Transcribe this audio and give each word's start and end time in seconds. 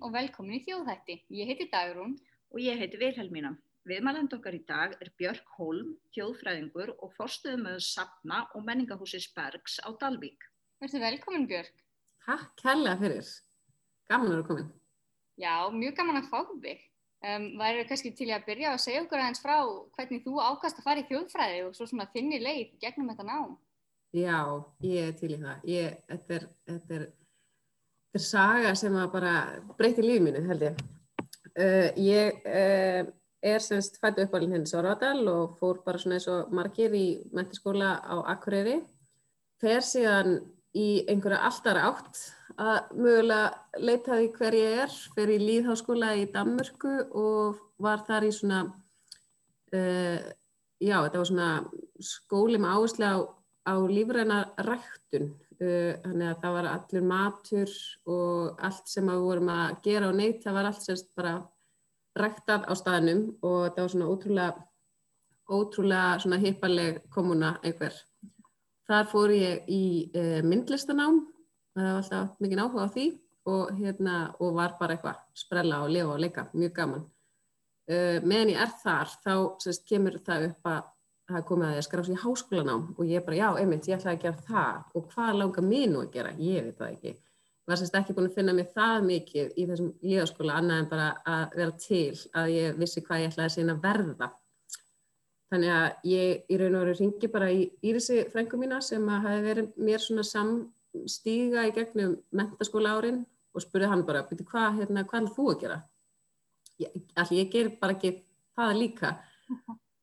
og 0.00 0.14
velkomin 0.14 0.58
í 0.58 0.64
þjóðhætti. 0.66 1.18
Ég 1.38 1.50
heiti 1.50 1.68
Dagrún. 1.72 2.16
Og 2.50 2.62
ég 2.64 2.80
heiti 2.80 2.98
Vilhelmína. 2.98 3.52
Viðmæland 3.88 4.32
okkar 4.36 4.56
í 4.58 4.64
dag 4.68 4.96
er 5.00 5.08
Björk 5.16 5.54
Holm, 5.56 5.94
þjóðfræðingur 6.12 6.90
og 6.98 7.14
forstuðum 7.16 7.62
með 7.68 7.78
Sapna 7.86 8.42
og 8.54 8.66
menningahúsis 8.66 9.30
Bergs 9.36 9.78
á 9.80 9.88
Dalvík. 10.00 10.44
Verður 10.82 11.06
velkomin 11.06 11.46
Björk. 11.48 11.80
Takk 12.26 12.64
hella 12.66 12.96
fyrir. 13.00 13.30
Gaman 14.10 14.28
að 14.28 14.34
vera 14.34 14.46
komin. 14.50 14.70
Já, 15.40 15.54
mjög 15.72 15.96
gaman 15.96 16.20
að 16.20 16.28
fá 16.28 16.40
þig. 16.50 16.84
Um, 17.20 17.46
Værið 17.60 17.88
kannski 17.88 18.12
til 18.16 18.30
að 18.32 18.46
byrja 18.48 18.74
að 18.74 18.82
segja 18.84 19.00
okkur 19.04 19.20
aðeins 19.20 19.42
frá 19.44 19.56
hvernig 19.96 20.22
þú 20.24 20.38
ákast 20.40 20.80
að 20.80 20.86
fara 20.86 21.02
í 21.02 21.08
þjóðfræði 21.08 21.64
og 21.66 21.74
svo 21.76 21.88
svona 21.88 22.08
þinni 22.14 22.40
leið 22.40 22.76
gegnum 22.80 23.10
þetta 23.12 23.26
nám. 23.28 23.56
Já, 24.16 24.38
ég 24.82 25.08
er 25.10 25.18
til 25.20 25.30
í 25.36 25.38
það. 25.40 25.66
Ég, 25.70 25.98
þetta 26.08 26.36
er, 26.36 26.46
þetta 26.70 26.96
er, 26.96 27.04
þetta 28.10 28.18
er 28.18 28.26
saga 28.26 28.74
sem 28.74 28.96
að 28.98 29.12
bara 29.12 29.34
breyti 29.78 30.02
lífið 30.02 30.24
mínu 30.24 30.40
held 30.48 30.64
ég. 30.66 30.80
Uh, 31.50 31.88
ég 32.02 32.40
uh, 32.46 33.06
er 33.40 33.62
semst 33.62 34.00
fættu 34.02 34.24
uppalinn 34.26 34.56
henni 34.56 34.66
Sváradal 34.66 35.22
og 35.30 35.56
fór 35.60 35.80
bara 35.84 35.98
svona 35.98 36.18
eins 36.18 36.26
og 36.30 36.50
margir 36.54 36.94
í 36.94 37.22
mentiskóla 37.34 38.00
á 38.02 38.18
Akureyri. 38.34 38.80
Fer 39.62 39.84
síðan 39.86 40.40
í 40.74 41.04
einhverja 41.10 41.44
alltaf 41.46 41.78
átt 41.86 42.20
að 42.60 42.90
mögulega 42.98 43.78
leita 43.78 44.18
því 44.18 44.28
hver 44.34 44.56
ég 44.58 44.78
er, 44.84 44.96
fer 45.14 45.30
í 45.30 45.38
líðháskóla 45.40 46.10
í 46.18 46.26
Danmörku 46.34 46.96
og 47.16 47.60
var 47.80 48.02
þar 48.08 48.26
í 48.26 48.32
svona, 48.34 48.64
uh, 49.74 50.18
já 50.82 50.96
þetta 50.98 51.22
var 51.22 51.30
svona 51.30 51.52
skóli 52.02 52.58
með 52.58 52.74
áherslu 52.74 53.06
á, 53.06 53.16
á 53.70 53.74
lífræna 53.86 54.40
ræktun, 54.66 55.30
þannig 55.60 56.26
að 56.30 56.38
það 56.42 56.54
var 56.56 56.68
allur 56.70 57.06
matur 57.10 57.72
og 58.08 58.62
allt 58.68 58.88
sem 58.88 59.10
við 59.10 59.24
vorum 59.26 59.50
að 59.52 59.74
gera 59.84 60.08
og 60.08 60.16
neitt, 60.16 60.38
það 60.44 60.56
var 60.56 60.68
allt 60.70 60.86
semst 60.86 61.10
bara 61.18 61.34
ræktað 62.16 62.64
á 62.64 62.72
staðnum 62.80 63.26
og 63.40 63.58
þetta 63.66 63.84
var 63.84 63.92
svona 63.94 64.08
ótrúlega, 64.14 64.64
ótrúlega 65.50 66.22
svona 66.24 66.40
hippaleg 66.40 67.02
komuna 67.12 67.52
einhver. 67.60 67.98
Þar 68.88 69.10
fór 69.12 69.34
ég 69.36 69.68
í 69.70 69.84
uh, 70.16 70.40
myndlistanám 70.46 71.20
það 71.74 71.86
var 71.86 71.98
alltaf 72.00 72.40
mikið 72.42 72.62
áhuga 72.64 72.86
á 72.86 72.94
því 72.94 73.06
og, 73.50 73.72
hérna, 73.78 74.16
og 74.42 74.54
var 74.56 74.76
bara 74.80 74.96
eitthvað 74.96 75.20
sprella 75.38 75.82
og 75.84 75.92
lifa 75.94 76.14
og 76.14 76.22
leika, 76.22 76.46
mjög 76.52 76.74
gaman 76.76 77.04
uh, 77.04 78.18
meðan 78.24 78.54
ég 78.54 78.62
er 78.64 78.72
þar 78.82 79.12
þá 79.22 79.34
sérst, 79.62 79.86
kemur 79.88 80.18
það 80.26 80.50
upp 80.50 80.72
að 80.72 80.80
það 81.34 81.46
komið 81.48 81.68
að 81.68 81.76
ég 81.78 81.86
skrá 81.86 82.02
sér 82.04 82.14
í 82.14 82.20
háskólanám 82.20 82.84
og 82.96 83.08
ég 83.08 83.24
bara 83.26 83.38
já, 83.38 83.48
einmitt, 83.60 83.88
ég 83.88 83.98
ætlaði 83.98 84.16
að 84.16 84.22
gera 84.24 84.44
það. 84.48 84.78
Og 84.96 85.08
hvað 85.12 85.38
langar 85.40 85.66
mér 85.66 85.88
nú 85.90 86.02
að 86.04 86.12
gera, 86.16 86.32
ég 86.38 86.66
veit 86.66 86.78
það 86.78 86.94
ekki. 86.94 87.12
Var 87.70 87.78
sérst 87.78 87.96
ekki 88.00 88.16
búin 88.16 88.28
að 88.30 88.36
finna 88.38 88.54
mig 88.56 88.70
það 88.74 89.06
mikið 89.06 89.50
í 89.54 89.66
þessum 89.68 89.90
líðaskóla 90.02 90.58
annað 90.58 90.82
en 90.82 90.88
bara 90.90 91.08
að 91.34 91.56
vera 91.60 91.74
til 91.84 92.22
að 92.40 92.52
ég 92.54 92.78
vissi 92.80 93.02
hvað 93.06 93.22
ég 93.22 93.32
ætlaði 93.32 93.54
síðan 93.54 93.74
að 93.74 93.82
verða. 93.84 94.30
Þannig 95.50 95.74
að 95.74 96.08
ég 96.10 96.50
í 96.50 96.58
raun 96.60 96.78
og 96.78 96.84
veru 96.84 96.96
ringi 96.98 97.30
bara 97.30 97.50
í 97.50 97.62
Írisi 97.82 98.24
frængu 98.32 98.58
mína 98.58 98.80
sem 98.86 99.06
að 99.10 99.26
hafi 99.26 99.44
verið 99.46 99.78
mér 99.82 100.02
svona 100.02 100.24
sam 100.26 100.52
stíga 101.10 101.66
í 101.66 101.74
gegnum 101.74 102.16
mentaskóla 102.34 102.96
árin 102.98 103.22
og 103.54 103.64
spurði 103.64 103.90
hann 103.90 104.04
bara, 104.06 104.24
byrju 104.26 104.46
hvað, 104.46 104.80
hérna, 104.80 105.06
hvað 105.06 105.26
er 105.26 105.32
þú 105.36 105.46
að 105.50 105.60
gera? 105.64 105.78
Allir 107.20 107.38
ég 107.42 107.50
ger 107.52 107.70
bara 107.80 107.96
ekki 107.96 108.12
það 108.56 108.76
líka 108.78 109.14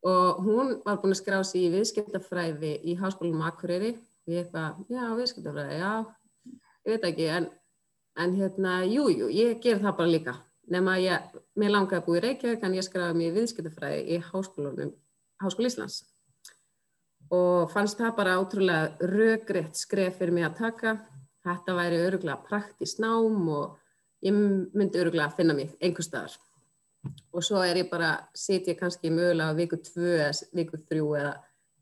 og 0.08 0.42
hún 0.46 0.74
var 0.86 1.00
búin 1.02 1.16
að 1.16 1.22
skrá 1.22 1.42
sér 1.44 1.68
í 1.68 1.72
viðskiptafræði 1.76 2.74
í 2.88 2.98
háskólanum 3.00 3.46
Akureyri 3.48 3.94
ég 4.28 4.44
eitthvað, 4.44 4.84
já, 4.92 5.04
viðskiptafræði, 5.20 5.80
já, 5.82 5.94
ég 6.88 6.96
veit 6.96 7.08
ekki, 7.12 7.30
en, 7.38 7.50
en 8.24 8.36
hérna, 8.38 8.82
jújú, 8.88 9.26
jú, 9.26 9.32
ég 9.34 9.64
ger 9.64 9.82
það 9.84 9.98
bara 10.02 10.14
líka 10.14 10.38
nema 10.72 10.98
ég, 11.00 11.32
mér 11.60 11.74
langaði 11.74 12.02
að 12.02 12.06
búi 12.08 12.20
í 12.20 12.24
Reykjavík 12.26 12.64
en 12.68 12.76
ég 12.76 12.86
skráði 12.86 13.18
mér 13.20 13.32
í 13.32 13.36
viðskiptafræði 13.40 14.06
í 14.16 14.22
háskólanum, 14.30 14.94
Háskóli 15.42 15.70
Íslands 15.70 16.02
og 17.34 17.72
fannst 17.72 18.00
það 18.00 18.16
bara 18.18 18.38
ótrúlega 18.42 19.10
röggriðt 19.12 19.78
skref 19.80 20.20
fyrir 20.20 20.36
mig 20.36 20.48
að 20.48 20.60
taka. 20.62 20.94
Þetta 21.48 21.76
væri 21.76 22.00
öruglega 22.04 22.44
praktist 22.48 23.02
nám 23.04 23.50
og 23.52 23.78
ég 24.24 24.36
myndi 24.36 25.02
öruglega 25.02 25.30
að 25.30 25.40
finna 25.40 25.56
mig 25.58 25.74
einhver 25.82 26.08
staðar. 26.08 26.36
Og 27.34 27.44
svo 27.46 27.62
er 27.64 27.84
ég 27.84 27.90
bara, 27.92 28.16
ég 28.50 28.78
kannski 28.80 29.12
mögulega 29.14 29.56
viku 29.58 29.80
2, 29.84 30.32
viku 30.58 30.80
3 30.90 31.04
eða 31.22 31.34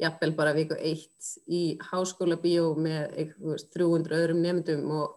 jafnvel 0.01 0.33
bara 0.35 0.55
viku 0.55 0.75
1 0.75 1.29
í 1.47 1.61
háskóla 1.91 2.37
bíó 2.41 2.73
með 2.75 3.31
300 3.73 4.17
öðrum 4.17 4.41
nefndum 4.43 4.91
og, 4.91 5.15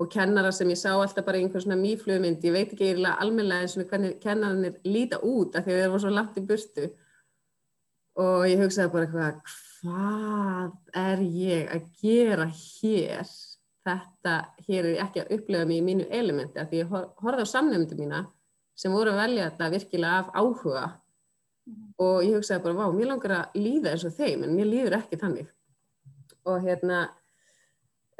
og 0.00 0.10
kennara 0.12 0.52
sem 0.52 0.70
ég 0.72 0.80
sá 0.80 0.94
alltaf 0.94 1.26
bara 1.26 1.38
einhver 1.38 1.62
svona 1.62 1.80
mýflugmynd. 1.80 2.44
Ég 2.44 2.56
veit 2.56 2.72
ekki 2.72 2.90
eiginlega 2.90 3.20
almennilega 3.20 3.66
eins 3.66 3.76
og 3.76 3.88
hvernig 3.90 4.20
kennarannir 4.22 4.80
líta 4.88 5.20
út 5.20 5.56
af 5.58 5.66
því 5.66 5.76
að 5.76 5.82
þeir 5.82 5.94
voru 5.94 6.06
svo 6.06 6.14
langt 6.14 6.40
í 6.40 6.46
burtu 6.48 6.90
og 8.24 8.44
ég 8.46 8.60
hugsaði 8.62 8.92
bara 8.94 9.08
eitthvað 9.08 9.56
hvað 9.84 11.00
er 11.00 11.24
ég 11.26 11.72
að 11.74 11.88
gera 12.00 12.46
hér 12.46 13.26
þetta, 13.84 14.36
hér 14.68 14.80
er 14.86 14.92
ég 14.94 15.02
ekki 15.02 15.22
að 15.24 15.34
upplega 15.36 15.68
mig 15.68 15.80
í 15.80 15.84
mínu 15.84 16.06
elementi 16.14 16.60
af 16.60 16.70
því 16.70 16.80
ég 16.80 16.94
horfði 16.94 17.44
á 17.44 17.52
samnefndu 17.52 17.98
mína 17.98 18.22
sem 18.74 18.92
voru 18.92 19.14
að 19.14 19.20
velja 19.22 19.48
þetta 19.50 19.72
virkilega 19.74 20.20
af 20.20 20.30
áhuga 20.34 20.84
mm 20.86 21.74
-hmm. 21.74 21.90
og 22.06 22.22
ég 22.24 22.38
hugsaði 22.38 22.62
bara, 22.62 22.74
vá, 22.74 22.86
mér 22.92 23.10
langar 23.12 23.36
að 23.40 23.60
líða 23.66 23.90
eins 23.92 24.04
og 24.04 24.16
þeim 24.18 24.44
en 24.44 24.56
mér 24.56 24.70
líður 24.70 24.98
ekki 25.00 25.20
þannig 25.20 25.52
og 26.44 26.60
hérna 26.60 27.08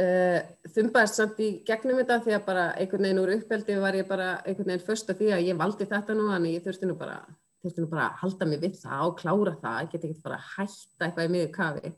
uh, 0.01 0.41
þumbaðist 0.75 1.15
samt 1.21 1.41
í 1.41 1.51
gegnum 1.67 1.99
þetta 2.01 2.21
því 2.25 2.37
að 2.39 2.45
bara 2.47 2.67
einhvern 2.75 3.03
veginn 3.03 3.23
úr 3.23 3.35
uppeldi 3.37 3.81
var 3.81 3.95
ég 3.95 4.09
bara 4.09 4.29
einhvern 4.45 4.71
veginn 4.71 4.87
först 4.87 5.11
af 5.11 5.19
því 5.19 5.33
að 5.33 5.47
ég 5.49 5.59
valdi 5.59 5.87
þetta 5.87 6.15
nú 6.15 6.31
en 6.33 6.47
ég 6.47 6.63
þurfti 6.65 6.87
nú 6.87 6.97
bara 6.99 7.25
þurfti 7.65 7.85
nú 7.85 7.89
bara 7.89 8.11
að 8.11 8.21
halda 8.21 8.49
mig 8.49 8.61
við 8.63 8.79
það 8.83 9.09
og 9.09 9.19
klára 9.21 9.57
það, 9.63 9.81
ég 9.83 9.93
get 9.93 10.07
ekki 10.09 10.25
bara 10.25 10.39
að 10.39 10.49
hætta 10.55 11.07
eitthvað 11.07 11.29
í 11.29 11.33
miður 11.33 11.53
kafi. 11.55 11.93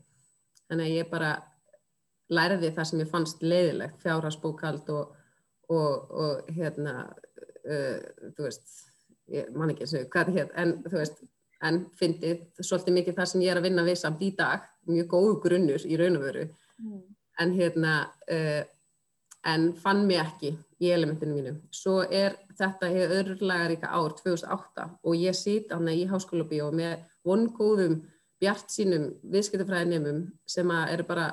Þannig 0.67 0.87
að 0.87 0.95
ég 0.95 1.09
bara 1.11 1.31
læriði 2.37 2.73
það 2.75 2.89
sem 2.89 3.01
ég 3.03 3.11
fannst 3.11 3.43
leiðilegt, 3.43 3.99
fjárhagsbókald 4.03 4.91
og, 4.95 5.15
og, 5.71 6.13
og 6.23 6.51
hérna, 6.55 6.95
uh, 7.67 8.29
þú 8.37 8.47
veist, 8.47 8.69
ég 9.33 9.51
man 9.55 9.73
ekki 9.73 9.85
eins 9.85 9.97
og 9.97 10.07
hvað 10.13 10.31
þetta 10.31 10.37
hér, 10.39 10.53
en 10.63 10.73
þú 10.85 11.01
veist, 11.01 11.21
en 11.67 11.83
fyndið 11.97 12.41
svolítið 12.61 12.97
mikið 12.99 13.19
það 13.19 13.29
sem 13.31 13.43
ég 13.43 13.53
er 13.53 13.59
að 13.61 13.67
vinna 13.67 13.85
við 13.87 13.99
samt 14.01 14.23
í 14.23 14.31
dag, 14.37 14.65
mjög 14.87 15.11
góðu 15.13 15.37
grunnur 15.45 15.85
í 15.87 15.99
raun 15.99 16.19
og 16.19 16.25
veru, 16.27 16.47
mm. 16.83 17.05
en 17.43 17.55
hérna, 17.57 17.93
uh, 18.37 18.63
en 19.47 19.69
fann 19.79 20.05
mig 20.07 20.21
ekki 20.21 20.53
í 20.83 20.91
elementinu 20.93 21.37
mínu. 21.37 21.55
Svo 21.73 22.01
er 22.03 22.35
þetta 22.57 22.89
hefur 22.91 23.15
öðrulega 23.21 23.71
ríka 23.71 23.89
ár 23.93 24.13
2008 24.17 24.87
og 25.03 25.17
ég 25.17 25.37
sýt 25.37 25.73
ána 25.73 25.95
í 25.95 26.05
háskóla 26.09 26.45
bíó 26.49 26.69
með 26.75 26.99
vongóðum 27.25 28.01
bjart 28.41 28.69
sínum 28.69 29.09
viðskiptafræðinemum 29.33 30.25
sem 30.49 30.71
eru 30.77 31.05
bara 31.07 31.31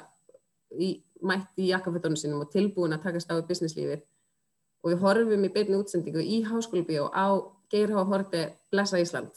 í, 0.72 0.96
mætt 1.24 1.60
í 1.60 1.68
jakkafettunum 1.72 2.18
sínum 2.18 2.44
og 2.44 2.52
tilbúin 2.52 2.96
að 2.96 3.08
takast 3.08 3.32
á 3.32 3.36
í 3.36 3.44
businesslífið 3.48 4.04
og 4.84 4.92
við 4.92 5.00
horfum 5.00 5.46
í 5.46 5.52
beinu 5.52 5.80
útsendingu 5.80 6.20
í 6.20 6.42
háskóla 6.44 6.84
bíó 6.84 7.08
á 7.08 7.40
Geirhá 7.72 8.04
Horti 8.04 8.44
Blessa 8.70 9.00
Ísland. 9.00 9.32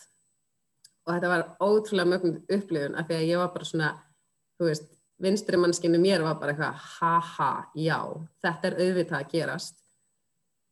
Og 1.07 1.13
þetta 1.15 1.31
var 1.31 1.45
ótrúlega 1.63 2.11
mögum 2.11 2.39
upplifun 2.51 2.97
af 2.99 3.07
því 3.07 3.15
að 3.15 3.29
ég 3.29 3.39
var 3.39 3.53
bara 3.53 3.67
svona, 3.69 3.91
þú 4.59 4.67
veist, 4.67 4.89
vinstri 5.23 5.57
mannskinu 5.57 6.01
mér 6.03 6.25
var 6.25 6.35
bara 6.41 6.53
eitthvað 6.53 6.81
haha, 6.97 7.51
já, 7.79 8.01
þetta 8.43 8.69
er 8.69 8.77
auðvitað 8.83 9.21
að 9.21 9.31
gerast. 9.31 9.79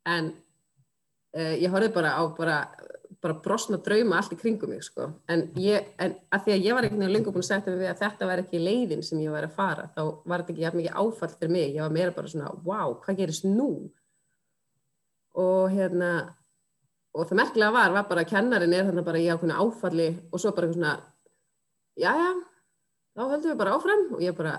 En 0.05 0.33
uh, 0.35 1.55
ég 1.55 1.71
horfið 1.71 1.95
bara 1.95 2.13
á 2.19 2.23
bara, 2.35 2.59
bara 3.23 3.39
brosna 3.47 3.79
drauma 3.81 4.19
allt 4.19 4.35
í 4.35 4.41
kringum 4.43 4.75
mig 4.75 4.83
sko. 4.85 5.07
en, 5.31 5.47
ég, 5.57 5.87
en 5.97 6.19
að 6.29 6.45
því 6.45 6.57
að 6.57 6.67
ég 6.67 6.77
var 6.77 6.85
einhvern 6.85 7.05
veginn 7.05 7.15
lengur 7.15 7.33
búin 7.33 7.47
að 7.47 7.53
setja 7.53 7.71
mig 7.71 7.81
við 7.81 7.93
að 7.95 8.01
þetta 8.03 8.29
var 8.29 8.43
ekki 8.43 8.61
leiðin 8.61 9.05
sem 9.07 9.23
ég 9.23 9.33
var 9.33 9.47
að 9.47 9.55
fara, 9.55 9.87
þá 9.95 10.01
var 10.27 10.43
þetta 10.43 10.67
ekki 10.67 10.81
mikið 10.83 10.99
áfall 11.01 11.31
fyrir 11.39 11.55
mig, 11.55 11.69
ég 11.73 11.81
var 11.81 11.95
meira 11.95 12.13
bara 12.13 12.29
svona 12.35 12.51
wow, 12.67 12.99
hvað 13.01 13.23
gerist 13.23 13.47
nú 13.47 13.71
og 15.41 15.71
hérna 15.73 16.11
og 17.15 17.27
það 17.29 17.39
merkilega 17.39 17.75
var, 17.75 17.95
var 17.95 18.07
bara 18.09 18.25
að 18.25 18.31
kennarin 18.33 18.75
er 18.75 18.87
þannig 18.89 19.07
bara 19.07 19.23
í 19.23 19.27
ákveðinu 19.31 19.59
áfalli 19.63 20.07
og 20.31 20.41
svo 20.41 20.53
bara 20.55 20.67
eitthvað 20.67 20.79
svona 20.79 20.95
já 21.95 22.11
já, 22.11 22.29
þá 23.15 23.21
höldum 23.23 23.51
við 23.51 23.59
bara 23.63 23.75
áfram 23.75 24.07
og 24.11 24.23
ég 24.23 24.37
bara 24.37 24.55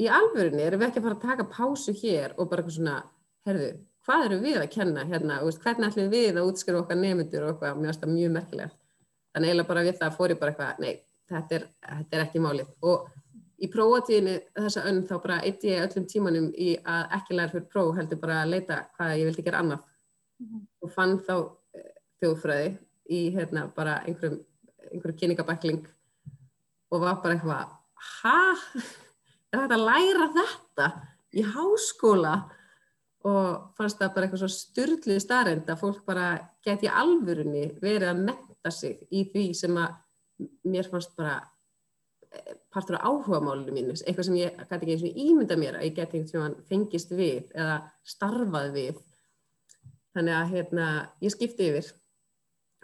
í 0.00 0.08
alvörunni 0.08 0.66
erum 0.66 0.80
við 0.80 0.88
ekki 0.88 1.02
að 1.02 1.08
fara 1.08 1.18
að 1.18 1.26
taka 1.28 1.48
pásu 1.52 1.96
hér 1.96 2.36
og 2.36 2.48
bara 2.48 2.62
eitthvað 2.62 2.78
svona, 2.78 3.00
herðu 3.48 3.72
hvað 4.06 4.26
eru 4.26 4.38
við 4.42 4.58
að 4.58 4.70
kenna 4.72 5.04
hérna, 5.06 5.40
veist, 5.46 5.62
hvernig 5.62 5.90
ætlum 5.90 6.12
við 6.12 6.38
að 6.38 6.48
útskrifa 6.50 6.82
okkar 6.82 6.98
nefndur 6.98 7.46
og 7.46 7.52
eitthvað, 7.52 7.78
mér 7.78 7.90
finnst 7.90 8.04
það 8.04 8.14
mjög 8.16 8.32
merkilegt. 8.36 8.78
Þannig 9.32 9.50
eiginlega 9.50 9.68
bara 9.68 9.84
við 9.86 9.98
það 10.00 10.16
fór 10.16 10.32
ég 10.34 10.40
bara 10.40 10.52
eitthvað, 10.52 10.80
nei, 10.82 10.94
þetta 11.30 11.58
er, 11.58 11.66
þetta 11.86 12.18
er 12.18 12.24
ekki 12.24 12.42
málið. 12.42 12.72
Og 12.90 13.06
í 13.62 13.70
prófatíðinu 13.72 14.34
þessa 14.58 14.84
önn 14.90 15.00
þá 15.06 15.14
bara 15.22 15.38
eitt 15.46 15.66
ég 15.68 15.86
öllum 15.86 16.08
tímanum 16.10 16.50
í 16.58 16.74
að 16.82 17.16
ekki 17.18 17.38
læra 17.38 17.54
fyrir 17.54 17.68
próf, 17.70 17.94
heldur 17.98 18.20
bara 18.24 18.40
að 18.42 18.54
leita 18.56 18.80
hvað 18.96 19.14
ég 19.20 19.30
vildi 19.30 19.46
gera 19.46 19.62
annað. 19.62 19.86
Mm 20.42 20.48
-hmm. 20.48 20.64
Og 20.82 20.90
fann 20.90 21.18
þá 21.18 21.34
uh, 21.38 21.92
þjóðfræði 22.22 22.78
í 23.10 23.20
hérna 23.36 23.68
bara 23.76 24.00
einhverjum, 24.06 24.40
einhverjum 24.90 25.18
kyningabækling 25.18 25.86
og 26.90 27.00
var 27.00 27.22
bara 27.22 27.34
eitthvað, 27.34 27.68
hæ? 28.18 28.38
Er 29.52 29.58
þetta 29.60 29.74
að 29.74 29.86
læra 29.86 30.26
þetta 30.34 30.86
í 31.32 31.42
háskóla? 31.42 32.34
og 33.28 33.74
fannst 33.78 34.00
það 34.00 34.14
bara 34.14 34.26
eitthvað 34.26 34.42
svo 34.42 34.50
styrlið 34.50 35.20
starrend 35.22 35.70
að 35.70 35.82
fólk 35.82 36.02
bara 36.06 36.26
geti 36.66 36.90
alvörunni 36.90 37.68
verið 37.82 38.08
að 38.10 38.22
metta 38.26 38.72
sig 38.74 39.02
í 39.14 39.24
því 39.30 39.44
sem 39.56 39.78
að 39.78 40.48
mér 40.66 40.88
fannst 40.90 41.14
bara 41.18 41.36
eh, 42.32 42.56
partur 42.72 42.98
af 42.98 43.06
áhuga 43.06 43.42
málunum 43.44 43.76
mínu, 43.76 43.94
eitthvað 43.94 44.28
sem 44.28 44.40
ég 44.40 44.58
gæti 44.58 44.78
ekki 44.78 44.96
eins 44.96 45.06
og 45.06 45.22
ímynda 45.26 45.58
mér 45.60 45.78
að 45.78 45.86
ég 45.86 45.96
geti 46.00 46.18
einhvern 46.18 46.42
veginn 46.42 46.68
fengist 46.72 47.14
við 47.14 47.52
eða 47.54 47.78
starfað 48.14 48.70
við 48.74 49.00
þannig 50.16 50.36
að 50.38 50.54
hérna, 50.56 50.86
ég 51.24 51.34
skipti 51.34 51.68
yfir 51.70 51.90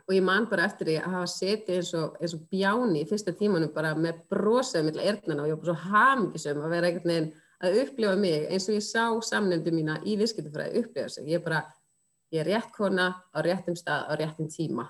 og 0.09 0.15
ég 0.17 0.25
man 0.25 0.47
bara 0.49 0.65
eftir 0.65 0.89
því 0.89 0.95
að 1.03 1.15
hafa 1.15 1.29
setið 1.35 1.75
eins 1.77 1.91
og, 1.99 2.15
eins 2.17 2.35
og 2.35 2.45
bjáni 2.49 3.03
í 3.03 3.09
fyrsta 3.09 3.35
tímanum 3.37 3.73
bara 3.75 3.93
með 3.99 4.23
brosaðum 4.33 4.89
illa 4.95 5.05
erðnana 5.11 5.45
og 5.45 5.51
ég 5.51 5.59
var 5.59 5.65
bara 5.67 5.75
svo 5.75 5.93
hamingisum 5.93 6.63
að 6.65 6.75
vera 6.75 6.89
einhvern 6.89 7.13
veginn 7.13 7.29
að 7.59 7.81
upplifa 7.83 8.15
mig 8.17 8.47
eins 8.49 8.69
og 8.71 8.79
ég 8.79 8.87
sá 8.87 9.05
samnefndu 9.29 9.75
mína 9.75 9.99
í 10.09 10.17
visskiptufræði 10.17 10.81
upplifa 10.81 11.13
sig. 11.13 11.29
Ég 11.29 11.41
er 11.41 11.45
bara, 11.45 11.61
ég 12.33 12.41
er 12.41 12.49
rétt 12.55 12.73
kona 12.77 13.11
á 13.35 13.39
réttum 13.45 13.77
stað 13.77 14.09
á 14.09 14.13
réttum 14.17 14.49
tíma 14.53 14.89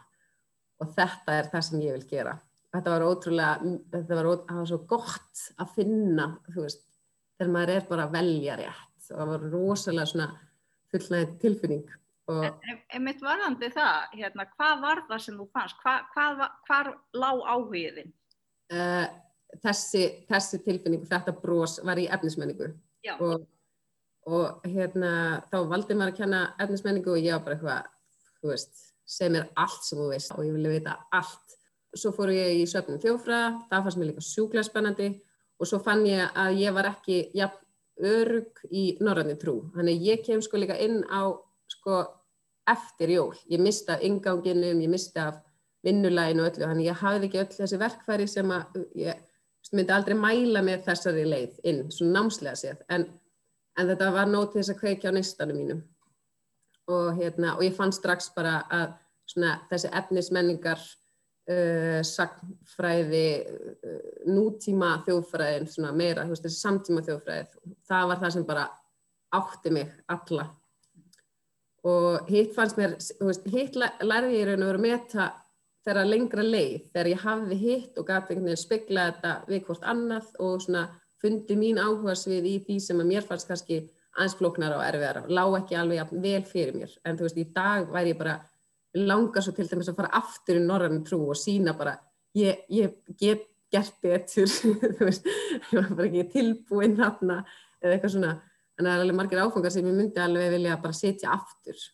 og 0.79 0.95
þetta 0.95 1.35
er 1.35 1.51
það 1.51 1.67
sem 1.67 1.83
ég 1.83 1.99
vil 1.99 2.09
gera. 2.13 2.39
Þetta 2.69 2.93
var 2.95 3.07
ótrúlega, 3.09 3.77
þetta 3.91 4.19
var, 4.21 4.33
það 4.47 4.59
var 4.61 4.71
svo 4.71 4.83
gott 4.87 5.47
að 5.59 5.73
finna, 5.75 6.27
þú 6.53 6.67
veist, 6.67 6.85
þegar 7.41 7.55
maður 7.57 7.75
er 7.75 7.87
bara 7.89 8.07
að 8.07 8.19
velja 8.21 8.59
rétt 8.61 9.09
og 9.09 9.17
það 9.17 9.31
var 9.33 9.49
rosalega 9.51 10.11
svona 10.13 10.29
fullnægð 10.93 11.41
tilfinning 11.43 11.89
En 12.29 13.05
mitt 13.07 13.23
varðandi 13.25 13.71
það, 13.73 14.11
hérna, 14.19 14.45
hvað 14.57 14.83
var 14.83 15.05
það 15.09 15.23
sem 15.25 15.37
þú 15.39 15.47
fannst? 15.55 15.79
Hva, 15.81 15.95
hvað, 16.13 16.43
hvað 16.69 16.91
lág 17.17 17.45
áhugiðin? 17.49 18.11
Uh, 18.69 19.07
þessi, 19.65 20.03
þessi 20.29 20.61
tilfinning, 20.65 21.07
þetta 21.09 21.33
brós 21.41 21.79
var 21.85 22.01
í 22.01 22.05
efnismenningu 22.13 22.69
og, 23.25 23.47
og 24.29 24.67
hérna, 24.69 25.13
þá 25.49 25.59
valdi 25.71 25.97
maður 25.97 26.13
að 26.13 26.19
kenna 26.19 26.43
efnismenningu 26.61 27.15
og 27.15 27.23
ég 27.23 27.39
var 27.39 27.47
bara 27.47 27.57
eitthvað, 27.57 27.89
þú 28.43 28.53
veist, 28.53 28.83
segð 29.09 29.35
mér 29.39 29.49
allt 29.65 29.87
sem 29.87 30.03
þú 30.03 30.11
veist 30.13 30.35
og 30.37 30.45
ég 30.45 30.59
vilja 30.59 30.75
vita 30.75 30.99
allt. 31.17 31.57
Svo 31.97 32.13
fór 32.13 32.35
ég 32.35 32.61
í 32.61 32.69
söfnum 32.69 33.01
þjófræða, 33.01 33.49
það 33.71 33.87
fannst 33.87 34.01
mér 34.01 34.11
líka 34.11 34.27
sjúklega 34.27 34.69
spennandi 34.69 35.09
og 35.59 35.71
svo 35.71 35.81
fann 35.83 36.05
ég 36.07 36.37
að 36.37 36.61
ég 36.61 36.77
var 36.77 36.91
ekki 36.93 37.23
jafn 37.39 37.65
örug 37.99 38.61
í 38.71 38.85
norröndin 39.03 39.41
trú. 39.41 39.57
Þannig 39.75 40.05
ég 40.05 40.21
kem 40.27 40.43
sko 40.45 40.61
líka 40.61 40.77
inn 40.79 41.01
á 41.09 41.33
sko 41.73 42.03
eftir 42.69 43.13
jól. 43.15 43.35
Ég 43.49 43.61
mista 43.61 43.99
inganginum, 44.01 44.81
ég 44.81 44.91
mista 44.91 45.31
vinnulæginu 45.87 46.43
og 46.43 46.51
öllu, 46.51 46.67
þannig 46.67 46.91
ég 46.91 47.01
hafði 47.03 47.29
ekki 47.29 47.41
öll 47.43 47.55
þessi 47.55 47.81
verkfæri 47.81 48.27
sem 48.29 48.51
að 48.53 48.79
ég 48.99 49.25
myndi 49.73 49.95
aldrei 49.95 50.17
mæla 50.17 50.63
með 50.65 50.85
þessari 50.87 51.25
leið 51.29 51.59
inn, 51.69 51.83
svona 51.93 52.23
námslega 52.23 52.57
séð, 52.59 52.85
en, 52.95 53.05
en 53.79 53.91
þetta 53.91 54.13
var 54.15 54.31
nót 54.31 54.53
til 54.53 54.63
þess 54.63 54.73
að 54.75 54.81
kveikja 54.81 55.13
á 55.13 55.17
nýstanum 55.17 55.61
mínum. 55.61 55.83
Og, 56.89 57.11
hérna, 57.19 57.53
og 57.59 57.67
ég 57.67 57.77
fann 57.77 57.93
strax 57.93 58.31
bara 58.33 58.63
að 58.73 58.95
svona, 59.29 59.59
þessi 59.69 59.91
efnismenningar, 60.01 60.85
uh, 61.53 61.99
sagnfræði, 62.09 63.27
uh, 63.77 63.99
nútíma 64.33 64.95
þjóðfræðin, 65.05 65.69
svona 65.69 65.93
meira, 65.93 66.25
veist, 66.31 66.47
þessi 66.47 66.63
samtíma 66.65 67.05
þjóðfræði, 67.05 67.77
það 67.91 68.09
var 68.13 68.23
það 68.25 68.35
sem 68.39 68.49
bara 68.49 68.65
átti 69.37 69.75
mig 69.77 69.93
alla 70.09 70.49
og 71.87 72.31
hitt 72.31 72.55
fannst 72.57 72.79
mér, 72.79 72.97
hitt 73.53 73.77
lærði 73.79 74.41
ég 74.41 74.49
raun 74.49 74.65
og 74.65 74.71
veru 74.73 74.81
að 74.81 74.87
meta 74.87 75.29
þeirra 75.87 76.05
lengra 76.09 76.45
leið. 76.45 76.89
Þegar 76.93 77.11
ég 77.13 77.23
hafði 77.25 77.59
hitt 77.63 78.01
og 78.01 78.09
gæti 78.09 78.35
einhvern 78.35 78.49
veginn 78.51 78.63
spegla 78.63 79.07
þetta 79.11 79.35
við 79.49 79.63
hvort 79.69 79.87
annað 79.93 80.33
og 80.45 80.65
svona 80.65 80.85
fundi 81.23 81.57
mín 81.59 81.81
áhugarsvið 81.83 82.49
í 82.51 82.57
því 82.67 82.79
sem 82.83 83.01
að 83.03 83.11
mér 83.13 83.27
fannst 83.27 83.49
kannski 83.51 83.81
aðeins 84.19 84.37
flóknar 84.39 84.75
og 84.75 84.83
erfiðar, 84.83 85.21
lág 85.31 85.57
ekki 85.61 85.77
alveg 85.79 86.13
vel 86.23 86.43
fyrir 86.47 86.75
mér, 86.75 86.95
en 87.07 87.19
þú 87.19 87.27
veist 87.27 87.39
í 87.39 87.45
dag 87.55 87.91
væri 87.93 88.15
ég 88.15 88.19
bara 88.19 88.41
langa 88.99 89.43
svo 89.45 89.53
til 89.55 89.69
dæmis 89.69 89.91
að 89.93 90.01
fara 90.01 90.19
aftur 90.19 90.59
í 90.59 90.65
norrannu 90.65 91.05
trú 91.07 91.21
og 91.31 91.39
sína 91.39 91.75
bara 91.79 91.95
ég, 92.35 92.65
ég 92.73 92.97
get 93.21 93.47
gert 93.73 93.97
betur. 94.03 94.49
Þú 94.99 95.09
veist, 95.09 95.27
ég 95.29 95.75
var 95.77 95.91
bara 95.93 96.09
ekki 96.09 96.27
tilbúinn 96.33 96.97
þarna 96.99 97.43
eða 97.83 97.95
eitthvað 97.95 98.15
svona 98.15 98.35
en 98.79 98.87
það 98.87 98.95
er 98.95 99.05
alveg 99.05 99.19
margir 99.19 99.43
áfangar 99.43 99.75
sem 99.75 99.87
ég 99.87 99.99
myndi 99.99 100.23
alveg 100.23 100.53
vilja 100.55 100.79
bara 100.83 100.97
setja 100.97 101.35
aftur. 101.35 101.85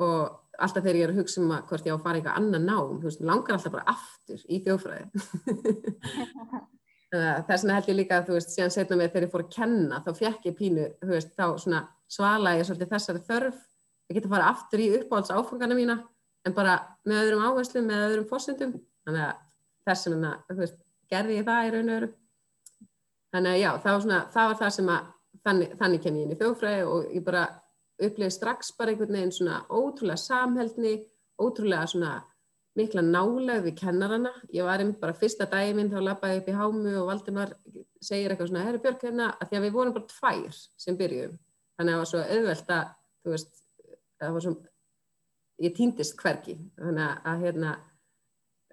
Og 0.00 0.20
alltaf 0.60 0.84
þegar 0.84 0.98
ég 0.98 1.06
er 1.06 1.12
að 1.12 1.20
hugsa 1.20 1.42
um 1.42 1.52
að 1.54 1.66
hvort 1.70 1.86
ég 1.86 1.92
á 1.92 1.96
að 1.96 2.04
fara 2.04 2.20
eitthvað 2.20 2.38
annan 2.40 2.66
nám, 2.66 2.96
þú 3.00 3.08
veist, 3.08 3.22
langar 3.26 3.56
alltaf 3.56 3.74
bara 3.74 3.92
aftur 3.92 4.42
í 4.48 4.60
þjófræði 4.64 5.04
það 7.16 7.52
er 7.54 7.60
svona 7.62 7.76
held 7.78 7.90
ég 7.90 7.98
líka 8.00 8.18
að 8.18 8.28
þú 8.28 8.36
veist, 8.36 8.52
síðan 8.54 8.74
setna 8.74 8.98
mig 8.98 9.12
þegar 9.12 9.26
ég 9.26 9.32
fór 9.32 9.44
að 9.44 9.54
kenna 9.56 10.00
þá 10.04 10.10
fekk 10.18 10.48
ég 10.50 10.58
pínu, 10.58 10.86
þú 11.02 11.12
veist, 11.12 11.32
þá 11.36 11.46
svona 11.62 11.82
svala 12.16 12.54
ég 12.56 12.68
svolítið 12.68 12.92
þessari 12.94 13.24
þörf 13.28 13.62
ég 14.06 14.18
geti 14.18 14.28
að 14.28 14.36
fara 14.36 14.50
aftur 14.52 14.82
í 14.82 14.90
uppáhalds 15.00 15.34
áfangana 15.34 15.78
mína 15.78 15.98
en 16.46 16.56
bara 16.56 16.76
með 17.06 17.22
öðrum 17.24 17.44
áherslum 17.46 17.88
með 17.90 18.04
öðrum 18.08 18.28
fórsendum, 18.30 18.76
þannig 19.06 19.26
að 19.26 19.42
þess 19.86 20.10
vegna, 20.10 20.32
þú 20.50 20.60
veist, 20.62 20.78
gerði 21.12 21.40
ég 21.40 21.48
það 21.48 21.66
í 21.66 21.74
raun 21.74 21.90
og 21.90 22.00
öru 22.00 22.12
þannig 23.34 23.52
að 23.52 23.60
já, 23.60 23.70
það 23.82 23.92
var, 23.92 24.04
svona, 24.06 24.20
það, 24.32 24.50
var 24.50 24.60
það 24.62 24.74
sem 24.76 24.92
að 24.94 25.12
þannig, 25.46 25.76
þannig 25.80 26.02
kem 26.04 26.18
ég 26.18 26.26
inn 26.26 26.34
í 26.34 26.38
þjófræði 26.40 26.86
og 26.90 27.10
ég 27.14 27.24
bara 27.26 27.46
upplifið 27.96 28.34
strax 28.34 28.72
bara 28.76 28.92
einhvern 28.92 29.16
veginn 29.16 29.34
svona 29.34 29.62
ótrúlega 29.70 30.18
samhældni, 30.20 30.96
ótrúlega 31.40 31.86
svona 31.90 32.16
mikla 32.76 33.02
nálega 33.04 33.62
við 33.64 33.78
kennarana. 33.80 34.32
Ég 34.52 34.66
var 34.66 34.82
einmitt 34.82 35.00
bara 35.00 35.16
fyrsta 35.16 35.46
daginn 35.48 35.78
minn 35.78 35.92
þá 35.92 36.00
lappaði 36.04 36.42
upp 36.42 36.50
í 36.50 36.56
hámu 36.56 36.94
og 37.00 37.10
Valdimar 37.10 37.54
segir 38.04 38.32
eitthvað 38.32 38.50
svona, 38.50 38.64
herri 38.66 38.82
Björk 38.84 39.06
hérna, 39.06 39.30
að 39.40 39.50
því 39.50 39.58
að 39.58 39.66
við 39.66 39.76
vorum 39.78 39.96
bara 39.96 40.10
tvær 40.12 40.58
sem 40.84 40.98
byrjuðum. 40.98 41.38
Þannig 41.76 41.92
að 41.92 41.96
það 41.96 42.02
var 42.02 42.10
svo 42.10 42.24
auðvelt 42.36 42.72
að, 42.76 42.90
þú 43.22 43.34
veist, 43.34 43.62
það 44.20 44.36
var 44.36 44.44
svo, 44.44 44.54
ég 45.64 45.76
týndist 45.76 46.18
hverki. 46.20 46.56
Þannig 46.82 47.30
að 47.32 47.46
hérna, 47.46 47.72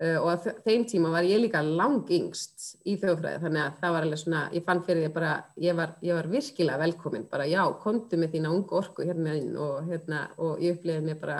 og 0.02 0.30
að 0.32 0.48
þeim 0.66 0.86
tíma 0.90 1.12
var 1.14 1.26
ég 1.28 1.42
líka 1.44 1.60
lang 1.62 2.08
yngst 2.12 2.80
í 2.90 2.96
þjóðfræði 2.98 3.42
þannig 3.44 3.62
að 3.62 3.76
það 3.82 3.92
var 3.94 4.08
alveg 4.08 4.22
svona, 4.24 4.40
ég 4.56 4.66
fann 4.66 4.82
fyrir 4.88 5.06
því 5.06 5.12
bara, 5.14 5.34
ég 5.62 5.76
var, 5.78 5.94
ég 6.02 6.18
var 6.18 6.30
virkilega 6.32 6.82
velkominn, 6.82 7.28
bara 7.30 7.46
já, 7.46 7.62
komdu 7.84 8.18
með 8.18 8.34
þína 8.34 8.54
ungu 8.56 8.80
orku 8.80 9.06
hérna 9.06 9.36
inn 9.38 9.54
og 9.54 9.86
hérna, 9.92 10.24
og 10.42 10.64
ég 10.66 10.80
upplifiði 10.80 11.06
mig 11.06 11.20
bara, 11.22 11.38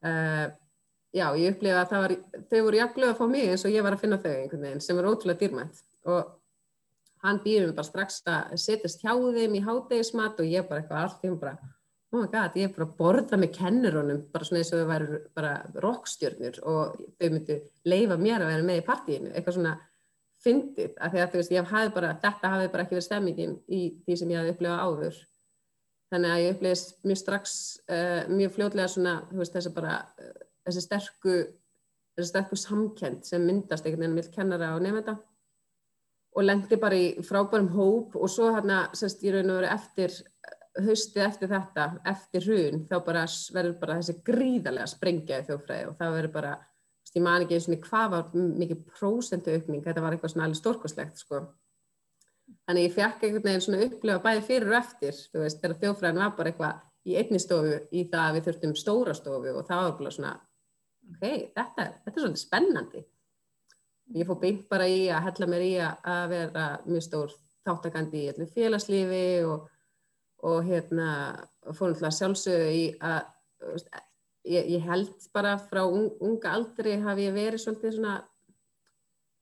uh, 0.00 0.46
já, 1.12 1.26
ég 1.36 1.52
upplifiði 1.52 1.76
að 1.76 1.92
það 1.92 2.04
var, 2.06 2.16
þau 2.48 2.58
voru 2.70 2.80
jafnlega 2.80 3.12
að 3.12 3.20
fá 3.20 3.24
mig 3.36 3.52
eins 3.52 3.66
og 3.68 3.76
ég 3.76 3.84
var 3.84 3.98
að 3.98 4.04
finna 4.06 4.20
þau 4.24 4.32
einhvern 4.32 4.66
veginn 4.66 4.84
sem 4.88 4.98
var 4.98 5.10
ótrúlega 5.12 5.44
dýrmænt 5.44 5.82
og 6.08 6.34
hann 7.26 7.42
býður 7.44 7.68
mig 7.68 7.76
bara 7.76 7.90
strax 7.90 8.22
að 8.24 8.56
setjast 8.64 9.04
hjá 9.04 9.12
þeim 9.12 9.60
í 9.60 9.64
hátegismat 9.68 10.40
og 10.40 10.48
ég 10.48 10.66
bara 10.70 10.80
eitthvað 10.80 11.04
allt 11.04 11.28
í 11.28 11.32
hún 11.34 11.40
bara, 11.44 11.58
oh 12.12 12.22
my 12.22 12.28
god, 12.32 12.56
ég 12.56 12.68
er 12.68 12.74
bara 12.74 12.86
að 12.88 12.96
borða 12.98 13.38
með 13.40 13.52
kennurunum 13.58 14.22
bara 14.32 14.48
svona 14.48 14.62
eins 14.62 14.72
og 14.72 14.80
þau 14.80 14.88
væri 14.88 15.20
bara 15.36 15.52
rockstjörnur 15.84 16.60
og 16.64 16.98
þau 17.18 17.28
myndu 17.34 17.58
leifa 17.88 18.16
mér 18.20 18.44
að 18.44 18.52
vera 18.54 18.66
með 18.70 18.80
í 18.80 18.84
partíinu, 18.86 19.32
eitthvað 19.34 19.58
svona 19.58 19.74
fyndið, 20.44 20.92
af 21.02 21.12
því 21.12 21.22
að 21.22 21.32
þú 21.32 21.40
veist, 21.40 21.54
ég 21.54 21.72
hafi 21.72 21.94
bara 21.94 22.14
þetta 22.22 22.52
hafi 22.54 22.70
bara 22.72 22.84
ekki 22.84 22.96
verið 22.96 23.08
stemmingin 23.08 23.56
í 23.66 23.80
því 24.06 24.18
sem 24.20 24.32
ég 24.32 24.40
hafi 24.40 24.54
upplifað 24.54 24.82
áður. 24.86 25.22
Þannig 26.08 26.32
að 26.32 26.42
ég 26.42 26.54
upplifist 26.54 26.92
mjög 27.04 27.20
strax 27.20 27.54
uh, 27.90 28.20
mjög 28.32 28.52
fljóðlega 28.54 28.92
svona, 28.92 29.14
þú 29.28 29.40
veist, 29.42 29.56
þessi 29.58 29.72
bara 29.76 29.96
uh, 29.98 30.36
þessi 30.68 30.84
sterku 30.84 31.34
þessi 32.18 32.30
sterku 32.32 32.58
samkend 32.58 33.26
sem 33.28 33.44
myndast 33.44 33.86
einhvern 33.86 34.06
veginn 34.06 34.16
með 34.18 34.30
kennara 34.34 34.72
og 34.76 34.84
nefnda 34.84 35.18
og 36.38 36.46
lendi 36.46 36.78
bara 36.80 36.98
í 36.98 37.10
frábærum 37.26 37.70
hóp 37.74 38.16
og 38.18 38.30
svo 38.30 38.52
hérna, 38.54 38.86
sérst, 38.96 39.22
ég 39.26 39.34
raun 39.34 39.52
og 39.52 39.60
verið 39.60 39.74
eftir 39.74 40.16
haustið 40.86 41.22
eftir 41.24 41.50
þetta, 41.52 41.86
eftir 42.12 42.44
hrun, 42.46 42.82
þá 42.88 42.96
bara 43.06 43.22
verður 43.54 43.76
bara 43.80 43.98
þessi 44.00 44.16
gríðarlega 44.26 44.90
sprengja 44.90 45.40
í 45.42 45.46
þjófræði 45.48 45.86
og 45.90 45.96
það 45.98 46.16
verður 46.16 46.34
bara, 46.34 46.52
ég 47.14 47.24
man 47.24 47.44
ekki 47.44 47.56
eins 47.56 47.68
og 47.68 47.86
hvað 47.88 48.10
var 48.14 48.28
mikið 48.34 48.82
prósentu 48.98 49.54
aukning, 49.54 49.84
þetta 49.84 50.04
var 50.04 50.16
eitthvað 50.16 50.34
svona 50.34 50.48
alveg 50.48 50.60
stórkoslegt 50.60 51.22
sko. 51.22 51.42
Þannig 52.68 52.86
ég 52.86 52.94
fekk 52.96 53.24
einhvern 53.24 53.46
veginn 53.48 53.64
svona 53.64 53.86
upplefa 53.86 54.24
bæði 54.24 54.44
fyrir 54.46 54.72
og 54.72 54.78
eftir, 54.78 55.22
þú 55.32 55.42
veist, 55.44 55.60
þegar 55.62 55.80
þjófræðin 55.82 56.22
var 56.22 56.36
bara 56.36 56.52
eitthvað 56.52 56.84
í 57.08 57.16
einni 57.20 57.40
stofu 57.40 57.74
í 57.92 58.04
það 58.12 58.24
að 58.24 58.36
við 58.36 58.48
þurftum 58.48 58.76
stóra 58.76 59.16
stofu 59.16 59.54
og 59.54 59.68
það 59.68 59.84
var 59.84 59.96
bara 60.00 60.14
svona, 60.14 60.32
ok, 61.08 61.24
þetta, 61.56 61.88
þetta 62.04 62.14
er 62.14 62.24
svona 62.24 62.42
spennandi. 62.42 63.04
Ég 64.16 64.28
fór 64.28 64.40
beint 64.40 64.64
bara 64.70 64.86
í 64.88 65.02
að 65.12 65.26
hella 65.28 65.50
mér 65.52 65.64
í 65.66 65.72
að 65.84 66.22
vera 66.32 66.68
mjög 66.86 67.04
stór 67.04 67.34
þáttakandi 67.68 68.22
í 68.28 68.46
félagslífi 68.54 69.24
og 69.48 69.66
og 70.46 70.62
hérna 70.66 71.08
fór 71.74 71.90
náttúrulega 71.90 72.14
sjálfsögðu 72.14 72.68
í 72.74 72.84
að 73.02 73.22
ég, 74.48 74.68
ég 74.76 74.86
held 74.86 75.28
bara 75.34 75.56
frá 75.60 75.82
un, 75.84 76.08
unga 76.24 76.54
aldri 76.56 76.96
hafi 77.02 77.26
ég 77.26 77.36
verið 77.36 77.62
svolítið 77.62 77.96
svona 77.96 78.16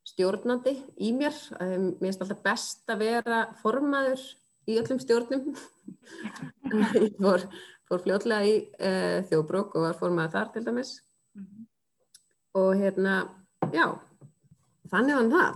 stjórnandi 0.06 0.74
í 1.02 1.12
mér. 1.16 1.36
Mér 1.60 1.86
finnst 2.00 2.24
alltaf 2.24 2.42
best 2.44 2.92
að 2.92 3.04
vera 3.04 3.40
formaður 3.62 4.22
í 4.66 4.78
öllum 4.80 5.00
stjórnum. 5.02 5.50
Ég 6.96 7.12
fór, 7.20 7.44
fór 7.86 8.02
fljóðlega 8.02 8.46
í 8.48 8.54
uh, 8.66 9.18
þjóðbrók 9.30 9.76
og 9.76 9.86
var 9.86 9.98
formaður 9.98 10.34
þar 10.34 10.52
til 10.54 10.64
dæmis. 10.66 10.92
Mm 11.36 11.44
-hmm. 11.44 11.66
og 12.58 12.70
hérna 12.80 13.14
já, 13.72 13.86
þannig 14.90 15.14
var 15.18 15.28
það. 15.34 15.52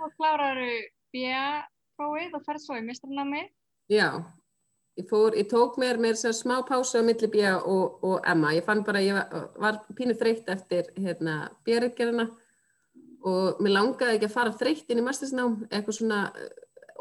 Og 0.00 0.12
kláraru 0.18 0.74
B-prófið 1.14 2.36
og 2.36 2.44
ferð 2.46 2.62
svo 2.62 2.76
í 2.78 2.84
mistrunami 2.86 3.42
Já, 3.90 4.22
ég, 4.94 5.06
fór, 5.08 5.34
ég 5.34 5.48
tók 5.50 5.76
mér 5.76 5.98
mér 5.98 6.14
sem 6.14 6.30
smá 6.32 6.62
pásu 6.62 6.98
á 6.98 7.02
milli 7.02 7.26
Bía 7.26 7.56
og, 7.58 7.98
og 8.04 8.20
Emma. 8.22 8.52
Ég 8.54 8.62
fann 8.62 8.84
bara, 8.86 9.00
ég 9.02 9.16
var, 9.16 9.48
var 9.58 9.78
pínu 9.98 10.14
þreytt 10.14 10.46
eftir 10.52 10.92
hérna 10.94 11.50
Björgerina 11.66 12.28
og 13.26 13.58
mér 13.58 13.74
langaði 13.74 14.20
ekki 14.20 14.28
að 14.28 14.36
fara 14.36 14.52
þreytt 14.60 14.92
inn 14.94 15.00
í 15.02 15.04
mastersnám, 15.04 15.56
eitthvað 15.72 15.96
svona 15.96 16.20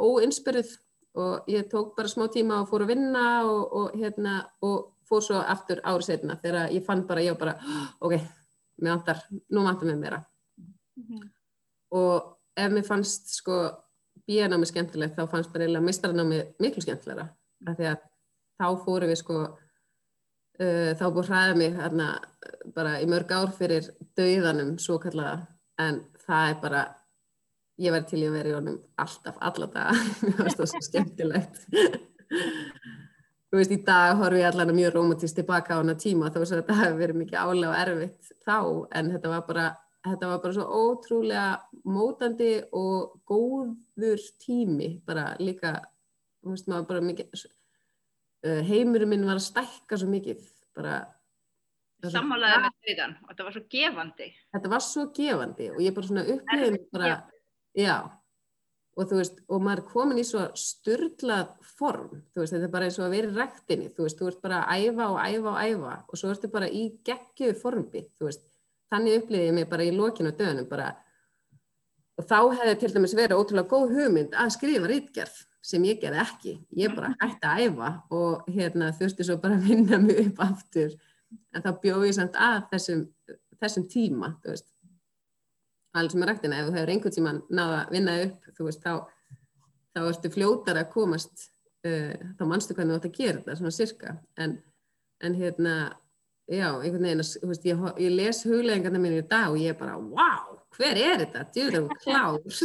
óinspyrð 0.01 0.71
og 1.21 1.51
ég 1.51 1.69
tók 1.69 1.93
bara 1.97 2.09
smá 2.09 2.25
tíma 2.33 2.63
og 2.63 2.71
fór 2.71 2.87
að 2.87 2.95
vinna 2.95 3.25
og, 3.45 3.61
og, 3.69 3.93
hérna, 3.93 4.39
og 4.65 4.95
fór 5.05 5.21
svo 5.27 5.43
aftur 5.43 5.83
árið 5.85 6.07
setna 6.07 6.39
þegar 6.41 6.73
ég 6.73 6.87
fann 6.87 7.05
bara, 7.05 7.21
ég 7.21 7.37
var 7.37 7.43
bara, 7.43 7.85
ok, 8.01 8.17
vantar, 8.81 9.21
nú 9.53 9.67
vantar 9.67 9.91
mér 9.91 10.01
meira. 10.01 10.23
Mm 10.97 11.05
-hmm. 11.05 11.29
Og 11.91 12.37
ef 12.57 12.71
mér 12.71 12.85
fannst 12.87 13.29
sko 13.35 13.59
bíanámi 14.29 14.69
skemmtilegt, 14.69 15.17
þá 15.17 15.25
fannst 15.31 15.51
bara 15.53 15.65
eiginlega 15.65 15.87
mistranámi 15.87 16.43
miklu 16.61 16.85
skemmtilegra. 16.85 17.27
Af 17.67 17.79
því 17.79 17.89
að 17.89 18.05
þá 18.59 18.67
fóru 18.85 19.09
við 19.09 19.19
sko, 19.23 19.41
uh, 20.61 20.91
þá 20.99 21.05
búið 21.07 21.33
hræðið 21.33 21.59
mig 21.63 21.75
hérna 21.79 22.09
bara 22.75 22.99
í 23.01 23.09
mörg 23.09 23.33
ár 23.33 23.51
fyrir 23.57 23.89
dauðanum 24.19 24.77
svo 24.81 24.99
kallaða, 25.01 25.47
en 25.81 26.03
það 26.27 26.53
er 26.53 26.63
bara 26.63 26.85
ég 27.79 27.95
verði 27.95 28.11
til 28.11 28.23
að 28.27 28.37
vera 28.37 28.51
í 28.51 28.55
honum 28.57 28.79
alltaf, 28.99 29.37
alltaf 29.39 29.99
mér 30.23 30.39
finnst 30.39 30.59
það 30.59 30.71
svo 30.71 30.81
skemmtilegt 30.83 31.61
þú 33.49 33.59
veist, 33.59 33.73
í 33.73 33.79
dag 33.85 34.17
horfum 34.19 34.41
ég 34.41 34.49
allavega 34.49 34.77
mjög 34.77 34.95
romantist 34.95 35.37
tilbaka 35.39 35.77
á 35.77 35.81
hana 35.81 35.95
tíma 35.99 36.31
þó 36.33 36.41
að 36.41 36.55
þetta 36.57 36.79
hefur 36.81 36.99
verið 36.99 37.21
mikið 37.21 37.39
álega 37.39 37.69
og 37.71 37.77
erfitt 37.83 38.33
þá, 38.45 38.57
en 38.99 39.13
þetta 39.15 39.33
var 39.33 39.45
bara 39.47 39.67
þetta 40.05 40.31
var 40.31 40.41
bara 40.43 40.55
svo 40.55 40.65
ótrúlega 40.65 41.45
mótandi 41.89 42.51
og 42.75 43.19
góður 43.27 44.25
tími, 44.41 44.91
bara 45.05 45.33
líka 45.39 45.75
veist, 46.45 46.69
bara 46.69 47.03
mikið 47.03 47.33
uh, 47.35 48.61
heimurinn 48.67 49.11
minn 49.11 49.27
var 49.27 49.39
að 49.39 49.47
stækka 49.49 49.99
svo 49.99 50.11
mikið, 50.11 50.43
bara 50.77 51.01
Sammálaði 51.99 52.61
með 52.63 52.75
þauðan 52.85 53.13
og 53.19 53.31
þetta 53.31 53.45
var 53.45 53.55
svo 53.57 53.61
gefandi. 53.73 54.27
Þetta 54.55 54.69
var 54.71 54.83
svo 54.85 55.01
gefandi 55.17 55.65
og 55.73 55.81
ég 55.83 55.95
bara 55.97 56.07
svona 56.07 56.23
upplifði 56.31 56.79
bara 56.95 57.09
Já, 57.77 57.95
og 58.97 59.07
þú 59.07 59.19
veist, 59.19 59.41
og 59.47 59.61
maður 59.63 59.83
komin 59.91 60.19
í 60.19 60.25
svo 60.27 60.45
styrlað 60.57 61.51
form, 61.77 62.23
þú 62.33 62.41
veist, 62.41 62.55
þetta 62.55 62.67
er 62.67 62.73
bara 62.73 62.87
eins 62.89 62.97
og 62.99 63.05
að 63.05 63.15
vera 63.15 63.29
í 63.29 63.35
rektinni, 63.35 63.89
þú 63.95 64.07
veist, 64.07 64.19
þú 64.19 64.31
ert 64.31 64.41
bara 64.43 64.61
að 64.63 64.87
æfa 64.87 65.09
og 65.13 65.19
æfa 65.21 65.51
og 65.53 65.59
æfa 65.61 65.93
og 66.01 66.21
svo 66.21 66.31
ertu 66.33 66.49
bara 66.51 66.71
í 66.71 66.85
geggjöðu 67.07 67.59
formi, 67.61 68.03
þú 68.17 68.27
veist, 68.27 68.48
þannig 68.89 69.21
upplýði 69.21 69.49
ég 69.49 69.55
mig 69.57 69.69
bara 69.69 69.85
í 69.85 69.93
lokinu 69.95 70.33
döðunum 70.35 70.69
bara, 70.69 70.89
og 72.19 72.25
þá 72.27 72.39
hefði 72.59 72.79
til 72.81 72.91
dæmis 72.95 73.15
verið 73.17 73.39
ótrúlega 73.39 73.71
góð 73.71 73.95
hugmynd 73.97 74.35
að 74.37 74.55
skrifa 74.57 74.89
rítgerð 74.89 75.37
sem 75.69 75.83
ég 75.87 75.99
gerði 76.01 76.21
ekki, 76.23 76.55
ég 76.79 76.95
bara 76.95 77.13
hætti 77.19 77.47
að 77.47 77.63
æfa 77.67 77.91
og 78.15 78.49
hérna 78.49 78.89
þurfti 78.95 79.27
svo 79.27 79.37
bara 79.43 79.59
að 79.59 79.67
vinna 79.69 79.99
mig 80.01 80.21
upp 80.23 80.41
aftur, 80.45 80.95
en 81.53 81.65
þá 81.65 81.71
bjóð 81.83 82.07
ég 82.07 82.17
samt 82.17 82.39
að 82.39 82.59
þessum, 82.73 83.05
þessum 83.59 83.87
tíma, 83.91 84.33
veist. 84.45 84.67
Alls 85.97 86.13
með 86.15 86.29
rættina, 86.29 86.59
ef 86.61 86.69
þú 86.69 86.75
hefur 86.77 86.91
einhvern 86.93 87.15
tíma 87.15 87.31
náða 87.49 87.79
að 87.83 87.95
vinna 87.95 88.17
upp, 88.25 88.49
veist, 88.61 88.83
þá, 88.85 89.37
þá 89.95 90.01
ertu 90.05 90.33
fljótar 90.33 90.79
að 90.79 90.91
komast, 90.93 91.47
uh, 91.87 92.13
þá 92.39 92.43
mannstu 92.47 92.77
hvernig 92.77 92.95
þú 92.95 93.01
ætti 93.01 93.11
að 93.11 93.19
gera 93.19 93.41
þetta, 93.41 93.57
svona 93.59 93.75
sirka, 93.75 94.15
en, 94.39 94.55
en 95.25 95.37
hérna, 95.39 95.75
já, 96.49 96.67
einhvern 96.79 97.05
veginn, 97.05 97.23
þú 97.23 97.51
veist, 97.51 97.67
ég, 97.69 97.85
ég 98.03 98.15
les 98.17 98.41
huglegingarna 98.47 99.01
mín 99.01 99.17
í 99.19 99.23
dag 99.29 99.53
og 99.53 99.61
ég 99.61 99.75
er 99.75 99.79
bara, 99.79 99.95
wow, 100.01 100.59
hver 100.77 100.99
er 100.99 101.23
þetta, 101.23 101.45
djúður 101.55 101.87
og 101.87 101.95
klás, 102.03 102.61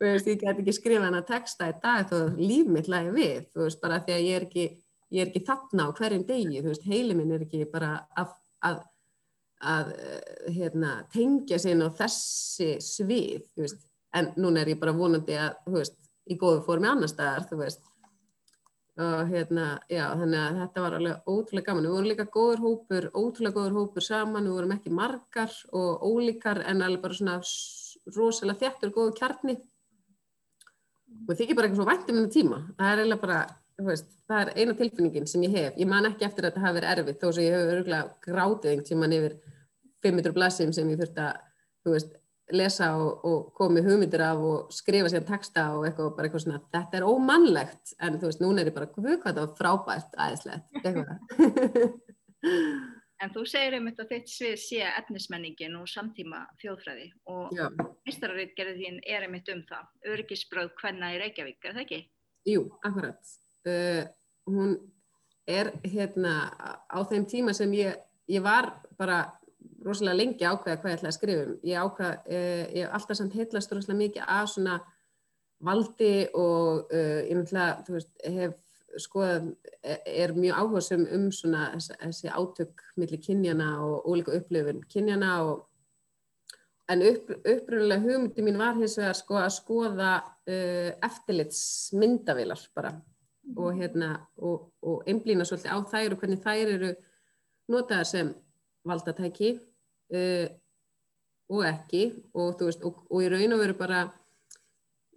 veist, 0.00 0.28
ég 0.28 0.42
get 0.42 0.52
ekki 0.52 0.76
skrifa 0.76 1.08
hana 1.08 1.24
texta 1.28 1.70
í 1.70 1.78
dag 1.82 2.08
þó 2.10 2.20
líf 2.40 2.68
mitt 2.72 2.90
lagi 2.90 3.14
við, 3.16 3.48
þú 3.52 3.66
veist, 3.66 3.82
bara 3.82 4.02
því 4.04 4.16
að 4.16 4.28
ég 4.28 4.38
er 4.38 4.46
ekki, 4.48 4.68
ég 5.14 5.24
er 5.24 5.32
ekki 5.32 5.46
þarna 5.48 5.88
á 5.88 5.96
hverjum 5.98 6.28
degi, 6.28 6.62
þú 6.62 6.72
veist, 6.72 6.88
heilin 6.88 7.20
minn 7.20 7.34
er 7.36 7.44
ekki 7.48 7.66
bara 7.72 7.96
að, 8.16 8.32
að 8.68 8.86
að 9.64 9.92
eh, 9.98 10.50
hérna, 10.54 10.92
tengja 11.12 11.58
sér 11.58 11.82
á 11.82 11.90
þessi 11.98 12.76
svið 12.82 13.46
veist. 13.58 13.80
en 14.14 14.30
núna 14.38 14.62
er 14.62 14.72
ég 14.74 14.80
bara 14.80 14.94
vonandi 14.94 15.34
að 15.34 15.58
veist, 15.74 15.98
í 16.30 16.36
góðu 16.38 16.62
formi 16.66 16.88
annar 16.88 17.10
staðar 17.10 17.48
og 18.98 19.30
hérna 19.30 19.66
já, 19.86 20.04
þannig 20.18 20.40
að 20.42 20.56
þetta 20.62 20.84
var 20.84 20.96
alveg 20.98 21.30
ótrúlega 21.30 21.66
gaman. 21.68 21.86
Við 21.86 21.94
vorum 21.94 22.10
líka 22.10 22.28
góður 22.34 22.62
hópur, 22.64 23.08
ótrúlega 23.14 23.56
góður 23.56 23.76
hópur 23.78 24.06
saman, 24.06 24.48
við 24.48 24.56
vorum 24.56 24.74
ekki 24.74 24.94
margar 24.98 25.54
og 25.78 26.02
ólíkar 26.08 26.64
en 26.66 26.82
alveg 26.82 27.04
bara 27.04 27.18
svona 27.20 27.38
rosalega 28.16 28.64
þjættur 28.64 28.94
góðu 28.96 29.14
kjarni. 29.20 29.56
Og 31.28 31.30
það 31.30 31.40
þykir 31.42 31.58
bara 31.58 31.68
eitthvað 31.70 31.82
svo 31.82 31.88
vænt 31.88 32.10
um 32.10 32.18
hennar 32.18 32.34
tíma. 32.34 32.60
Það 32.74 32.90
er 32.92 33.02
eiginlega 33.02 33.24
bara 33.26 33.40
Veist, 33.78 34.08
það 34.26 34.40
er 34.40 34.48
eina 34.58 34.74
tilfinningin 34.74 35.28
sem 35.30 35.42
ég 35.46 35.52
hef, 35.54 35.76
ég 35.78 35.86
man 35.86 36.08
ekki 36.08 36.26
eftir 36.26 36.42
að 36.42 36.50
þetta 36.50 36.62
hafi 36.64 36.76
verið 36.80 36.92
erfitt 36.96 37.20
þó 37.22 37.28
sem 37.34 37.44
ég 37.44 37.52
hef 37.54 37.68
örgulega 37.76 38.08
grátið 38.24 38.70
einhvern 38.72 38.88
tíman 38.88 39.14
yfir 39.14 39.36
500 40.02 40.34
blassum 40.34 40.72
sem 40.74 40.90
ég 40.90 40.98
þurfti 40.98 41.22
að 41.22 41.92
veist, 41.92 42.16
lesa 42.54 42.90
og, 42.96 43.24
og 43.28 43.38
komi 43.56 43.82
hugmyndir 43.84 44.22
af 44.24 44.42
og 44.44 44.72
skrifa 44.74 45.10
sér 45.12 45.24
texta 45.28 45.68
og 45.76 45.86
eitthvað, 45.88 46.12
bara 46.16 46.28
eitthvað 46.28 46.44
svona, 46.44 46.60
þetta 46.74 47.00
er 47.00 47.08
ómannlegt. 47.08 47.94
En 48.00 48.18
þú 48.18 48.30
veist, 48.30 48.42
núna 48.44 48.62
er 48.62 48.70
ég 48.70 48.76
bara, 48.76 48.90
hvað 48.94 49.24
þetta 49.24 49.44
var 49.44 49.56
frábært 49.58 50.12
aðeinslegt 50.26 50.66
En 53.18 53.32
þú 53.34 53.42
segir 53.50 53.74
einmitt 53.74 53.98
að 53.98 54.12
þitt 54.12 54.28
svið 54.30 54.52
sé 54.62 54.84
etnismenningin 54.86 55.74
og 55.80 55.88
samtíma 55.90 56.44
þjóðfræði 56.60 57.08
og 57.32 57.56
mistararrið 58.06 58.52
gerði 58.54 58.76
þín 58.84 59.00
er 59.02 59.26
einmitt 59.26 59.50
um 59.50 59.64
það, 59.66 59.88
örgisbröð 60.12 60.70
hvenna 60.78 61.10
í 61.16 61.18
Reykjavík, 61.24 61.58
er 61.64 61.74
það 61.74 61.82
ekki? 61.82 61.98
Jú, 62.46 62.62
akkurat. 62.86 63.32
Uh, 63.66 64.04
hún 64.46 64.76
er 65.50 65.72
hérna 65.82 66.36
á 66.86 66.98
þeim 67.10 67.26
tíma 67.26 67.56
sem 67.58 67.74
ég, 67.74 67.98
ég 68.30 68.44
var 68.44 68.70
bara 69.00 69.24
rosalega 69.86 70.18
lengi 70.18 70.46
ákveða 70.46 70.78
hvað 70.80 70.92
ég 70.92 70.98
ætlaði 70.98 71.10
að 71.12 71.18
skrifa 71.18 71.44
um. 71.46 71.58
Ég 71.70 71.82
ákveða, 71.82 72.14
uh, 72.26 72.62
ég 72.74 72.80
hef 72.84 72.96
alltaf 72.98 73.18
samt 73.18 73.36
heitlast 73.38 73.74
rosalega 73.74 74.02
mikið 74.04 74.30
af 74.38 74.48
svona 74.54 74.78
valdi 75.68 76.14
og 76.38 76.94
uh, 76.94 77.20
ég 77.26 77.36
náttúrulega, 77.38 77.84
þú 77.86 77.96
veist, 77.98 78.12
hef 78.24 78.56
skoðað, 78.98 79.50
er 79.84 80.32
mjög 80.36 80.60
áhersum 80.62 81.04
um 81.14 81.26
svona 81.34 81.68
þessi, 81.76 82.30
átök 82.32 82.84
millir 82.98 83.20
kynjana 83.22 83.68
og 83.84 84.06
ólíka 84.08 84.34
upplifun 84.38 84.80
kynjana 84.90 85.32
og 85.44 85.66
en 86.88 87.04
upp, 87.04 87.30
uppröðulega 87.36 88.00
hugmyndi 88.00 88.44
mín 88.46 88.58
var 88.58 88.78
hins 88.78 88.96
vegar 88.98 89.18
sko 89.18 89.38
að 89.42 89.52
skoða 89.58 90.12
uh, 90.24 90.90
eftirlitsmyndavilar 91.04 92.64
bara 92.76 92.94
og, 93.56 93.70
hérna, 93.76 94.14
og, 94.36 94.70
og 94.82 95.04
einblýna 95.08 95.46
svolítið 95.48 95.72
á 95.72 95.78
þær 95.92 96.14
og 96.14 96.22
hvernig 96.22 96.42
þær 96.44 96.74
eru 96.74 96.92
notaðar 97.68 98.08
sem 98.08 98.32
valdatæki 98.88 99.52
uh, 99.58 100.46
og 101.48 101.64
ekki 101.64 102.02
og, 102.34 102.60
veist, 102.60 102.84
og 102.84 103.22
í 103.22 103.28
raun 103.32 103.56
og 103.56 103.62
veru 103.62 103.76
bara 103.78 104.06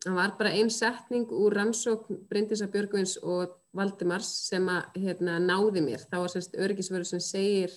það 0.01 0.17
var 0.17 0.35
bara 0.39 0.53
einn 0.57 0.71
setning 0.73 1.31
úr 1.35 1.55
rannsókn 1.59 2.21
Bryndisa 2.29 2.69
Björgvins 2.71 3.17
og 3.21 3.57
Valdimars 3.77 4.29
sem 4.49 4.67
að 4.71 5.01
hérna, 5.03 5.39
náði 5.39 5.83
mér 5.85 6.05
þá 6.07 6.17
var 6.23 6.31
sérst 6.33 6.57
örgisvöru 6.59 7.07
sem 7.07 7.21
segir 7.23 7.75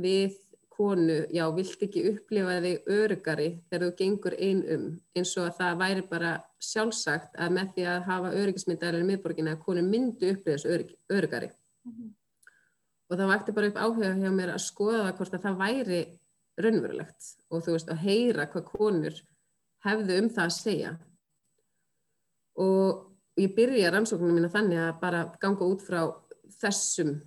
við 0.00 0.38
konu, 0.72 1.18
já, 1.30 1.44
vilt 1.54 1.84
ekki 1.84 2.06
upplifa 2.10 2.56
þig 2.64 2.88
örugari 2.90 3.48
þegar 3.68 3.84
þú 3.84 3.90
gengur 3.98 4.36
einn 4.38 4.62
um, 4.74 4.86
eins 5.16 5.34
og 5.36 5.50
að 5.50 5.58
það 5.60 5.78
væri 5.82 6.04
bara 6.10 6.32
sjálfsagt 6.62 7.36
að 7.36 7.54
með 7.58 7.74
því 7.76 7.86
að 7.92 8.08
hafa 8.08 8.32
örugismyndaðar 8.40 9.04
í 9.04 9.08
miðborginna 9.10 9.54
að 9.56 9.62
konu 9.66 9.84
myndu 9.86 10.32
upplifa 10.32 10.56
þessu 10.56 10.72
örug, 10.72 10.94
örugari. 11.12 11.50
Mm 11.84 11.92
-hmm. 11.92 12.10
Og 13.12 13.18
það 13.20 13.28
vakti 13.28 13.52
bara 13.52 13.68
upp 13.68 13.80
áhuga 13.82 14.10
hjá 14.16 14.30
mér 14.32 14.54
að 14.54 14.62
skoða 14.64 15.12
hvort 15.18 15.34
að 15.36 15.42
það 15.44 15.58
væri 15.60 16.02
raunverulegt. 16.64 17.26
Og 17.52 17.64
þú 17.64 17.74
veist, 17.76 17.90
að 17.92 18.04
heyra 18.06 18.46
hvað 18.48 18.68
konur 18.70 19.18
hefðu 19.84 20.18
um 20.22 20.30
það 20.32 20.46
að 20.46 20.54
segja. 20.56 20.92
Og 22.62 23.02
ég 23.40 23.52
byrja 23.56 23.90
rannsóknum 23.92 24.32
mína 24.36 24.48
þannig 24.52 24.80
að 24.80 24.94
bara 25.02 25.26
ganga 25.42 25.68
út 25.68 25.84
frá 25.84 26.00
þessum 26.62 27.18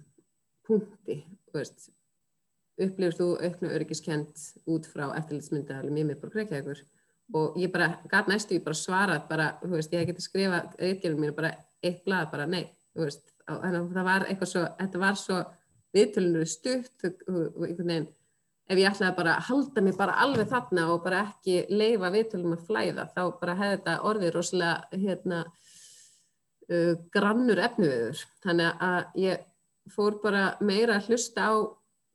punkti, 0.65 1.20
upplifir 1.56 3.15
þú 3.15 3.27
auknu 3.46 3.72
örgiskent 3.77 4.42
út 4.65 4.88
frá 4.89 5.12
eftirlitsmyndaðalum 5.20 6.01
í 6.01 6.08
miðborg 6.10 6.39
Reykjavíkur? 6.39 6.82
Og 7.38 7.56
ég 7.62 7.72
bara, 7.74 7.96
gæt 8.10 8.27
næstu, 8.30 8.58
ég 8.58 8.65
bara 8.65 8.77
svarað 8.77 9.30
bara, 9.30 9.46
þú 9.62 9.77
veist, 9.77 9.94
ég 9.94 10.01
hef 10.01 10.10
getið 10.12 10.25
skrifað 10.25 10.75
eitthilum 10.89 11.22
mínu 11.24 11.38
bara 11.38 11.54
eitt 11.86 12.04
blad, 12.06 12.30
bara 12.34 12.46
nei 12.50 12.68
þú 12.96 13.06
veist, 13.06 13.32
þannig 13.46 13.80
að 13.80 13.96
það 13.96 14.08
var 14.10 14.25
eitthvað 14.30 14.51
svo 14.51 14.65
þetta 14.80 15.01
var 15.01 15.18
svo 15.20 15.39
viðtölunur 15.96 16.50
stutt 16.50 17.06
og 17.08 17.66
einhvern 17.66 17.92
veginn 17.92 18.14
ef 18.66 18.80
ég 18.82 18.90
ætlaði 18.90 19.18
bara 19.20 19.36
að 19.38 19.48
halda 19.50 19.84
mig 19.86 19.98
bara 19.98 20.18
alveg 20.24 20.50
þarna 20.50 20.86
og 20.94 21.04
bara 21.06 21.22
ekki 21.30 21.58
leifa 21.70 22.10
viðtölunum 22.14 22.56
að 22.56 22.64
flæða, 22.70 23.08
þá 23.14 23.22
bara 23.42 23.58
hefði 23.60 23.75
þetta 23.75 23.96
orðið 24.10 24.34
rosalega 24.34 25.02
hérna 25.06 25.42
uh, 25.46 26.94
grannur 27.14 27.62
efniviður, 27.68 28.24
þannig 28.46 28.86
að 28.88 29.20
ég 29.22 29.46
fór 29.94 30.18
bara 30.24 30.46
meira 30.66 30.98
að 30.98 31.12
hlusta 31.12 31.46
á 31.46 31.54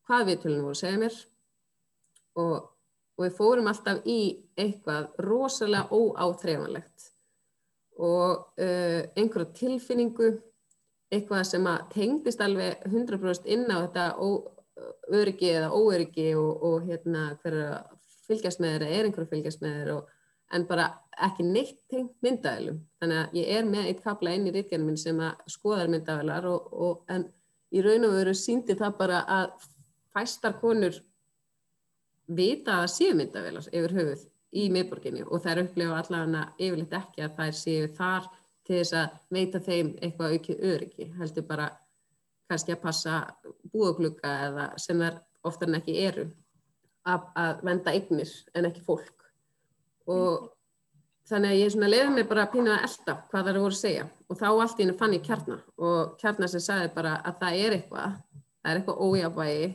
hvað 0.09 0.27
viðtölunum 0.33 0.67
voru 0.67 0.75
að 0.75 0.83
segja 0.83 1.03
mér 1.05 1.21
og, 2.41 2.57
og 3.15 3.25
við 3.25 3.39
fórum 3.39 3.71
alltaf 3.71 4.03
í 4.11 4.21
eitthvað 4.59 5.23
rosalega 5.23 5.87
óáþreifanlegt 5.95 7.11
og 8.01 8.47
uh, 8.59 9.03
einhverja 9.15 9.55
tilfinningu, 9.55 10.33
eitthvað 11.11 11.45
sem 11.49 11.67
að 11.67 11.85
tengdist 11.95 12.43
alveg 12.45 12.85
100% 12.87 13.49
inn 13.51 13.67
á 13.71 13.83
þetta 13.83 14.07
öryggi 15.11 15.51
eða 15.57 15.73
óöryggi 15.75 16.31
og, 16.39 16.63
og 16.67 16.87
hérna 16.87 17.27
hverja 17.43 17.83
fylgjast 18.29 18.63
með 18.63 18.77
þeir 18.77 18.87
eða 18.87 18.97
er 18.99 19.09
einhverja 19.09 19.33
fylgjast 19.35 19.65
með 19.65 19.77
þeir 19.81 19.93
en 20.51 20.65
bara 20.67 20.87
ekki 21.27 21.45
neitt 21.47 21.77
tengt 21.91 22.17
myndaðilum. 22.25 22.81
Þannig 22.99 23.21
að 23.21 23.37
ég 23.39 23.51
er 23.59 23.69
með 23.69 23.91
eitt 23.91 24.01
kapla 24.03 24.33
inn 24.35 24.49
í 24.51 24.55
ríkjarnum 24.55 24.91
minn 24.91 24.99
sem 24.99 25.21
að 25.23 25.45
skoðar 25.53 25.91
myndaðilar 25.93 26.49
og, 26.51 26.73
og 26.73 27.13
en 27.13 27.29
í 27.71 27.85
raun 27.85 28.09
og 28.09 28.17
veru 28.17 28.35
síndi 28.35 28.75
það 28.79 28.97
bara 28.99 29.21
að 29.31 29.69
fæstar 30.15 30.57
konur 30.63 30.97
vita 32.31 32.81
að 32.81 32.93
séu 32.97 33.15
myndaðilar 33.19 33.69
yfir 33.71 33.97
höfuð 33.99 34.27
í 34.51 34.67
miðborginni 34.75 35.23
og 35.27 35.43
þær 35.45 35.65
upplefa 35.65 36.01
allavega 36.01 36.45
yfirleitt 36.59 36.97
ekki 36.99 37.25
að 37.27 37.37
þær 37.39 37.57
séu 37.61 37.91
þar 37.95 38.29
til 38.71 38.79
þess 38.79 38.95
að 38.95 39.15
veita 39.35 39.61
þeim 39.67 39.89
eitthvað 39.99 40.37
aukið 40.37 40.61
öryggi, 40.71 41.09
heldur 41.19 41.47
bara 41.49 41.67
kannski 42.51 42.75
að 42.77 42.85
passa 42.85 43.17
búaglugga 43.73 44.31
eða 44.47 44.69
sem 44.79 45.03
þær 45.03 45.19
oftar 45.51 45.71
en 45.71 45.79
ekki 45.81 45.97
eru 46.05 46.29
að, 47.09 47.27
að 47.35 47.65
venda 47.67 47.95
eignir 47.97 48.33
en 48.55 48.69
ekki 48.69 48.85
fólk. 48.87 49.27
Og 50.07 50.29
mm. 50.31 50.49
þannig 51.33 51.55
að 51.55 51.63
ég 51.65 51.75
svona 51.75 51.91
leiði 51.91 52.13
mig 52.15 52.29
bara 52.31 52.47
að 52.47 52.55
pýna 52.55 52.77
að 52.77 52.87
elda 52.89 53.17
hvað 53.33 53.41
það 53.41 53.53
eru 53.53 53.65
voru 53.65 53.79
að 53.79 53.81
segja. 53.81 54.07
Og 54.31 54.39
þá 54.39 54.47
allt 54.51 54.79
í 54.79 54.85
hennu 54.85 54.99
fann 55.01 55.17
ég 55.17 55.27
kjarnar 55.27 55.65
og 55.89 56.15
kjarnar 56.23 56.53
sem 56.53 56.63
sagði 56.63 56.93
bara 56.95 57.17
að 57.27 57.41
það 57.43 57.63
er 57.65 57.77
eitthvað 57.79 58.21
það 58.61 58.71
er 58.71 58.81
eitthvað 58.81 59.03
ójabægi 59.07 59.69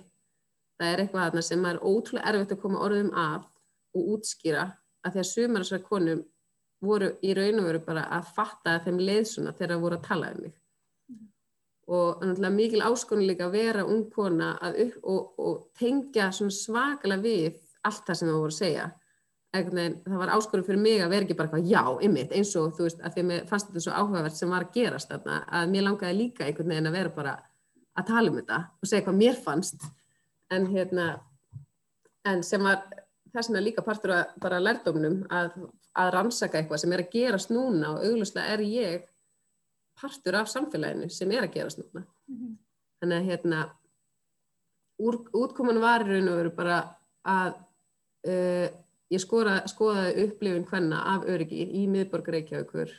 það 0.80 0.94
er 0.94 1.04
eitthvað 1.04 1.42
sem 1.50 1.68
er 1.68 1.82
ótrúlega 1.82 2.32
erfitt 2.32 2.56
að 2.56 2.64
koma 2.64 2.84
orðum 2.86 3.12
af 3.20 3.44
og 3.96 4.16
útskýra 4.16 4.70
að 5.06 5.16
því 5.16 5.24
að 5.24 5.30
sumar 5.32 5.66
þessar 5.66 5.86
konum 5.90 6.24
voru 6.84 7.14
í 7.24 7.34
raun 7.38 7.62
og 7.62 7.70
veru 7.70 7.82
bara 7.86 8.08
að 8.18 8.34
fatta 8.36 8.80
þeim 8.84 9.00
leið 9.00 9.26
svona 9.30 9.54
þegar 9.56 9.76
það 9.76 9.86
voru 9.86 10.00
að 10.00 10.08
tala 10.10 10.32
um 10.34 10.42
mig 10.44 10.54
mm. 11.12 11.24
og 11.98 12.52
mikil 12.58 12.84
áskonur 12.86 13.30
líka 13.30 13.48
að 13.48 13.58
vera 13.58 13.86
ung 13.86 14.06
kona 14.12 14.52
og, 15.04 15.40
og 15.40 15.66
tengja 15.80 16.32
svakala 16.34 17.18
við 17.22 17.58
allt 17.86 18.06
það 18.08 18.20
sem 18.20 18.30
það 18.32 18.40
voru 18.42 18.56
að 18.56 18.62
segja 18.62 18.92
Veginn, 19.56 20.02
það 20.04 20.20
var 20.20 20.32
áskonur 20.36 20.66
fyrir 20.68 20.82
mig 20.84 21.00
að 21.00 21.14
vera 21.14 21.24
ekki 21.24 21.36
bara 21.40 21.48
eitthvað 21.48 21.70
já, 21.72 21.84
ymmit, 22.04 22.32
eins 22.36 22.50
og 22.60 22.74
þú 22.76 22.88
veist 22.90 23.00
að 23.00 23.14
því 23.14 23.22
að 23.22 23.28
mér 23.30 23.46
fannst 23.48 23.70
þetta 23.70 23.84
svo 23.86 23.94
áhugavert 23.96 24.36
sem 24.36 24.52
var 24.52 24.66
að 24.66 24.74
gerast 24.76 25.12
þarna 25.14 25.38
að 25.60 25.70
mér 25.72 25.86
langaði 25.86 26.18
líka 26.18 26.44
einhvern 26.44 26.74
veginn 26.74 26.90
að 26.90 26.98
vera 26.98 27.14
bara 27.16 27.36
að 27.96 28.10
tala 28.10 28.32
um 28.32 28.40
þetta 28.42 28.60
og 28.68 28.90
segja 28.90 29.06
hvað 29.06 29.22
mér 29.22 29.40
fannst 29.46 29.86
en 30.52 30.68
hérna 30.74 31.06
en 32.28 32.44
sem 32.44 32.68
var 32.68 32.84
þess 33.36 33.52
vegna 33.52 33.64
líka 33.64 33.84
partur 33.86 34.14
að 34.16 34.38
bara 34.44 34.62
lærdómnum 34.64 35.18
að, 35.34 35.58
að 35.96 36.12
rannsaka 36.16 36.60
eitthvað 36.60 36.82
sem 36.84 36.96
er 36.96 37.04
að 37.04 37.12
gerast 37.16 37.52
núna 37.54 37.96
og 37.96 38.06
auglustlega 38.08 38.56
er 38.56 38.64
ég 38.68 39.10
partur 40.00 40.40
af 40.40 40.52
samfélaginu 40.52 41.10
sem 41.12 41.32
er 41.32 41.48
að 41.48 41.56
gerast 41.58 41.82
núna 41.82 42.04
mm 42.04 42.38
-hmm. 42.38 42.56
þannig 43.00 43.18
að 43.18 43.28
hérna 43.30 43.60
úr, 45.00 45.20
útkoman 45.34 45.82
var 45.82 46.06
í 46.06 46.10
raun 46.10 46.32
og 46.32 46.40
veru 46.40 46.56
bara 46.56 46.80
að 47.26 47.54
uh, 48.28 48.68
ég 49.12 49.22
skora, 49.22 49.62
skoðaði 49.68 50.26
upplifin 50.26 50.68
hvenna 50.70 51.02
af 51.16 51.28
öryggi 51.28 51.68
í 51.82 51.88
miðborg 51.88 52.28
Reykjavíkur 52.28 52.92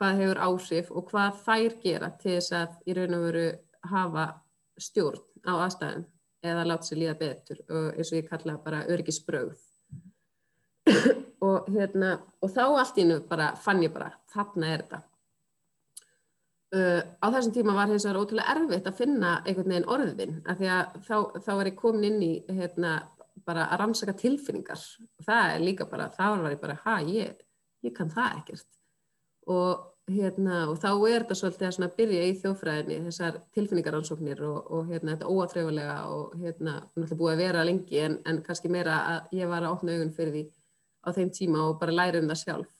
hvað 0.00 0.20
hefur 0.22 0.38
áhrif 0.46 0.90
og 0.90 1.10
hvað 1.10 1.42
þær 1.44 1.74
gera 1.82 2.10
til 2.20 2.36
þess 2.38 2.52
að 2.52 2.68
í 2.86 2.96
raun 2.96 3.14
og 3.18 3.26
veru 3.26 3.48
hafa 3.90 4.26
stjórn 4.80 5.20
á 5.44 5.52
aðstæðum 5.66 6.06
eða 6.44 6.66
láta 6.66 6.88
sér 6.88 7.02
líða 7.02 7.18
betur 7.20 7.60
og 7.68 7.90
eins 7.94 8.12
og 8.12 8.20
ég 8.20 8.30
kalla 8.30 8.56
bara 8.64 8.86
öryggisbröð 8.88 9.58
og, 11.46 11.68
hérna, 11.72 12.16
og 12.40 12.52
þá 12.52 12.64
allt 12.66 12.98
í 13.00 13.06
nú 13.08 13.20
bara 13.28 13.52
fann 13.60 13.82
ég 13.84 13.92
bara, 13.94 14.10
þarna 14.32 14.72
er 14.74 14.84
þetta. 14.84 15.02
Uh, 16.70 17.00
á 17.18 17.26
þessum 17.34 17.54
tíma 17.56 17.74
var 17.74 17.90
þess 17.90 18.04
að 18.04 18.08
það 18.08 18.14
var 18.14 18.24
ótrúlega 18.24 18.52
erfitt 18.54 18.88
að 18.88 18.98
finna 19.00 19.30
einhvern 19.42 19.72
veginn 19.72 19.88
orðin, 19.90 20.36
af 20.46 20.60
því 20.60 20.68
að 20.70 20.98
þá, 21.08 21.16
þá 21.46 21.50
var 21.50 21.70
ég 21.70 21.78
komin 21.80 22.06
inn 22.06 22.20
í 22.22 22.32
hérna, 22.60 22.92
bara 23.46 23.66
að 23.72 23.80
rannsaka 23.82 24.14
tilfinningar. 24.20 24.84
Og 25.18 25.26
það 25.26 25.54
er 25.54 25.64
líka 25.64 25.86
bara, 25.90 26.10
þá 26.14 26.26
var 26.44 26.54
ég 26.54 26.62
bara, 26.62 26.76
ha, 26.84 26.98
ég, 27.06 27.40
ég 27.86 27.96
kann 27.96 28.12
það 28.12 28.36
ekkert. 28.42 28.68
Og, 29.50 29.88
hérna, 30.10 30.62
og 30.70 30.78
þá 30.80 30.88
er 31.08 31.24
þetta 31.24 31.36
svolítið 31.38 31.84
að 31.84 31.94
byrja 31.98 32.22
í 32.26 32.32
þjófræðinni, 32.40 32.98
þessar 33.06 33.38
tilfinningaransóknir 33.56 34.42
og, 34.46 34.58
og 34.70 34.90
hérna, 34.90 35.14
þetta 35.14 35.30
óatreyfulega 35.30 35.96
og 36.14 36.34
hérna, 36.40 36.74
náttúrulega 36.94 37.18
búið 37.20 37.32
að 37.32 37.42
vera 37.44 37.66
lengi 37.66 38.02
en, 38.04 38.16
en 38.28 38.40
kannski 38.46 38.72
meira 38.72 38.96
að 39.12 39.36
ég 39.40 39.50
var 39.50 39.66
að 39.66 39.76
opna 39.76 39.96
augun 39.96 40.14
fyrir 40.16 40.34
því 40.36 40.44
á 41.00 41.08
þeim 41.16 41.30
tíma 41.36 41.62
og 41.68 41.78
bara 41.80 41.96
læra 41.96 42.22
um 42.22 42.32
það 42.32 42.42
sjálf. 42.42 42.74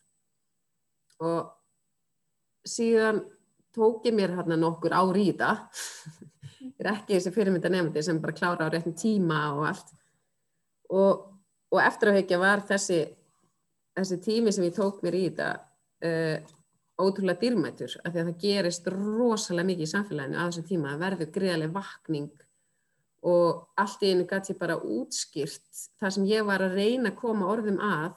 Og 1.21 2.69
síðan 2.69 3.23
tók 3.77 4.09
ég 4.09 4.17
mér 4.17 4.35
hérna 4.39 4.59
nokkur 4.61 4.97
ár 4.97 5.17
í 5.21 5.31
það 5.37 5.65
ég 6.61 6.77
er 6.83 6.93
ekki 6.95 7.17
þessi 7.17 7.35
fyrirmynda 7.35 7.73
nefndi 7.73 8.05
sem 8.05 8.21
bara 8.21 8.37
klára 8.37 8.69
á 8.69 8.73
réttin 8.73 8.97
tíma 8.99 9.47
og 9.55 9.65
allt. 9.71 9.97
Og, 10.91 11.27
og 11.71 11.83
eftir 11.85 12.11
að 12.11 12.23
hekja 12.23 12.41
var 12.43 12.65
þessi 12.67 13.05
þessi 13.97 14.19
tími 14.25 14.53
sem 14.55 14.67
ég 14.67 14.77
tók 14.77 15.03
mér 15.05 15.17
í 15.19 15.27
það 15.37 15.61
uh, 16.07 16.57
ótrúlega 17.03 17.41
dýrmætur 17.41 17.97
af 18.05 18.13
því 18.13 18.23
að 18.23 18.31
það 18.31 18.45
gerist 18.45 18.89
rosalega 18.93 19.69
mikið 19.71 19.87
í 19.87 19.91
samfélaginu 19.91 20.39
á 20.41 20.45
þessum 20.47 20.69
tíma, 20.69 20.95
það 20.95 21.05
verður 21.05 21.35
greiðarlega 21.37 21.77
vakning 21.77 22.47
og 23.31 23.67
allt 23.81 24.03
í 24.03 24.13
einu 24.15 24.27
gæti 24.29 24.57
bara 24.57 24.79
útskýrt 24.81 25.85
það 26.01 26.15
sem 26.17 26.29
ég 26.31 26.47
var 26.49 26.65
að 26.65 26.79
reyna 26.81 27.13
að 27.13 27.21
koma 27.21 27.51
orðum 27.53 27.81
að 27.85 28.17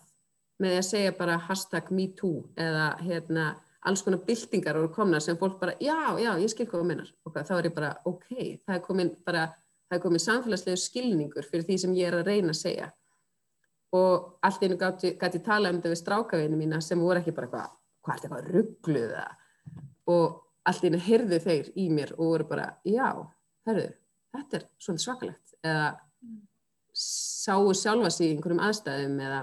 með 0.64 0.78
að 0.80 0.88
segja 0.88 1.16
bara 1.18 1.42
hashtag 1.50 1.92
MeToo 1.92 2.46
eða 2.56 2.88
hérna 3.04 3.50
alls 3.84 4.04
konar 4.06 4.24
byltingar 4.24 4.80
voru 4.80 4.94
komna 4.96 5.20
sem 5.20 5.36
fólk 5.40 5.60
bara 5.60 5.74
já, 5.82 6.16
já, 6.22 6.32
ég 6.40 6.52
skil 6.52 6.70
hvað 6.70 6.80
það 6.84 6.90
mennar 6.94 7.12
og 7.26 7.36
þá 7.36 7.54
er 7.58 7.68
ég 7.68 7.76
bara 7.76 7.92
ok, 8.08 8.30
það 8.64 8.78
er 8.78 8.84
komin 8.86 9.12
bara 9.26 9.48
það 9.94 10.00
er 10.00 10.04
komin 10.04 10.24
samfélagslegu 10.24 10.82
skilningur 10.82 11.48
fyrir 11.48 11.66
því 11.68 11.80
sem 11.84 11.96
ég 11.98 12.10
er 12.10 12.18
að 12.18 12.30
reyna 12.32 12.54
að 12.54 12.60
segja. 12.62 12.90
Og 13.94 14.40
allt 14.42 14.64
í 14.64 14.70
einu 14.70 14.78
gæti 14.80 15.42
tala 15.46 15.70
um 15.70 15.78
þetta 15.78 15.92
við 15.92 16.00
strákavinu 16.02 16.58
mína 16.58 16.80
sem 16.82 17.02
voru 17.02 17.22
ekki 17.22 17.36
bara 17.36 17.52
hvað, 17.52 17.74
hvað 18.04 18.14
er 18.14 18.22
þetta 18.22 18.38
eitthvað 18.38 18.54
ruggluða 18.58 19.26
og 20.14 20.40
allt 20.68 20.86
einu 20.88 21.02
heyrðu 21.04 21.40
þeir 21.44 21.74
í 21.80 21.90
mér 21.92 22.16
og 22.18 22.26
voru 22.30 22.48
bara 22.48 22.70
já, 22.88 23.10
herruðu 23.68 23.94
þetta 24.34 24.60
er 24.60 24.66
svolítið 24.82 25.06
svakalegt. 25.06 25.56
Eða 25.64 25.88
sáu 26.94 27.74
sjálfa 27.78 28.12
sig 28.14 28.30
í 28.30 28.36
einhverjum 28.36 28.62
aðstæðum 28.64 29.20
eða, 29.28 29.42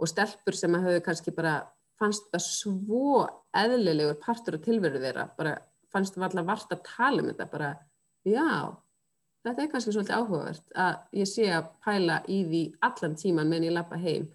og 0.00 0.10
stelpur 0.10 0.58
sem 0.58 0.76
að 0.76 0.88
hafa 0.88 1.04
kannski 1.08 1.34
bara 1.34 1.54
fannst 2.00 2.26
það 2.32 2.44
svo 2.44 3.18
eðlilegur 3.56 4.18
partur 4.22 4.58
og 4.58 4.64
tilveru 4.64 5.00
þeirra 5.02 5.28
bara 5.38 5.54
fannst 5.94 6.16
það 6.16 6.26
alltaf 6.28 6.48
vart 6.48 6.74
að 6.74 6.82
tala 6.88 7.22
um 7.22 7.28
þetta 7.30 7.46
bara 7.52 7.70
já, 8.26 8.48
þetta 9.46 9.62
er 9.62 9.70
kannski 9.72 9.94
svolítið 9.94 10.16
áhugavert 10.18 10.76
að 10.84 11.20
ég 11.20 11.30
sé 11.30 11.46
að 11.54 11.70
pæla 11.86 12.18
í 12.26 12.40
því 12.50 12.62
allan 12.88 13.16
tíman 13.20 13.52
meðan 13.52 13.68
ég 13.70 13.76
lappa 13.78 14.00
heim 14.02 14.26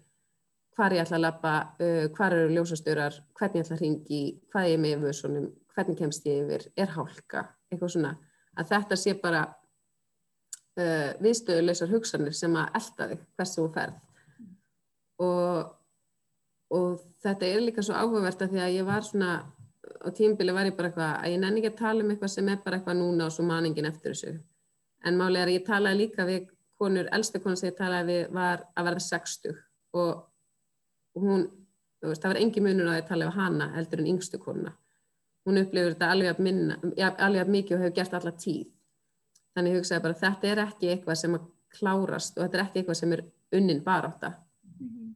hvar 0.76 0.94
ég 0.94 1.04
ætla 1.04 1.18
að 1.18 1.24
lappa, 1.26 1.54
uh, 1.80 2.04
hvar 2.16 2.36
eru 2.36 2.52
ljósastörar, 2.54 3.16
hvernig 3.38 3.60
ég 3.60 3.66
ætla 3.66 3.78
að 3.78 3.84
ringi, 3.84 4.20
hvað 4.52 4.68
ég 4.68 4.76
er 4.78 4.84
með 4.84 5.08
yfir, 5.12 5.48
hvernig 5.74 5.98
kemst 5.98 6.28
ég 6.28 6.44
yfir, 6.44 6.68
er 6.76 6.94
hálka, 6.96 7.46
eitthvað 7.70 7.94
svona, 7.96 8.14
að 8.58 8.70
þetta 8.74 9.00
sé 9.00 9.16
bara 9.22 9.42
uh, 10.78 11.10
viðstöðuleysar 11.22 11.92
hugsanir 11.92 12.36
sem 12.36 12.56
að 12.58 12.80
elda 12.80 13.10
þig 13.12 13.26
hversu 13.38 13.60
þú 13.60 13.68
ferð. 13.76 14.00
Og, 15.20 15.72
og 16.72 17.00
þetta 17.20 17.48
er 17.48 17.64
líka 17.64 17.84
svo 17.84 17.96
áhugavert 17.98 18.40
að 18.44 18.54
því 18.54 18.62
að 18.64 18.76
ég 18.78 18.86
var 18.88 19.04
svona 19.04 19.32
á 20.00 20.08
tímbili 20.16 20.52
var 20.52 20.68
ég 20.68 20.76
bara 20.76 20.90
eitthvað 20.90 21.12
að 21.18 21.32
ég 21.34 21.42
nenni 21.42 21.60
ekki 21.60 21.72
að 21.72 21.80
tala 21.80 22.04
um 22.04 22.12
eitthvað 22.12 22.32
sem 22.34 22.48
er 22.48 22.62
bara 22.64 22.78
eitthvað 22.78 22.98
núna 23.00 23.26
og 23.26 23.34
svo 23.34 23.44
maningin 23.44 23.88
eftir 23.88 24.14
þessu. 24.14 24.32
En 25.04 25.18
málega 25.18 25.44
er 25.44 25.50
að 25.50 25.56
ég 25.56 25.66
talaði 25.66 26.00
líka 26.00 26.26
við 26.28 26.48
konur, 26.80 27.08
elsta 27.12 27.40
konur 27.40 27.60
sem 27.60 27.70
ég 27.70 27.78
talaði 27.78 28.08
við 28.12 28.34
var 28.36 28.64
að 28.76 28.88
verða 28.88 29.04
60 29.06 29.56
og, 30.00 30.10
og 31.16 31.24
hún, 31.26 31.46
veist, 32.02 32.22
það 32.22 32.32
var 32.32 32.40
engi 32.42 32.64
munur 32.64 32.90
á 32.90 32.92
að 32.92 33.00
ég 33.00 33.08
talaði 33.08 33.30
við 33.30 33.40
hana 33.40 33.70
heldur 33.76 34.02
en 34.02 34.10
yngstu 34.14 34.40
konuna. 34.42 34.74
Hún 35.48 35.62
upplifur 35.62 35.94
þetta 35.94 36.10
alveg 36.14 36.34
að, 36.34 36.42
minna, 36.44 36.76
alveg 37.08 37.42
að 37.42 37.54
mikið 37.56 37.76
og 37.76 37.82
hefur 37.84 37.96
gert 37.96 38.16
alla 38.18 38.32
tíð. 38.44 38.68
Þannig 39.54 39.72
ég 39.72 39.80
hugsaði 39.80 40.04
bara 40.04 40.20
þetta 40.20 40.50
er 40.50 40.62
ekki 40.66 40.92
eitthvað 40.92 41.20
sem 41.20 41.34
að 41.38 41.48
klárast 41.74 42.38
og 42.38 42.44
þetta 42.44 42.58
er 42.58 42.64
ekki 42.64 42.80
eitthvað 42.80 42.98
sem 43.00 43.14
er 43.16 43.24
unnin 43.56 43.82
baráta 43.84 44.30
mm 44.30 44.86
-hmm. 44.86 45.10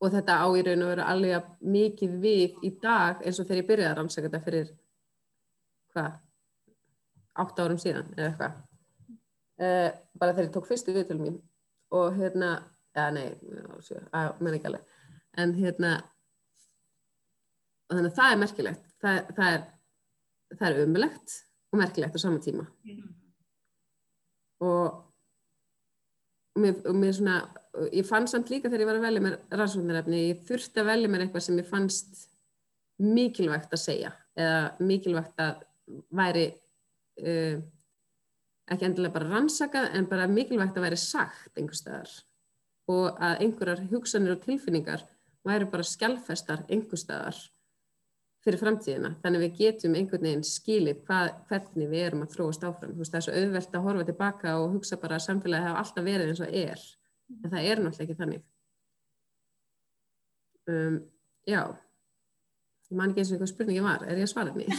og 0.00 0.12
þetta 0.14 0.38
á 0.44 0.46
í 0.56 0.62
raun 0.64 0.82
og 0.84 0.90
veru 0.92 1.02
alveg 1.02 1.50
mikið 1.60 2.16
við 2.24 2.56
í 2.64 2.70
dag 2.82 3.22
eins 3.24 3.40
og 3.40 3.46
þegar 3.46 3.62
ég 3.62 3.68
byrjaði 3.68 3.90
að 3.90 3.96
rannsaka 3.98 4.28
þetta 4.28 4.44
fyrir 4.44 4.72
hvað 5.92 6.12
8 7.44 7.62
árum 7.64 7.78
síðan 7.78 8.12
eða 8.16 8.28
eitthvað. 8.28 8.52
Uh, 9.60 9.90
bara 10.18 10.32
þegar 10.32 10.46
ég 10.46 10.52
tók 10.52 10.66
fyrstu 10.66 10.92
viðtölu 10.92 11.20
mín 11.20 11.40
og 11.90 12.16
hérna, 12.16 12.62
já 12.96 13.10
nei 13.12 13.36
að 14.12 14.40
menn 14.40 14.54
ekki 14.56 14.70
alveg 14.70 14.89
en 15.38 15.54
hérna 15.54 15.92
og 17.90 17.96
þannig 17.96 18.10
að 18.10 18.18
það 18.18 18.32
er 18.32 18.42
merkilegt. 18.44 18.90
Það, 19.00 19.22
það 19.36 19.54
er 19.54 19.68
er 20.66 20.82
umlegt 20.82 21.34
og 21.70 21.78
merkilegt 21.78 22.16
á 22.18 22.20
sama 22.20 22.42
tíma. 22.42 22.66
Mm 22.84 22.96
-hmm 22.96 23.20
og 24.60 25.00
mér, 26.60 26.76
mér 26.92 27.16
svona, 27.16 27.40
ég 27.94 28.06
fann 28.06 28.28
samt 28.28 28.50
líka 28.52 28.68
þegar 28.68 28.84
ég 28.84 28.90
var 28.90 29.00
að 29.00 29.06
velja 29.08 29.24
mér 29.24 29.36
rannsóknarefni, 29.56 30.22
ég 30.30 30.46
þurfti 30.48 30.82
að 30.82 30.90
velja 30.92 31.10
mér 31.10 31.26
eitthvað 31.26 31.46
sem 31.46 31.60
ég 31.60 31.68
fannst 31.68 32.24
mikilvægt 33.00 33.72
að 33.72 33.84
segja 33.84 34.14
eða 34.36 34.64
mikilvægt 34.84 35.40
að 35.40 35.62
væri 36.14 36.48
uh, 37.24 37.62
ekki 38.70 38.86
endilega 38.86 39.16
bara 39.16 39.30
rannsakað 39.30 39.94
en 39.96 40.10
bara 40.10 40.28
mikilvægt 40.30 40.76
að 40.76 40.86
væri 40.86 40.98
sagt 41.00 41.56
einhver 41.56 41.78
staðar. 41.78 42.12
Og 42.90 43.16
að 43.22 43.44
einhverjar 43.46 43.86
hugsanir 43.90 44.34
og 44.34 44.44
tilfinningar 44.44 45.02
væri 45.46 45.68
bara 45.70 45.86
skjálfestar 45.86 46.66
einhver 46.68 47.00
staðar 47.00 47.38
fyrir 48.44 48.60
framtíðina. 48.60 49.10
Þannig 49.22 49.42
við 49.44 49.58
getum 49.58 49.96
einhvern 49.98 50.24
veginn 50.24 50.46
skilið 50.46 51.02
hvað, 51.08 51.26
hvernig 51.50 51.90
við 51.90 52.06
erum 52.06 52.24
að 52.24 52.34
þróast 52.36 52.64
áfram. 52.64 52.96
Veist, 52.96 53.12
það 53.12 53.20
er 53.20 53.26
svo 53.26 53.34
auðvelt 53.40 53.76
að 53.76 53.86
horfa 53.86 54.06
tilbaka 54.08 54.56
og 54.60 54.74
hugsa 54.76 55.00
bara 55.00 55.18
að 55.18 55.26
samfélagi 55.26 55.68
hafa 55.68 55.82
alltaf 55.84 56.06
verið 56.06 56.32
eins 56.32 56.42
og 56.44 56.56
er. 56.62 56.80
En 57.36 57.52
það 57.52 57.68
er 57.70 57.82
náttúrulega 57.84 58.06
ekki 58.06 58.20
þannig. 58.20 58.42
Um, 60.70 60.96
já, 61.48 61.62
ég 62.90 62.96
man 63.00 63.12
ekki 63.12 63.22
eins 63.22 63.32
og 63.32 63.36
einhver 63.36 63.52
spurningi 63.52 63.84
var. 63.84 64.06
Er 64.06 64.20
ég 64.20 64.28
að 64.28 64.32
svara 64.32 64.54
henni? 64.54 64.68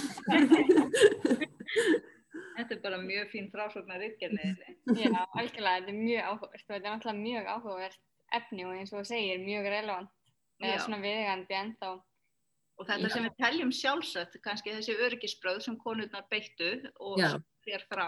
Þetta 2.61 2.75
er 2.75 2.81
bara 2.83 2.97
mjög 3.01 3.29
fín 3.31 3.47
frásóknar 3.49 4.03
ykkerni. 4.05 4.51
Já, 4.93 5.09
algjörlega, 5.39 5.79
þetta 5.81 5.89
er 5.89 5.97
mjög 5.97 6.27
áhugavert 6.27 6.65
og 6.65 6.73
þetta 6.73 6.81
er 6.81 6.91
náttúrulega 6.91 7.21
mjög 7.21 7.47
áhugavert 7.55 8.01
efni 8.37 8.65
og 8.67 8.75
eins 8.75 8.91
og 8.93 8.99
þú 8.99 9.05
segir, 9.09 9.39
mjóg 9.41 9.65
relevant 9.65 10.11
eða 10.61 10.79
svona 10.85 11.01
viðegandi 11.03 11.57
ennþá. 11.57 11.91
Og 12.79 12.87
þetta 12.87 13.09
Já. 13.09 13.13
sem 13.13 13.25
við 13.27 13.33
teljum 13.37 13.71
sjálfsagt, 13.77 14.37
kannski 14.45 14.73
þessi 14.73 14.95
örgisbröð 15.05 15.59
sem 15.65 15.75
konurnar 15.81 16.25
beittu 16.31 16.71
og 17.03 17.19
þér 17.65 17.83
frá, 17.91 18.07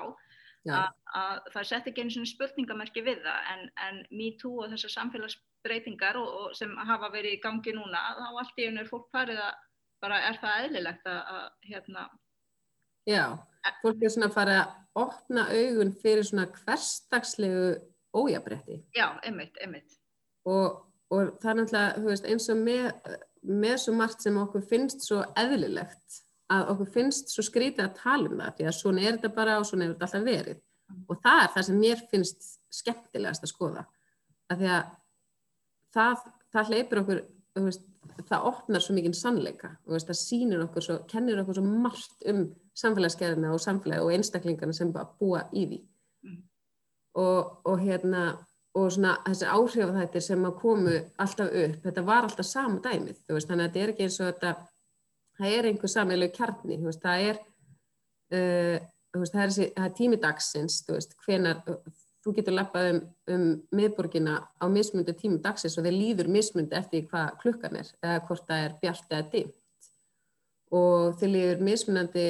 að 0.71 1.51
það 1.53 1.67
sett 1.69 1.89
ekki 1.91 2.05
einu 2.05 2.15
svona 2.15 2.31
spurningamerki 2.31 3.03
við 3.05 3.21
það, 3.25 3.49
en, 3.53 3.65
en 3.85 3.99
MeToo 4.15 4.63
og 4.63 4.71
þessar 4.73 4.95
samfélagsbreytingar 4.95 6.17
og, 6.21 6.29
og 6.39 6.57
sem 6.57 6.73
hafa 6.89 7.11
verið 7.13 7.37
í 7.37 7.41
gangi 7.43 7.75
núna, 7.75 8.01
þá 8.17 8.29
allt 8.31 8.61
í 8.63 8.67
einu 8.69 8.81
er 8.81 8.89
fólk 8.89 9.09
farið 9.13 9.43
að 9.43 9.53
bara 10.03 10.19
er 10.27 10.39
það 10.41 10.67
eðlilegt 10.67 11.09
að, 11.09 11.19
að 11.35 11.49
hérna... 11.69 12.05
Já, 13.07 13.23
fólk 13.83 14.03
er 14.03 14.13
svona 14.13 14.29
að 14.29 14.37
fara 14.37 14.57
að 14.61 15.03
opna 15.03 15.45
augun 15.51 15.91
fyrir 15.99 16.27
svona 16.27 16.47
hverstagslegu 16.55 17.67
ójabrætti. 18.15 18.79
Já, 18.95 19.07
einmitt, 19.25 19.57
einmitt. 19.63 19.97
Og, 20.47 20.83
og 21.13 21.35
það 21.41 21.51
er 21.51 21.59
náttúrulega, 21.59 22.03
veist, 22.07 22.27
eins 22.29 22.49
og 22.49 22.59
með 22.63 22.89
með 23.43 23.79
svo 23.83 23.95
margt 23.97 24.23
sem 24.23 24.37
okkur 24.39 24.63
finnst 24.67 25.03
svo 25.05 25.21
eðlilegt 25.39 26.19
að 26.53 26.69
okkur 26.73 26.91
finnst 26.95 27.31
svo 27.33 27.45
skrítið 27.45 27.85
að 27.85 27.97
tala 27.99 28.29
um 28.29 28.39
það 28.39 28.57
því 28.57 28.67
að 28.69 28.77
svona 28.77 29.03
er 29.03 29.17
þetta 29.17 29.31
bara 29.35 29.57
og 29.59 29.67
svona 29.67 29.85
er 29.85 29.93
þetta 29.93 30.07
alltaf 30.07 30.27
verið. 30.27 30.59
Og 31.09 31.21
það 31.23 31.39
er 31.41 31.53
það 31.55 31.65
sem 31.67 31.79
mér 31.81 32.03
finnst 32.11 32.49
skemmtilegast 32.73 33.45
að 33.45 33.51
skoða. 33.51 33.85
Að 34.51 34.61
því 34.61 34.69
að 34.75 34.91
það, 35.95 36.27
það 36.53 36.71
hleypur 36.71 37.01
okkur 37.03 37.21
veist, 37.63 37.87
það 38.29 38.47
opnar 38.51 38.83
svo 38.83 38.95
mikið 38.97 39.17
sannleika 39.17 39.71
veist, 39.89 40.09
það 40.09 40.19
sínir 40.19 40.65
okkur 40.67 40.87
svo, 40.87 40.99
kennir 41.09 41.41
okkur 41.43 41.59
svo 41.59 41.65
margt 41.67 42.27
um 42.29 42.45
samfélagsgerðina 42.77 43.53
og 43.53 43.63
samfélagi 43.63 44.05
og 44.05 44.13
einstaklingarna 44.15 44.75
sem 44.75 44.93
bara 44.93 45.09
búa 45.19 45.45
í 45.51 45.67
því. 45.71 45.83
Mm. 46.23 46.39
og, 47.19 47.59
og 47.67 47.81
hérna 47.83 48.21
og 48.73 48.91
svona 48.91 49.17
þessi 49.27 49.49
áhrifafættir 49.53 50.23
sem 50.25 50.45
að 50.47 50.55
komu 50.61 50.93
alltaf 51.21 51.49
upp, 51.63 51.81
þetta 51.83 52.05
var 52.07 52.27
alltaf 52.27 52.47
sama 52.49 52.79
dæmið, 52.81 53.19
veist, 53.29 53.49
þannig 53.49 53.65
að 53.65 53.67
þetta 53.67 53.83
er 53.83 53.93
ekki 53.93 54.07
eins 54.07 54.19
og 54.19 54.29
þetta 54.31 54.53
það 55.37 55.57
er 55.57 55.67
einhver 55.69 55.91
samilegu 55.91 56.37
kjarni 56.37 56.79
veist, 56.83 57.03
það 57.03 57.25
er 57.27 57.41
uh, 58.37 58.87
veist, 59.19 59.35
það 59.35 59.43
er, 59.43 59.53
það 59.75 59.89
er 59.89 59.97
tímidagsins 59.99 60.79
hvenar 61.25 61.61
þú 62.23 62.35
getur 62.37 62.55
lappað 62.55 62.89
um, 62.93 63.01
um 63.35 63.45
miðborgina 63.75 64.39
á 64.57 64.65
mismundu 64.71 65.15
tímidagsins 65.17 65.77
og 65.77 65.87
þeir 65.87 65.97
líður 65.97 66.31
mismundu 66.31 66.77
eftir 66.79 67.05
hvað 67.11 67.37
klukkan 67.43 67.77
er 67.81 67.93
eða 68.01 68.23
hvort 68.27 68.47
það 68.47 68.65
er 68.67 68.75
bjart 68.81 69.13
eða 69.13 69.29
dimt 69.33 69.91
og 70.73 71.17
þeir 71.19 71.33
líður 71.35 71.65
mismunandi 71.69 72.27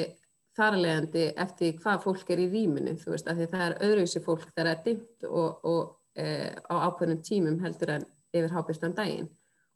þarlegandi 0.57 1.27
eftir 1.41 1.77
hvað 1.81 2.03
fólk 2.03 2.31
er 2.33 2.43
í 2.43 2.49
rýminu, 2.51 2.93
þú 3.01 3.15
veist, 3.15 3.29
af 3.29 3.37
því 3.39 3.47
það 3.49 3.63
er 3.65 3.77
öðruvísi 3.87 4.21
fólk 4.21 4.43
þegar 4.51 4.67
það 4.67 4.73
er 4.73 4.81
dimt 4.85 5.29
og, 5.29 5.63
og 5.65 6.02
uh, 6.19 6.51
á 6.69 6.73
ákveðnum 6.89 7.21
tímum 7.25 7.61
heldur 7.63 7.97
en 7.97 8.09
yfir 8.33 8.53
hábjörnstan 8.53 8.97
daginn. 8.97 9.29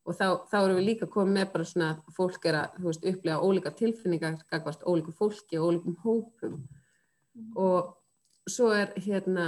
Og 0.08 0.16
þá, 0.16 0.48
þá 0.48 0.58
erum 0.62 0.78
við 0.80 0.88
líka 0.88 1.10
komið 1.12 1.34
með 1.36 1.48
bara 1.54 1.68
svona 1.68 1.88
fólk 2.16 2.46
er 2.48 2.62
að 2.62 2.78
veist, 2.86 3.04
upplega 3.04 3.44
ólíka 3.44 3.74
tilfinningar 3.76 4.38
gagvart 4.52 4.86
ólíku 4.88 5.12
fólki 5.16 5.60
og 5.60 5.72
ólíkum 5.72 5.98
hópum. 6.06 6.62
Mm. 7.38 7.52
og 7.56 7.98
svo 8.50 8.72
er 8.74 8.94
hérna 8.98 9.48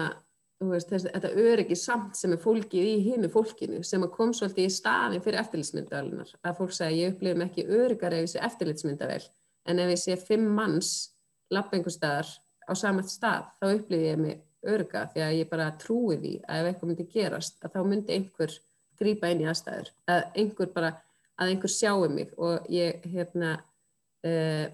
veist, 0.60 0.90
þessi, 0.92 1.12
þetta 1.14 1.46
öryggi 1.46 1.78
samt 1.80 2.18
sem 2.20 2.36
er 2.36 2.42
fólkið 2.44 2.90
í 2.90 2.98
hinu 3.08 3.30
fólkinu 3.32 3.80
sem 3.88 4.04
að 4.06 4.14
kom 4.18 4.34
svolítið 4.36 4.68
í 4.68 4.74
staðin 4.76 5.24
fyrir 5.26 5.42
eftirlitsmyndavelunar 5.44 6.34
að 6.44 6.60
fólk 6.60 6.76
segja 6.76 6.98
ég 6.98 7.16
upplifum 7.16 7.46
ekki 7.48 7.66
öryggar 7.80 8.16
ef 8.18 8.26
ég 8.26 8.34
sé 8.34 8.44
eftirlitsmyndavel 8.46 9.24
en 9.72 9.82
ef 9.86 9.94
ég 9.96 10.02
sé 10.04 10.20
fimm 10.22 10.52
manns 10.58 10.92
lapp 11.54 11.74
einhver 11.74 11.96
staðar 11.96 12.30
á 12.70 12.74
samað 12.78 13.10
stað 13.14 13.50
þá 13.58 13.66
upplifum 13.72 14.06
ég 14.06 14.22
mig 14.26 14.44
örga 14.68 15.06
því 15.14 15.24
að 15.24 15.38
ég 15.38 15.50
bara 15.52 15.70
trúi 15.80 16.18
því 16.20 16.34
að 16.44 16.60
ef 16.60 16.70
eitthvað 16.70 16.90
myndi 16.92 17.06
gerast 17.14 17.64
að 17.64 17.76
þá 17.76 17.80
myndi 17.88 18.16
einhver 18.16 18.56
grýpa 19.00 19.32
inn 19.32 19.44
í 19.44 19.48
aðstæður. 19.48 19.92
Að 20.12 20.26
einhver 20.42 20.72
bara, 20.74 20.92
að 21.40 21.54
einhver 21.54 21.72
sjáu 21.72 22.10
mig 22.12 22.34
og 22.38 22.68
ég 22.74 23.06
hérna 23.08 23.54
uh, 23.60 24.66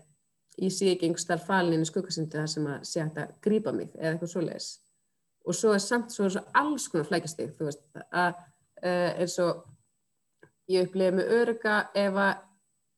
ég 0.58 0.74
sé 0.74 0.90
ekki 0.94 1.10
einhver 1.10 1.22
starf 1.22 1.46
falin 1.50 1.84
í 1.84 1.90
skuggasundi 1.90 2.38
það 2.38 2.50
sem 2.56 2.68
að 2.72 2.90
sé 2.90 3.04
hægt 3.04 3.22
að 3.22 3.36
grýpa 3.46 3.76
mig 3.76 3.94
eða 3.94 4.16
eitthvað 4.16 4.34
svoleiðis. 4.34 4.72
Og 5.46 5.58
svo 5.58 5.76
er 5.76 5.84
samt 5.84 6.14
svo, 6.14 6.30
svo 6.34 6.42
alls 6.58 6.88
konar 6.90 7.08
flækastig 7.10 7.54
þú 7.58 7.70
veist 7.70 7.84
að 8.10 8.32
uh, 8.34 9.12
eins 9.22 9.38
og 9.44 9.66
ég 10.72 10.88
upplifi 10.88 11.20
með 11.20 11.34
örga 11.42 11.78
ef 11.94 12.18
að 12.18 12.34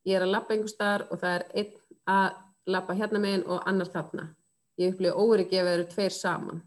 ég 0.08 0.16
er 0.16 0.24
að 0.24 0.36
lappa 0.38 0.56
einhver 0.56 0.72
starf 0.72 1.12
og 1.12 1.20
það 1.24 1.36
er 1.36 1.48
einn 1.60 1.76
að 2.08 2.42
lappa 2.72 2.96
hérna 2.96 3.20
meginn 3.24 3.48
og 3.48 3.68
annar 3.68 3.92
þarna. 3.92 4.30
Ég 4.80 4.94
upplifi 4.94 5.20
óryggi 5.20 5.60
ef 5.60 5.68
það 5.68 5.74
eru 5.74 5.90
tveir 5.92 6.16
saman 6.16 6.64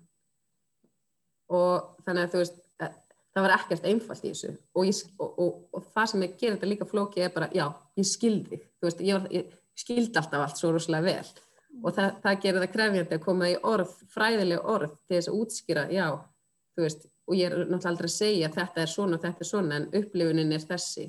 og 1.50 2.02
þannig 2.06 2.26
að 2.26 2.32
þú 2.32 2.42
veist 2.42 2.58
eh, 2.80 2.96
það 3.34 3.46
var 3.46 3.56
ekkert 3.58 3.86
einfalt 3.92 4.24
í 4.24 4.32
þessu. 4.32 4.54
Og, 4.74 4.88
ég, 4.88 5.12
og, 5.18 5.30
og, 5.44 5.60
og 5.76 5.86
það 5.94 6.10
sem 6.12 6.26
ég 6.26 6.34
gerir 6.40 6.56
þetta 6.56 6.72
líka 6.72 6.90
flóki 6.90 7.24
er 7.24 7.36
bara, 7.36 7.50
já, 7.54 7.66
ég 8.00 8.08
skildi 8.08 8.60
veist, 8.80 9.04
ég, 9.04 9.14
var, 9.18 9.30
ég 9.34 9.54
skildi 9.78 10.18
alltaf 10.18 10.44
allt 10.46 10.60
svo 10.60 10.74
rosalega 10.74 11.06
vel. 11.10 11.46
Og 11.84 11.94
það, 11.94 12.16
það 12.24 12.42
gerir 12.42 12.64
það 12.64 12.74
krefjandi 12.74 13.16
að 13.16 13.24
koma 13.24 13.48
í 13.50 13.56
orð, 13.70 13.94
fræðilega 14.10 14.74
orð 14.74 14.96
til 15.06 15.16
þess 15.16 15.30
að 15.30 15.40
útskýra, 15.44 15.86
já 15.94 16.06
veist, 16.80 17.06
og 17.28 17.36
ég 17.38 17.50
er 17.50 17.56
náttúrulega 17.60 17.92
aldrei 17.92 18.08
að 18.08 18.16
segja 18.16 18.50
þetta 18.54 18.82
er 18.82 18.90
svona 18.90 19.16
og 19.16 19.24
þetta 19.24 19.44
er 19.44 19.48
svona, 19.48 19.78
en 19.78 19.88
upplifunin 20.00 20.52
er 20.56 20.66
þessi. 20.66 21.06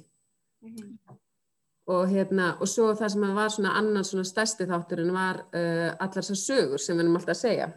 Mm 0.62 0.75
-hmm. 0.75 1.17
og 1.91 2.10
hérna, 2.10 2.58
og 2.62 2.67
svo 2.69 2.93
það 2.95 3.10
sem 3.10 3.36
var 3.36 3.49
svona 3.49 3.71
annan 3.77 4.06
svona 4.06 4.23
stærsti 4.23 4.65
þátturinn 4.65 5.13
var 5.13 5.39
uh, 5.39 5.89
allar 5.99 6.21
þessar 6.21 6.38
sögur 6.38 6.80
sem 6.80 6.97
við 6.97 7.04
erum 7.04 7.15
alltaf 7.15 7.36
að 7.36 7.41
segja. 7.41 7.71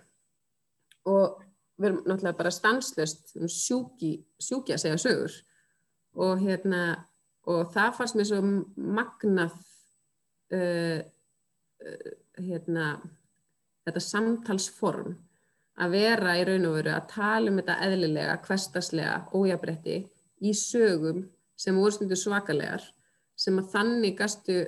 Og 1.04 1.43
við 1.78 1.88
erum 1.88 2.00
náttúrulega 2.04 2.38
bara 2.38 2.54
stanslust 2.54 3.34
sjúki, 3.50 4.16
sjúki 4.38 4.74
að 4.74 4.84
segja 4.84 5.00
sögur. 5.02 5.36
Og 6.14 6.38
hérna 6.44 6.84
og 7.50 7.68
það 7.74 7.96
fannst 7.98 8.16
mér 8.16 8.28
svo 8.30 8.40
magnað 8.76 9.56
uh, 10.54 11.00
uh, 11.02 12.10
hérna 12.40 12.88
þetta 13.84 14.00
samtalsform 14.00 15.14
að 15.84 15.96
vera 15.96 16.36
í 16.38 16.44
raun 16.46 16.68
og 16.68 16.76
veru 16.78 16.92
að 16.94 17.08
tala 17.10 17.50
um 17.50 17.58
þetta 17.58 17.78
eðlilega, 17.88 18.36
hverstaslega, 18.46 19.16
ójabrætti 19.34 19.98
í 20.44 20.52
sögum 20.56 21.24
sem 21.58 21.76
voru 21.76 21.96
stundu 21.96 22.18
svakalegar 22.18 22.84
sem 23.38 23.58
að 23.58 23.70
þannig 23.72 24.16
gastu, 24.18 24.58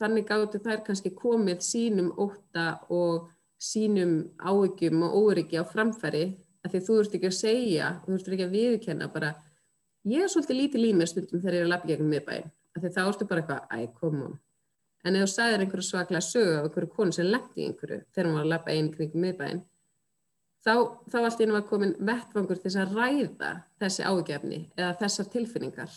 þannig 0.00 0.28
gáttu 0.28 0.60
þær 0.62 0.82
kannski 0.86 1.14
komið 1.16 1.62
sínum 1.64 2.12
óta 2.20 2.82
og 2.92 3.30
sínum 3.62 4.14
áhyggjum 4.42 5.04
og 5.06 5.16
óryggi 5.22 5.60
á 5.60 5.64
framfæri 5.66 6.24
að 6.62 6.74
því 6.74 6.80
þú 6.86 6.98
ert 7.02 7.16
ekki 7.18 7.30
að 7.30 7.38
segja 7.38 7.90
þú 8.04 8.14
ert 8.16 8.30
ekki 8.34 8.46
að 8.46 8.56
viðkenna 8.56 9.08
bara 9.12 9.34
ég 10.08 10.24
er 10.24 10.32
svolítið 10.32 10.58
lítið 10.58 10.84
límið 10.86 11.10
stundum 11.12 11.42
þegar 11.42 11.56
ég 11.56 11.62
er 11.62 11.68
að 11.68 11.74
lappa 11.74 11.90
gegnum 11.90 12.12
miðbæinn. 12.12 12.48
Að 12.72 12.84
því 12.84 12.90
þá 12.94 13.02
ertu 13.04 13.28
bara 13.28 13.42
eitthvað 13.42 13.62
æ, 13.70 14.22
on. 14.22 14.38
En 15.02 15.18
ef 15.18 15.26
þú 15.26 15.32
sagðir 15.32 15.64
einhverju 15.64 15.86
svaklega 15.86 16.24
sögu 16.24 16.54
af 16.56 16.66
einhverju 16.66 16.94
konu 16.96 17.14
sem 17.14 17.28
lendi 17.28 17.66
einhverju 17.66 18.00
þegar 18.14 18.28
hún 18.28 18.38
var 18.38 18.46
að 18.46 18.52
lappa 18.52 18.74
einn 18.74 18.90
kringum 18.94 19.24
miðbæinn 19.26 19.62
þá, 20.62 20.74
þá 21.10 21.18
allt 21.22 21.42
ínum 21.42 21.58
að 21.58 21.68
komin 21.70 21.94
vettvangur 21.98 22.60
til 22.62 22.72
að 22.78 22.94
ræða 22.96 23.52
þessi 23.82 24.06
ágefni 24.06 24.60
eða 24.76 24.92
þessar 25.02 25.30
tilfinningar. 25.32 25.96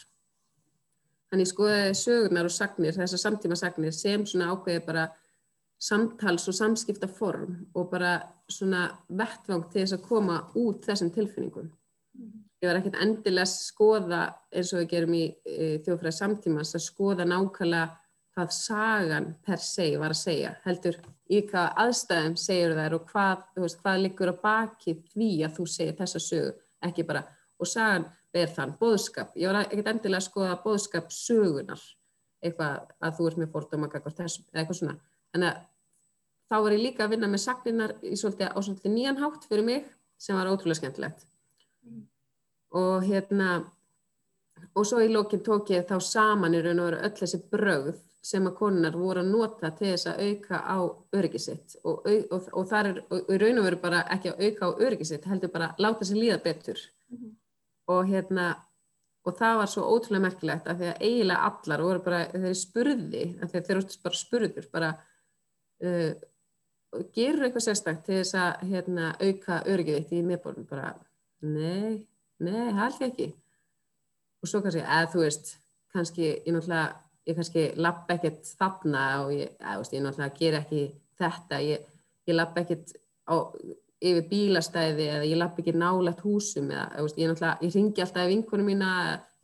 Þannig 1.29 1.51
skoðaði 1.51 1.93
sögurnar 1.99 2.49
og 2.49 2.53
sagnir 2.53 2.97
þessar 2.97 3.21
samtíma 3.21 3.57
sagnir 3.59 3.95
sem 3.95 4.25
svona 4.29 4.51
ákveði 4.53 4.83
bara 4.87 5.05
samtals 5.81 6.47
og 6.49 6.55
samskipta 6.57 7.07
form 7.11 7.57
og 7.75 7.89
bara 7.91 8.17
svona 8.49 8.87
vettvang 9.09 9.67
til 9.71 9.81
þess 9.81 9.97
að 9.97 10.07
koma 10.07 10.39
út 10.55 10.85
þessum 10.85 11.11
tilfinningum. 11.13 11.71
-hmm. 11.71 12.41
Ég 12.61 12.69
var 12.69 12.79
ekkert 12.79 13.01
endilega 13.03 13.45
að 13.45 13.51
skoða 13.51 14.21
eins 14.51 14.73
og 14.73 14.79
við 14.79 14.89
gerum 14.89 15.13
í 15.13 15.25
e, 15.45 15.77
þjófræði 15.85 16.11
samtímas 16.17 16.75
að 16.75 16.81
skoða 16.81 17.25
nákvæmlega 17.25 17.89
hvað 18.35 18.51
sagan 18.51 19.27
per 19.45 19.61
se 19.63 19.85
var 19.99 20.11
að 20.11 20.19
segja. 20.19 20.51
Heldur 20.65 20.97
í 21.31 21.41
hvað 21.47 21.69
aðstæðum 21.83 22.35
segjur 22.39 22.75
þær 22.75 22.95
og 22.97 23.05
hvað, 23.11 23.43
veist, 23.63 23.81
hvað 23.83 24.01
liggur 24.03 24.31
á 24.31 24.35
baki 24.41 24.95
því 25.13 25.29
að 25.47 25.59
þú 25.59 25.67
segir 25.71 25.97
þessa 25.99 26.19
sögu, 26.19 26.53
ekki 26.83 27.05
bara 27.07 27.23
og 27.59 27.69
sagan 27.71 28.09
ber 28.35 28.51
þann 28.51 28.75
bóðskap. 28.79 29.31
Ég 29.39 29.51
var 29.51 29.61
ekkert 29.63 29.91
endilega 29.93 30.23
að 30.23 30.27
skoða 30.27 30.57
bóðskap 30.65 31.13
sögunar 31.15 31.83
eitthvað 32.43 32.81
að 32.99 33.15
þú 33.17 33.29
ert 33.29 33.39
með 33.41 33.53
fordóma 33.53 33.89
eða 33.91 34.05
eitthvað 34.05 34.79
svona. 34.81 34.97
Þannig 35.35 35.51
að 35.51 35.63
þá 36.47 36.57
var 36.63 36.75
ég 36.75 36.83
líka 36.85 37.05
að 37.05 37.13
vinna 37.15 37.27
með 37.27 37.41
sagninar 37.43 37.93
svolítið, 38.01 38.51
á 38.55 38.59
svolítið 38.63 38.93
nýjan 38.93 39.19
hátt 39.19 39.47
fyrir 39.49 39.65
mig 39.67 39.87
sem 40.21 40.37
var 40.37 40.47
ótrúlega 40.47 40.79
skemmtilegt. 40.79 41.25
Mm. 41.83 42.03
Og 42.79 43.03
hérna, 43.03 43.49
og 44.71 44.87
svo 44.87 45.01
í 45.03 45.09
lókinn 45.11 45.43
tók 45.43 45.73
ég 45.73 45.87
þá 45.89 45.97
saman 45.99 46.55
í 46.55 46.61
raun 46.63 46.79
og 46.79 46.91
veru 46.91 47.01
öll 47.07 47.17
þessi 47.19 47.41
bröð 47.51 47.95
sem 48.25 48.47
að 48.49 48.55
konunar 48.57 48.95
voru 48.97 49.21
að 49.21 49.33
nota 49.33 49.69
til 49.77 49.91
þess 49.91 50.07
að 50.09 50.21
auka 50.29 50.59
á 50.65 50.77
öryggisitt 51.13 51.75
og, 51.83 52.07
og, 52.33 52.47
og 52.57 52.69
það 52.71 52.87
er 52.89 53.01
í 53.35 53.41
raun 53.43 53.59
og 53.61 53.67
veru 53.67 53.81
bara 53.83 54.05
ekki 54.15 54.31
að 54.31 54.45
auka 54.47 54.69
á 54.71 54.79
öryggisitt, 54.87 55.27
heldur 55.29 55.51
bara 55.53 55.73
að 55.73 55.83
láta 55.85 56.07
sér 56.07 56.21
líða 56.21 56.39
betur. 56.45 56.79
Mm 57.11 57.17
-hmm. 57.17 57.35
Og 57.93 58.07
hérna, 58.09 58.45
og 59.25 59.37
það 59.37 59.57
var 59.57 59.69
svo 59.69 59.83
ótrúlega 59.83 60.25
merkilegt 60.25 60.67
að 60.67 60.79
því 60.79 60.87
að 60.93 61.01
eiginlega 61.01 61.45
allar 61.49 61.81
voru 61.81 61.99
bara, 61.99 62.23
þeir 62.31 62.57
spurði, 62.57 63.23
þeir 63.51 63.71
eru 63.75 63.83
bara 64.03 64.23
spurður, 64.23 64.71
bara 64.71 64.95
uh, 65.83 66.11
gerur 67.15 67.47
eitthvað 67.47 67.65
sérstakkt 67.67 68.05
til 68.07 68.19
þess 68.21 68.37
að 68.39 68.67
hérna, 68.71 69.13
auka 69.19 69.61
öryggið 69.67 69.99
eitt 69.99 70.13
í 70.15 70.21
miðbólum, 70.25 70.67
bara 70.69 70.93
nei, 71.43 72.05
nei, 72.39 72.69
held 72.77 73.01
ekki. 73.09 73.31
Og 74.43 74.51
svo 74.51 74.61
kannski, 74.63 74.83
eða 74.85 75.09
þú 75.11 75.25
veist 75.25 75.55
kannski, 75.95 76.29
ég 76.45 76.53
náttúrulega 76.53 76.85
ég 77.25 77.39
kannski 77.39 77.65
lapp 77.81 78.11
ekkert 78.13 78.45
þarna 78.59 79.05
og 79.23 79.33
ég, 79.33 79.55
eða, 79.59 79.79
veist, 79.81 79.95
ég 79.95 80.05
náttúrulega 80.05 80.39
ger 80.39 80.59
ekki 80.59 80.83
þetta. 81.19 81.61
Ég, 81.65 81.89
ég 82.29 82.37
lapp 82.37 82.59
ekkert 82.61 82.95
á 83.25 83.35
yfir 84.05 84.25
bílastæði 84.29 85.07
eða 85.09 85.27
ég 85.29 85.39
lapp 85.39 85.59
ekki 85.61 85.73
nálægt 85.75 86.23
húsum 86.25 86.69
eða 86.73 87.03
veist, 87.05 87.19
ég, 87.19 87.43
ég 87.63 87.75
ringi 87.75 88.03
alltaf 88.03 88.27
í 88.27 88.33
vinkunum 88.33 88.69
mína 88.69 88.89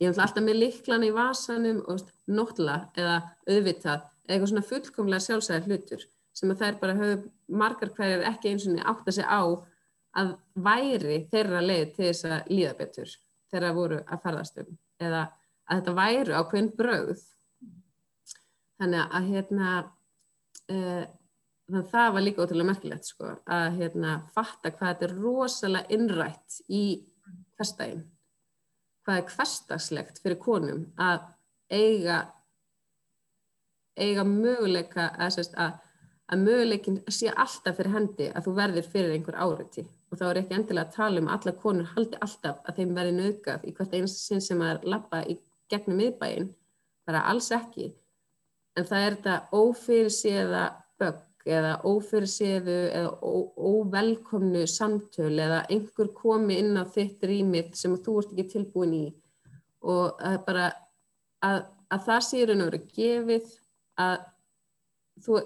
ég 0.02 0.10
er 0.10 0.22
alltaf 0.22 0.44
með 0.44 0.60
liklan 0.60 1.06
í 1.06 1.12
vasanum 1.14 1.80
og 1.88 2.02
náttúrulega 2.30 2.90
eða 3.00 3.16
auðvitað 3.48 4.02
eða 4.02 4.34
eitthvað 4.34 4.50
svona 4.52 4.68
fullkomlega 4.68 5.26
sjálfsæðar 5.26 5.68
hlutur 5.68 6.04
sem 6.36 6.52
að 6.52 6.64
þær 6.64 6.78
bara 6.80 6.96
höfðu 6.98 7.18
margar 7.62 7.92
hverjar 7.96 8.24
ekki 8.32 8.52
eins 8.52 8.66
og 8.68 8.80
átt 8.80 9.08
að 9.08 9.16
segja 9.18 9.36
á 9.36 9.42
að 10.22 10.32
væri 10.66 11.18
þeirra 11.32 11.62
leið 11.64 11.84
til 11.96 12.08
þess 12.08 12.28
að 12.28 12.52
líða 12.52 12.72
betur 12.80 13.14
þeirra 13.52 13.72
voru 13.76 14.00
að 14.02 14.22
ferðast 14.24 14.60
um. 14.62 14.76
Eða 15.02 15.22
að 15.66 15.80
þetta 15.80 15.96
væru 15.98 16.36
á 16.36 16.42
hvern 16.50 16.70
brauð 16.76 17.24
þannig 18.80 19.16
að 19.18 19.28
hérna 19.32 19.68
uh, 19.82 21.04
þannig 21.62 21.80
að 21.82 21.92
það 21.92 22.08
var 22.16 22.26
líka 22.26 22.44
ótrúlega 22.44 22.70
merkilegt 22.72 23.08
sko, 23.08 23.36
að 23.46 23.78
hérna, 23.78 24.16
fatta 24.34 24.72
hvað 24.72 24.90
þetta 24.90 25.08
er 25.08 25.16
rosalega 25.22 25.96
innrætt 25.96 26.58
í 26.68 26.84
hverstaginn 27.56 28.04
hvað 29.02 29.18
er 29.18 29.30
hverstagslegt 29.32 30.20
fyrir 30.22 30.40
konum 30.42 30.84
að 31.00 31.24
eiga 31.72 32.18
eiga 33.98 34.24
möguleika 34.24 35.10
að, 35.20 35.40
að, 35.60 35.80
að 36.30 36.44
möguleikin 36.46 37.00
sé 37.10 37.32
alltaf 37.32 37.76
fyrir 37.78 37.96
hendi 37.96 38.28
að 38.30 38.46
þú 38.46 38.54
verðir 38.60 38.88
fyrir 38.92 39.16
einhver 39.16 39.38
áriði 39.42 39.86
og 40.12 40.20
þá 40.20 40.24
er 40.28 40.40
ekki 40.42 40.56
endilega 40.58 40.88
að 40.88 40.96
tala 40.96 41.22
um 41.22 41.28
að 41.30 41.38
alla 41.38 41.54
konur 41.62 41.90
haldi 41.94 42.20
alltaf 42.26 42.60
að 42.68 42.78
þeim 42.78 42.94
verði 42.98 43.16
nöðgaf 43.16 43.64
í 43.64 43.72
hvert 43.76 43.96
eins 43.96 44.16
sinn 44.26 44.44
sem 44.44 44.62
að 44.64 44.86
lappa 44.92 45.22
í 45.24 45.38
gegnum 45.72 46.00
miðbæinn, 46.02 46.50
bara 47.08 47.24
alls 47.30 47.48
ekki. 47.54 47.92
En 48.76 48.88
það 48.88 49.04
er 49.06 49.16
þetta 49.16 49.36
ófyrirséða 49.56 50.64
bögg 51.00 51.48
eða 51.56 51.72
ófyrirséðu 51.88 52.76
eða 52.98 53.32
óvelkomnu 53.72 54.66
samtöl 54.70 55.32
eða 55.32 55.62
einhver 55.72 56.12
komi 56.16 56.60
inn 56.60 56.76
á 56.78 56.84
þitt 56.84 57.24
rýmið 57.28 57.72
sem 57.78 57.96
þú 58.04 58.18
ert 58.20 58.36
ekki 58.36 58.46
tilbúin 58.52 58.94
í. 58.98 59.06
Og 59.82 60.20
að 60.22 60.38
bara 60.46 60.68
að, 61.42 61.64
að 61.90 62.06
það 62.06 62.22
sé 62.28 62.44
raun 62.46 62.64
og 62.66 62.70
verið 62.70 62.86
gefið 63.00 63.50
að 64.02 64.28
þú 65.24 65.40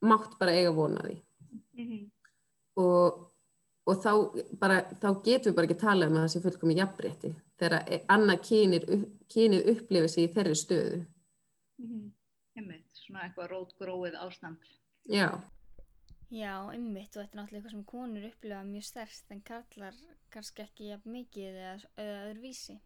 mátt 0.00 0.38
bara 0.38 0.52
eiga 0.52 0.74
vonaði 0.76 1.16
mm 1.72 1.86
-hmm. 1.86 2.10
og, 2.82 3.32
og 3.86 4.04
þá, 4.04 4.12
bara, 4.60 4.80
þá 5.02 5.08
getum 5.24 5.52
við 5.52 5.56
bara 5.56 5.66
ekki 5.66 5.80
tala 5.80 6.06
um 6.06 6.16
að 6.16 6.26
það 6.26 6.32
sé 6.34 6.44
fullkomið 6.44 6.80
jafnbretti 6.82 7.34
þegar 7.56 8.06
annað 8.08 8.40
kynið 9.28 9.70
upplifir 9.72 10.08
sig 10.08 10.24
í 10.24 10.32
þeirri 10.34 10.54
stöðu 10.54 11.04
mm 11.78 11.86
-hmm. 11.86 12.12
Einmitt, 12.56 12.88
svona 12.92 13.24
eitthvað 13.24 13.50
rótgróið 13.50 14.14
ástand 14.16 14.58
Já. 15.06 15.30
Já, 16.34 16.66
ummitt 16.74 17.14
og 17.14 17.22
þetta 17.22 17.36
er 17.36 17.38
náttúrulega 17.38 17.60
eitthvað 17.60 17.74
sem 17.74 17.84
konur 17.86 18.24
upplifa 18.26 18.62
mjög 18.66 18.84
sterkt 18.88 19.30
en 19.30 19.42
karlar 19.46 19.98
kannski 20.34 20.64
ekki 20.64 20.88
jafn 20.90 21.12
mikið 21.14 21.58
eða, 21.60 21.74
eða 22.02 22.16
öðru 22.26 22.42
vísi. 22.42 22.78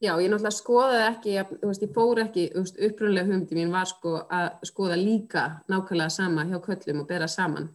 Já, 0.00 0.14
ég 0.16 0.30
náttúrulega 0.32 0.56
skoðaði 0.56 1.06
ekki, 1.06 1.32
þú 1.60 1.70
veist, 1.70 1.82
ég 1.84 1.94
fór 1.96 2.20
ekki, 2.22 2.44
upprunlega 2.88 3.28
humdi 3.28 3.58
mín 3.58 3.72
var 3.74 3.88
sko 3.90 4.14
að 4.32 4.46
skoða 4.70 4.96
líka 4.96 5.42
nákvæmlega 5.68 6.14
sama 6.14 6.46
hjá 6.48 6.56
köllum 6.64 7.02
og 7.02 7.08
bera 7.10 7.28
saman. 7.28 7.68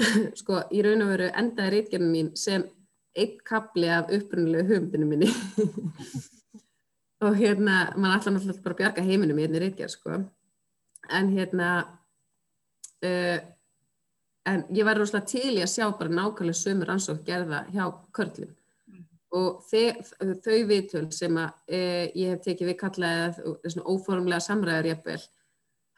sko, 0.40 0.62
í 0.72 0.80
raun 0.84 1.04
og 1.04 1.12
veru 1.12 1.28
endaði 1.28 1.74
reitgerðin 1.76 2.14
mín 2.14 2.30
sem 2.40 2.64
einn 3.12 3.34
kapli 3.44 3.90
af 3.92 4.08
upprunlega 4.16 4.64
humdinu 4.70 5.10
minni. 5.10 5.28
og 7.24 7.36
hérna, 7.36 7.82
mann 7.96 8.14
alltaf 8.14 8.32
náttúrulega 8.32 8.64
bara 8.64 8.80
bjarga 8.80 9.04
heiminum 9.04 9.42
í 9.42 9.44
einni 9.44 9.60
reitgerð, 9.66 9.98
sko 9.98 10.22
en 11.10 11.28
hérna 11.36 11.68
uh, 13.04 13.38
en 14.46 14.64
ég 14.74 14.86
var 14.86 14.98
rosalega 14.98 15.28
til 15.30 15.56
í 15.56 15.62
að 15.62 15.70
sjá 15.74 15.86
bara 15.98 16.16
nákvæmlega 16.16 16.58
sömur 16.58 16.92
ansók 16.94 17.22
gerða 17.26 17.64
hjá 17.70 17.84
körlum 18.14 18.50
mm. 18.50 18.61
Og 19.32 19.62
þau, 19.64 19.84
þau 20.44 20.58
viðtöl 20.68 21.06
sem 21.14 21.38
að 21.40 21.52
uh, 21.72 22.06
ég 22.18 22.34
hef 22.34 22.42
tekið 22.44 22.72
við 22.72 22.80
kallaðið 22.82 23.38
svona 23.64 23.86
óformlega 23.88 24.44
samræður 24.44 24.90
jafnvel 24.92 25.20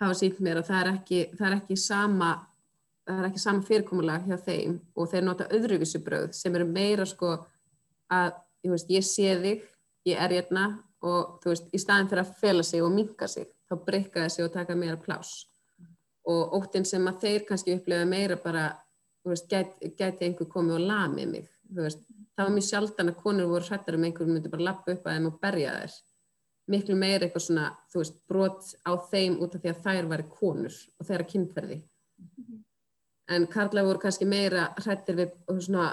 hafa 0.02 0.18
sínt 0.18 0.42
mér 0.42 0.60
að 0.60 0.68
það 0.70 0.80
er 0.80 0.90
ekki, 0.92 1.20
það 1.38 1.48
er 1.48 1.56
ekki 1.58 1.78
sama 1.80 2.32
það 3.04 3.20
er 3.20 3.28
ekki 3.28 3.42
sama 3.42 3.66
fyrirkomulega 3.68 4.24
hjá 4.28 4.44
þeim 4.46 4.78
og 4.96 5.10
þeir 5.10 5.26
nota 5.26 5.48
öðruvísu 5.54 6.00
bröð 6.04 6.32
sem 6.36 6.56
eru 6.56 6.66
meira 6.68 7.06
sko 7.08 7.34
að 8.12 8.30
ég, 8.64 8.70
veist, 8.72 8.92
ég 8.92 9.06
sé 9.06 9.34
þig, 9.42 9.64
ég 10.08 10.20
er 10.20 10.36
hérna 10.38 10.68
og 11.04 11.38
þú 11.42 11.52
veist, 11.52 11.68
í 11.74 11.80
staðin 11.80 12.08
fyrir 12.10 12.24
að 12.24 12.38
fela 12.40 12.64
sig 12.64 12.84
og 12.84 12.94
minka 12.94 13.28
sig 13.28 13.50
þá 13.68 13.76
breyka 13.84 14.24
þessi 14.24 14.44
og 14.46 14.54
taka 14.54 14.76
meira 14.78 14.96
plás 15.00 15.34
og 16.30 16.56
óttinn 16.56 16.86
sem 16.88 17.04
að 17.08 17.20
þeir 17.26 17.46
kannski 17.48 17.76
upplefa 17.76 18.08
meira 18.08 18.38
bara 18.40 18.70
veist, 19.24 19.48
gæti, 19.50 19.92
gæti 19.98 20.28
einhver 20.28 20.48
komið 20.50 20.78
og 20.78 20.86
lamið 20.88 21.32
mig 21.34 21.50
veist, 21.76 22.04
það 22.34 22.48
var 22.48 22.54
mjög 22.56 22.66
sjaldan 22.68 23.12
að 23.12 23.20
konur 23.22 23.50
voru 23.52 23.68
hrættar 23.68 23.98
um 23.98 24.04
einhver 24.08 24.30
myndi 24.30 24.52
bara 24.52 24.68
lappa 24.70 24.94
upp 24.94 25.06
að 25.06 25.16
þeim 25.16 25.30
og 25.30 25.40
berja 25.42 25.78
þær. 25.78 25.96
Miklu 26.74 26.96
meira 26.96 27.26
eitthvað 27.26 27.44
svona 27.44 27.64
veist, 27.94 28.20
brot 28.28 28.70
á 28.88 28.92
þeim 29.10 29.38
út 29.44 29.54
af 29.54 29.62
því 29.62 29.72
að 29.72 29.82
þær 29.84 30.10
væri 30.12 30.28
konur 30.32 30.78
og 30.98 31.08
þeirra 31.08 31.30
kynferði. 31.30 31.80
En 33.34 33.46
Karla 33.52 33.84
voru 33.84 34.00
kannski 34.00 34.28
meira 34.28 34.70
hrættir 34.80 35.18
við 35.18 35.34
svona 35.64 35.88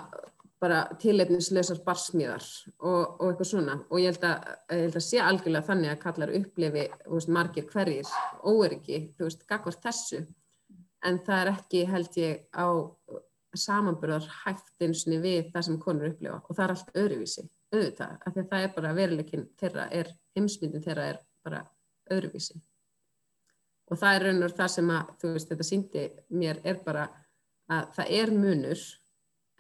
bara 0.62 0.84
tilefnislausar 1.02 1.80
barsmíðar 1.86 2.44
og, 2.78 3.18
og 3.18 3.32
eitthvað 3.32 3.50
svona. 3.50 3.78
Og 3.90 4.02
ég 4.02 4.14
held, 4.14 4.26
að, 4.28 4.52
ég 4.76 4.84
held 4.86 5.00
að 5.00 5.06
sé 5.08 5.22
algjörlega 5.24 5.68
þannig 5.70 5.94
að 5.94 6.04
kallar 6.04 6.34
upplefi 6.38 6.86
veist, 7.08 7.32
margir 7.34 7.68
hverjir 7.72 8.12
óeriki, 8.46 9.02
þú 9.18 9.28
veist, 9.28 9.48
gagvart 9.50 9.82
þessu. 9.88 10.22
En 11.08 11.18
það 11.26 11.42
er 11.42 11.52
ekki 11.56 11.84
held 11.90 12.20
ég 12.22 12.44
á 12.54 12.68
samanbörðar 13.58 14.28
hægt 14.46 14.84
einsinni 14.84 15.20
við 15.24 15.52
það 15.52 15.66
sem 15.68 15.80
konur 15.82 16.12
upplefa 16.12 16.40
og 16.42 16.56
það 16.56 16.64
er 16.64 16.74
allt 16.76 17.00
öðruvísi, 17.02 17.46
auðvitað, 17.74 18.14
af 18.26 18.34
því 18.34 18.44
að 18.44 18.50
það 18.52 18.66
er 18.66 18.74
bara 18.78 18.94
veruleikin 18.98 19.48
þeirra 19.60 19.88
er, 20.00 20.12
heimsmyndin 20.36 20.86
þeirra 20.86 21.08
er 21.12 21.20
bara 21.44 21.62
öðruvísi. 22.12 22.62
Og 23.92 24.00
það 24.00 24.16
er 24.16 24.26
raun 24.28 24.48
og 24.48 24.56
það 24.56 24.72
sem 24.76 24.96
að, 24.96 25.12
þú 25.20 25.34
veist, 25.36 25.52
þetta 25.52 25.68
síndi 25.68 26.06
mér 26.40 26.62
er 26.64 26.80
bara 26.86 27.10
að 27.72 27.92
það 27.98 28.16
er 28.22 28.34
munur 28.36 28.86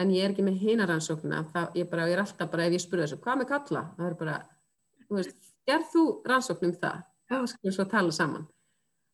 en 0.01 0.15
ég 0.15 0.25
er 0.25 0.33
ekki 0.33 0.45
með 0.45 0.63
hinaransóknuna 0.63 1.43
ég, 1.75 1.91
ég 1.91 2.15
er 2.15 2.23
alltaf 2.23 2.51
bara 2.51 2.65
ef 2.65 2.77
ég 2.77 2.83
spurði 2.83 3.05
þessu 3.05 3.21
hvað 3.21 3.41
með 3.41 3.51
kalla, 3.51 3.83
það 3.97 4.07
er 4.07 4.17
bara 4.21 4.37
þú 5.11 5.19
veist, 5.19 5.51
gerð 5.67 5.87
þú 5.91 6.05
rannsóknum 6.31 6.73
það? 6.79 7.03
Þá 7.31 7.37
skulum 7.47 7.75
svo 7.75 7.85
tala 7.91 8.15
saman. 8.15 8.47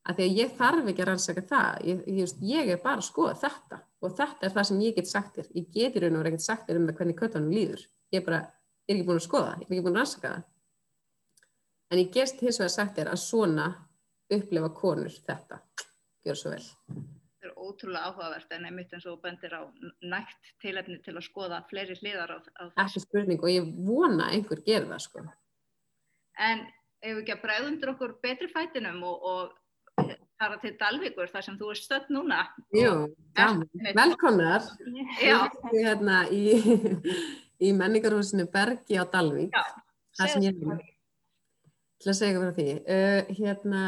Að 0.08 0.20
því 0.20 0.26
að 0.28 0.40
ég 0.40 0.54
þarf 0.58 0.88
ekki 0.90 1.04
að 1.04 1.10
rannsaka 1.10 1.44
það. 1.50 1.80
Ég, 1.86 2.04
ég, 2.18 2.36
ég 2.48 2.70
er 2.74 2.80
bara 2.82 3.02
að 3.02 3.08
skoða 3.10 3.36
þetta 3.42 3.80
og 4.04 4.14
þetta 4.18 4.46
er 4.46 4.54
það 4.54 4.70
sem 4.70 4.84
ég 4.86 4.96
get 4.98 5.10
sagt 5.10 5.38
þér. 5.38 5.50
Ég 5.58 5.68
get 5.74 5.98
í 5.98 6.04
raun 6.04 6.16
og 6.18 6.22
verið 6.22 6.36
ekkert 6.36 6.46
sagt 6.46 6.70
þér 6.70 6.80
um 6.80 6.88
það 6.88 7.00
hvernig 7.00 7.20
köttunum 7.22 7.54
líður. 7.54 7.84
Ég 8.14 8.26
bara, 8.28 8.40
er 8.88 8.96
ekki 8.96 9.08
búin 9.08 9.20
að 9.20 9.26
skoða 9.26 9.52
ég 9.58 9.66
er 9.66 9.68
ekki 9.68 9.84
búin 9.88 9.96
að 9.96 10.02
rannsaka 10.02 10.34
það. 10.34 10.48
En 11.88 12.02
ég 12.02 12.10
gerst 12.14 12.42
hins 12.44 12.60
vegar 12.62 12.74
sagt 12.74 12.98
þér 12.98 13.12
að 13.14 13.22
svona 13.24 13.68
upplefa 14.38 14.72
konur 14.76 15.20
þetta. 15.28 15.62
Gjör 16.28 16.40
svo 16.40 16.54
vel. 16.54 16.64
Er 17.46 17.54
ótrúlega 17.56 18.12
áhugavert 18.12 18.56
en 18.58 18.68
einmitt 18.68 18.94
eins 18.94 19.06
og 19.08 19.22
bendir 19.24 19.54
á 19.56 19.64
nægt 20.04 20.52
tilefni 20.62 21.00
til 21.06 21.16
að 21.16 21.28
skoða 21.30 21.62
fleiri 21.70 21.96
hliðar 22.02 22.34
á, 22.36 22.38
á 22.44 22.64
þessu. 22.76 23.06
Spurning 23.06 23.42
og 23.42 23.54
ég 23.54 23.70
vona 23.88 24.30
einhver 24.36 24.62
gerða 24.68 25.00
sko. 25.02 25.24
En 26.38 26.66
ef 27.02 27.14
við 27.14 27.24
ekki 27.24 27.38
að 27.38 27.46
bregðundur 27.46 27.94
okkur 27.94 28.18
betri 28.22 28.50
fætinum 28.52 29.00
og, 29.08 29.24
og 29.32 30.12
fara 30.38 30.58
til 30.62 30.76
Dalvíkur 30.80 31.30
þar 31.32 31.46
sem 31.46 31.58
þú 31.60 31.72
er 31.74 31.80
stödd 31.80 32.12
núna. 32.14 32.44
Jú, 32.76 32.92
velkomnar. 33.98 34.68
Já. 35.22 35.40
Hérna 35.72 36.22
í, 36.34 36.44
í 37.66 37.74
menningarhúsinu 37.76 38.48
Bergi 38.54 39.00
á 39.02 39.06
Dalvík. 39.10 39.54
Já, 39.54 39.64
það. 40.20 40.86
til 42.02 42.14
að 42.14 42.20
segja 42.20 42.42
frá 42.44 42.54
því. 42.58 42.68
Uh, 42.86 43.34
hérna, 43.40 43.84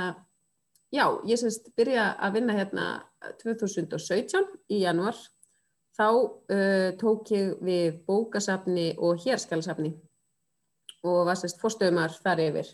já, 0.94 1.06
ég 1.30 1.42
semst 1.42 1.70
byrja 1.78 2.12
að 2.18 2.40
vinna 2.40 2.58
hérna 2.58 2.88
2017 3.44 4.50
í 4.74 4.84
januar. 4.86 5.18
Þá 6.00 6.08
uh, 6.10 6.90
tók 7.00 7.34
ég 7.36 7.58
við 7.66 8.00
bókasafni 8.08 8.94
og 8.98 9.20
hérskalasafni 9.26 9.98
og 11.08 11.26
var 11.28 11.38
semst 11.40 11.60
fórstöðumar 11.62 12.16
þar 12.24 12.42
yfir. 12.44 12.74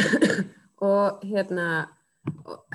og 0.90 1.22
hérna, 1.28 1.66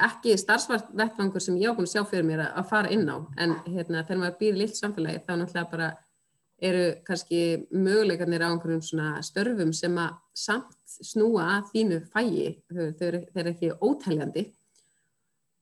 ekki 0.08 0.36
starfsvettvangur 0.39 1.44
sem 1.44 1.58
ég 1.62 1.72
á 1.72 1.76
búin 1.78 1.88
að 1.88 1.94
sjá 1.94 2.04
fyrir 2.10 2.28
mér 2.28 2.44
að 2.48 2.68
fara 2.72 2.91
inn 2.94 3.08
á, 3.10 3.18
en 3.38 3.56
hérna, 3.68 4.04
þegar 4.04 4.22
maður 4.22 4.38
býr 4.41 4.60
lilt 4.62 4.80
samfélagi 4.80 5.24
þá 5.26 5.34
náttúrulega 5.36 5.72
bara 5.72 5.89
eru 6.65 6.84
kannski 7.08 7.39
möguleikarnir 7.72 8.46
á 8.46 8.50
einhverjum 8.50 8.84
svona 8.84 9.24
störfum 9.26 9.74
sem 9.76 9.98
að 10.00 10.13
samt 10.36 11.00
snúa 11.04 11.48
að 11.58 11.74
þínu 11.74 11.98
fægi, 12.13 12.46
þau 12.72 13.08
eru 13.10 13.52
ekki 13.52 13.74
ótæljandi 13.82 14.46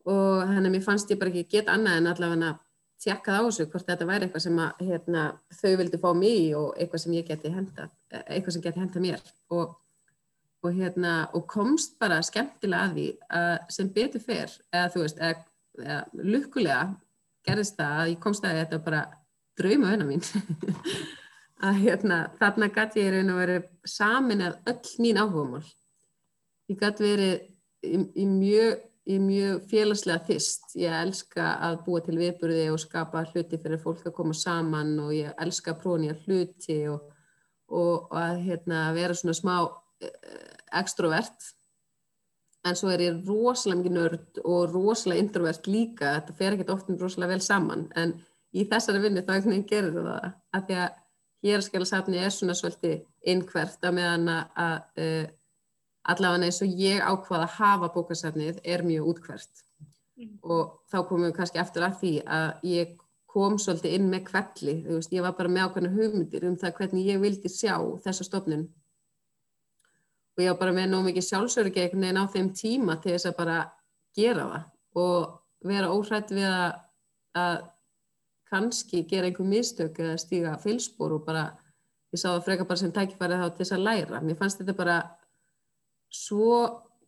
og 0.09 0.43
þannig 0.43 0.67
að 0.67 0.75
mér 0.75 0.85
fannst 0.85 1.11
ég 1.11 1.19
bara 1.19 1.33
ekki 1.33 1.57
geta 1.57 1.73
annað 1.73 1.99
en 1.99 2.11
allavega 2.11 2.51
að 2.51 2.61
tjekka 3.03 3.35
það 3.35 3.39
á 3.39 3.47
þessu 3.47 3.67
hvort 3.71 3.87
þetta 3.89 4.07
væri 4.07 4.27
eitthvað 4.27 4.45
sem 4.45 4.59
að 4.63 4.83
hérna, 4.87 5.23
þau 5.59 5.71
vildi 5.81 5.99
fá 5.99 6.09
mig 6.17 6.43
og 6.59 6.67
eitthvað 6.77 7.03
sem 7.03 7.15
ég 7.17 7.27
geti 7.27 7.51
henda, 7.53 7.87
eitthvað 8.23 8.55
sem 8.55 8.63
geti 8.63 8.83
henda 8.83 9.03
mér. 9.03 9.23
Og, 9.53 9.73
og, 10.63 10.69
hérna, 10.77 11.13
og 11.35 11.47
komst 11.51 11.97
bara 11.99 12.21
skemmtilega 12.23 12.87
að 12.87 12.95
því 12.97 13.07
að 13.39 13.73
sem 13.75 13.89
betur 13.95 14.23
fer, 14.23 14.53
eða 14.71 14.91
þú 14.93 15.03
veist, 15.03 15.19
eða, 15.19 15.43
eða 15.83 16.29
lukkulega 16.35 16.85
gerðist 17.43 17.75
það 17.79 17.99
að 17.99 18.13
ég 18.13 18.21
komst 18.23 18.47
að 18.47 18.61
þetta 18.61 18.79
bara 18.85 19.03
drauma 19.59 19.91
hennar 19.91 20.09
mín. 20.09 20.23
Að 21.63 21.77
hérna, 21.79 22.15
þarna 22.35 22.67
gæti 22.75 22.99
ég 22.99 23.13
raun 23.13 23.29
og 23.31 23.37
verið 23.39 23.67
samin 23.87 24.41
að 24.43 24.55
öll 24.67 24.89
mín 24.99 25.19
áhugamál. 25.21 25.61
Ég 26.67 26.79
gæti 26.81 27.05
verið 27.05 27.35
í, 27.87 27.99
í 28.19 28.25
mjög 28.27 28.81
í 29.03 29.17
mjög 29.19 29.65
félagslega 29.67 30.23
þist 30.29 30.75
ég 30.79 30.93
elska 30.95 31.53
að 31.67 31.81
búa 31.85 32.01
til 32.03 32.15
viðburði 32.19 32.69
og 32.71 32.79
skapa 32.79 33.25
hluti 33.33 33.59
fyrir 33.59 33.81
fólk 33.81 34.05
að 34.07 34.15
koma 34.15 34.35
saman 34.37 34.93
og 35.03 35.11
ég 35.15 35.33
elska 35.43 35.73
að 35.73 35.81
prónja 35.81 36.15
hluti 36.23 36.77
og, 36.91 37.09
og, 37.67 38.07
og 38.07 38.19
að 38.21 38.43
hérna, 38.47 38.85
vera 38.95 39.17
svona 39.17 39.35
smá 39.35 39.55
extrovert 40.73 41.51
en 42.63 42.77
svo 42.79 42.91
er 42.93 43.03
ég 43.03 43.23
rosalega 43.27 43.81
mikið 43.81 43.95
nörd 43.97 44.41
og 44.43 44.71
rosalega 44.71 45.23
introvert 45.23 45.67
líka. 45.67 46.15
Þetta 46.17 46.35
fer 46.37 46.55
ekkert 46.55 46.73
ofta 46.75 46.95
rosalega 46.99 47.35
vel 47.35 47.43
saman 47.43 47.87
en 47.99 48.15
í 48.53 48.65
þessari 48.69 49.01
vinnu 49.03 49.23
þá 49.23 49.33
einhvern 49.35 49.55
veginn 49.55 49.69
gerir 49.69 49.97
það 49.97 50.27
að 50.53 50.67
því 50.67 50.77
að 50.83 50.99
héraskjálasafni 51.43 52.21
er 52.23 52.31
svona 52.31 52.55
svolítið 52.55 52.99
innhvert 53.33 53.83
að 53.83 53.95
meðan 53.97 54.29
að 54.31 55.03
uh, 55.03 55.25
allavega 56.13 56.47
eins 56.47 56.61
og 56.63 56.79
ég 56.79 57.03
ákvaða 57.03 57.47
að 57.47 57.55
hafa 57.57 57.91
bókasafnið 57.95 58.59
er 58.63 58.83
mjög 58.87 59.09
útkvært 59.13 59.63
mm. 60.19 60.37
og 60.43 60.77
þá 60.91 60.97
komum 61.09 61.27
við 61.27 61.35
kannski 61.39 61.61
eftir 61.63 61.87
að 61.87 61.97
því 62.01 62.13
að 62.37 62.67
ég 62.69 62.95
kom 63.33 63.57
svolítið 63.57 63.95
inn 63.97 64.09
með 64.11 64.27
kvelli, 64.27 64.75
þú 64.85 64.97
veist, 64.99 65.13
ég 65.15 65.25
var 65.25 65.35
bara 65.37 65.49
með 65.49 65.67
ákvæmna 65.67 65.93
hugmyndir 65.95 66.43
um 66.47 66.57
það 66.61 66.75
hvernig 66.79 67.07
ég 67.09 67.21
vildi 67.23 67.49
sjá 67.49 67.75
þessa 68.05 68.27
stofnun 68.27 68.67
og 70.33 70.43
ég 70.43 70.49
var 70.49 70.59
bara 70.59 70.75
með 70.75 70.89
nóg 70.91 71.07
mikið 71.07 71.27
sjálfsörgi 71.27 71.83
einhvern 71.83 72.05
veginn 72.05 72.21
á 72.21 72.33
þeim 72.33 72.49
tíma 72.57 72.97
til 73.01 73.13
þess 73.13 73.29
að 73.29 73.37
bara 73.37 73.57
gera 74.17 74.47
það 74.49 75.03
og 75.03 75.69
vera 75.69 75.91
óhrætt 75.93 76.33
við 76.33 76.47
að, 76.49 76.73
að 77.39 77.57
kannski 78.53 79.03
gera 79.09 79.29
einhver 79.29 79.49
mistök 79.49 79.99
eða 80.01 80.17
stíga 80.21 80.55
fylspor 80.61 81.15
og 81.17 81.27
bara, 81.27 81.47
ég 82.13 82.21
sá 82.21 82.29
það 82.31 82.43
freka 82.47 82.67
bara 82.69 82.81
sem 82.81 82.93
tækifæri 82.93 83.39
þá 83.39 83.47
til 83.47 83.61
þess 83.61 83.75
að 83.77 83.85
læra. 83.87 84.21
Mér 84.21 84.37
fannst 84.39 84.61
þetta 84.61 84.75
bara 84.77 84.97
svo 86.13 86.59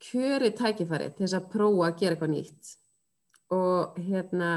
kjöri 0.02 0.52
tækifæri 0.58 1.12
til 1.14 1.26
þess 1.26 1.38
að 1.38 1.52
prófa 1.54 1.90
að 1.90 2.00
gera 2.02 2.16
eitthvað 2.16 2.34
nýtt 2.34 2.74
og 3.54 4.00
hérna 4.02 4.50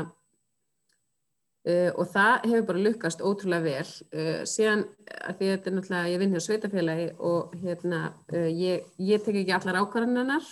uh, 1.68 1.90
og 1.94 2.08
það 2.12 2.46
hefur 2.50 2.66
bara 2.70 2.84
lukkast 2.84 3.24
ótrúlega 3.24 3.64
vel. 3.64 3.90
Uh, 4.12 4.40
síðan 4.48 4.84
að 5.20 5.38
því 5.38 5.50
þetta 5.52 5.70
er 5.70 5.76
náttúrulega, 5.76 6.12
ég 6.12 6.22
vinn 6.22 6.34
hér 6.34 6.44
sveitafélagi 6.44 7.08
og 7.30 7.54
hérna 7.62 8.00
uh, 8.32 8.48
ég, 8.48 8.88
ég 9.10 9.24
tek 9.24 9.40
ekki 9.42 9.54
allar 9.56 9.80
ákvarðanar 9.82 10.48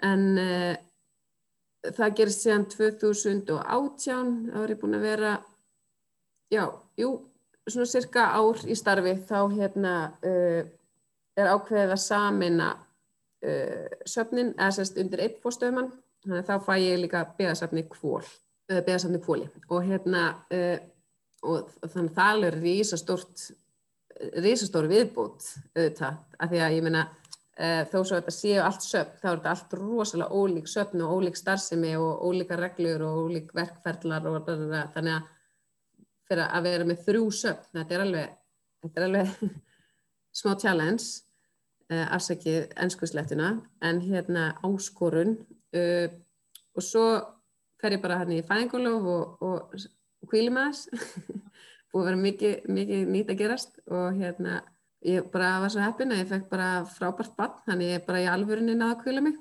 en 0.00 0.22
það 1.84 2.14
gerist 2.16 2.46
síðan 2.46 2.62
2018 2.72 4.30
þá 4.48 4.60
er 4.62 4.70
ég 4.72 4.78
búin 4.80 4.96
að 4.96 5.02
vera 5.04 5.32
já, 6.48 6.62
jú, 6.96 7.10
svona 7.68 7.88
cirka 7.90 8.30
ár 8.32 8.62
í 8.64 8.76
starfi. 8.80 9.12
Þá 9.28 9.40
hérna 9.52 9.92
er 10.24 11.50
ákveðið 11.52 11.92
að 11.92 12.00
samina 12.00 12.70
söfnin 14.08 14.54
eða 14.54 14.70
sérst 14.78 14.96
undir 15.04 15.20
eitt 15.26 15.36
fórstöðumann 15.44 15.92
þannig 16.24 16.40
að 16.42 16.48
þá 16.48 16.66
fæ 16.66 16.74
ég 16.80 17.00
líka 17.00 17.22
beðasafni 17.38 17.84
kvól 17.88 18.22
uh, 18.24 18.49
beðasafni 18.70 19.20
kvóli 19.24 19.48
og 19.68 19.86
hérna 19.86 20.26
uh, 20.54 20.76
og 21.40 21.70
þannig 21.86 22.10
að 22.10 22.18
það 22.18 22.46
er 22.48 22.58
rísastórt 22.64 23.46
rísastór 24.44 24.86
viðbútt 24.90 25.46
auðvitað, 25.72 26.20
af 26.36 26.50
því 26.52 26.60
að 26.60 26.76
ég 26.76 26.84
minna 26.84 27.06
Uh, 27.60 27.82
þó 27.90 27.98
svo 27.98 28.16
að 28.16 28.22
þetta 28.22 28.32
séu 28.32 28.60
allt 28.64 28.84
söpn, 28.86 29.16
þá 29.20 29.26
er 29.28 29.34
þetta 29.34 29.50
allt 29.52 29.72
rosalega 29.76 30.36
ólík 30.38 30.68
söpn 30.70 31.02
og 31.04 31.10
ólík 31.18 31.34
starfsemi 31.36 31.90
og 32.00 32.22
ólíka 32.24 32.56
reglur 32.56 33.02
og 33.04 33.18
ólík 33.26 33.50
verkferðlar 33.52 34.28
og 34.30 34.46
þannig 34.46 35.10
að 35.12 35.26
fyrir 36.30 36.44
að 36.46 36.68
vera 36.70 36.86
með 36.88 37.02
þrjú 37.04 37.26
söpn, 37.36 37.66
þetta 37.74 37.96
er 37.98 38.04
alveg, 38.06 38.30
þetta 38.80 39.02
er 39.02 39.06
alveg 39.10 39.34
smá 40.40 40.54
challenge, 40.62 41.10
uh, 41.92 42.06
afsækið 42.16 42.72
ennskuðslettuna, 42.86 43.50
en 43.90 44.00
hérna 44.06 44.46
áskorun 44.64 45.36
og 45.76 46.86
svo 46.86 47.04
fer 47.80 47.96
ég 47.96 48.02
bara 48.02 48.20
hérna 48.20 48.38
í 48.38 48.46
fæðingulof 48.46 49.08
og, 49.14 49.46
og, 49.46 49.86
og 50.20 50.30
kvíli 50.30 50.52
með 50.52 50.70
þess, 50.70 51.04
að 51.90 52.06
vera 52.06 52.20
mikið, 52.20 52.68
mikið 52.70 53.08
nýtt 53.14 53.32
að 53.32 53.40
gerast 53.40 53.80
og 53.90 54.20
hérna 54.20 54.60
ég 55.06 55.30
bara 55.32 55.58
var 55.62 55.72
svo 55.72 55.82
heppin 55.82 56.12
að 56.12 56.22
ég 56.22 56.30
fekk 56.30 56.48
bara 56.50 56.70
frábært 56.88 57.36
bann 57.38 57.56
þannig 57.66 57.94
ég 57.94 58.06
bara 58.06 58.20
í 58.22 58.28
alvörunni 58.30 58.76
náða 58.76 58.96
að 58.96 59.02
kvila 59.04 59.24
mig. 59.24 59.38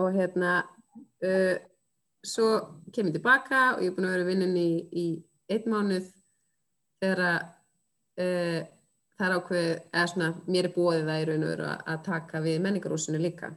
Og 0.00 0.16
hérna 0.16 0.54
uh, 0.62 1.56
svo 2.22 2.48
kem 2.94 3.10
ég 3.10 3.16
tilbaka 3.18 3.62
og 3.76 3.84
ég 3.84 3.92
er 3.92 3.96
búin 3.96 4.08
að 4.08 4.16
vera 4.16 4.28
vinnin 4.28 4.58
í, 4.58 4.70
í 4.90 5.06
einn 5.52 5.70
mánuð 5.70 6.10
þegar 7.02 7.22
uh, 7.28 8.60
það 9.18 9.26
er 9.28 9.36
ákveð 9.38 9.70
eða 9.70 10.06
svona 10.10 10.30
mér 10.48 10.68
er 10.68 10.76
bóðið 10.76 11.08
það 11.08 11.22
í 11.22 11.26
raun 11.30 11.46
og 11.46 11.52
veru 11.52 11.66
að, 11.70 11.82
að 11.94 12.04
taka 12.08 12.42
við 12.42 12.60
menningarúsinu 12.66 13.22
líka. 13.22 13.52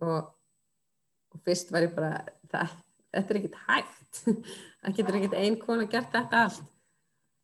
Og, 0.00 0.30
og 1.30 1.42
fyrst 1.46 1.70
var 1.70 1.86
ég 1.86 1.94
bara 1.94 2.24
það, 2.50 2.74
þetta 3.14 3.34
er 3.34 3.40
ekkit 3.40 3.58
hægt. 3.66 4.20
Það 4.80 4.96
getur 4.98 5.18
ekkit 5.18 5.38
einn 5.40 5.58
kona 5.60 5.86
gert 5.90 6.12
þetta 6.14 6.44
allt. 6.46 6.68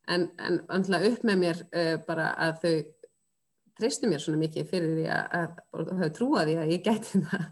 En, 0.07 0.29
en 0.39 0.61
andla 0.71 1.03
upp 1.09 1.25
með 1.27 1.41
mér 1.43 1.63
uh, 1.67 1.97
bara 2.07 2.31
að 2.39 2.61
þau 2.63 2.75
treystu 3.77 4.09
mér 4.09 4.23
svona 4.23 4.41
mikið 4.41 4.69
fyrir 4.71 4.93
því 4.97 5.07
að, 5.13 5.37
að 5.77 5.93
hafa 5.99 6.11
trúaði 6.17 6.59
að 6.63 6.75
ég 6.77 6.85
gæti 6.87 7.23
það. 7.29 7.47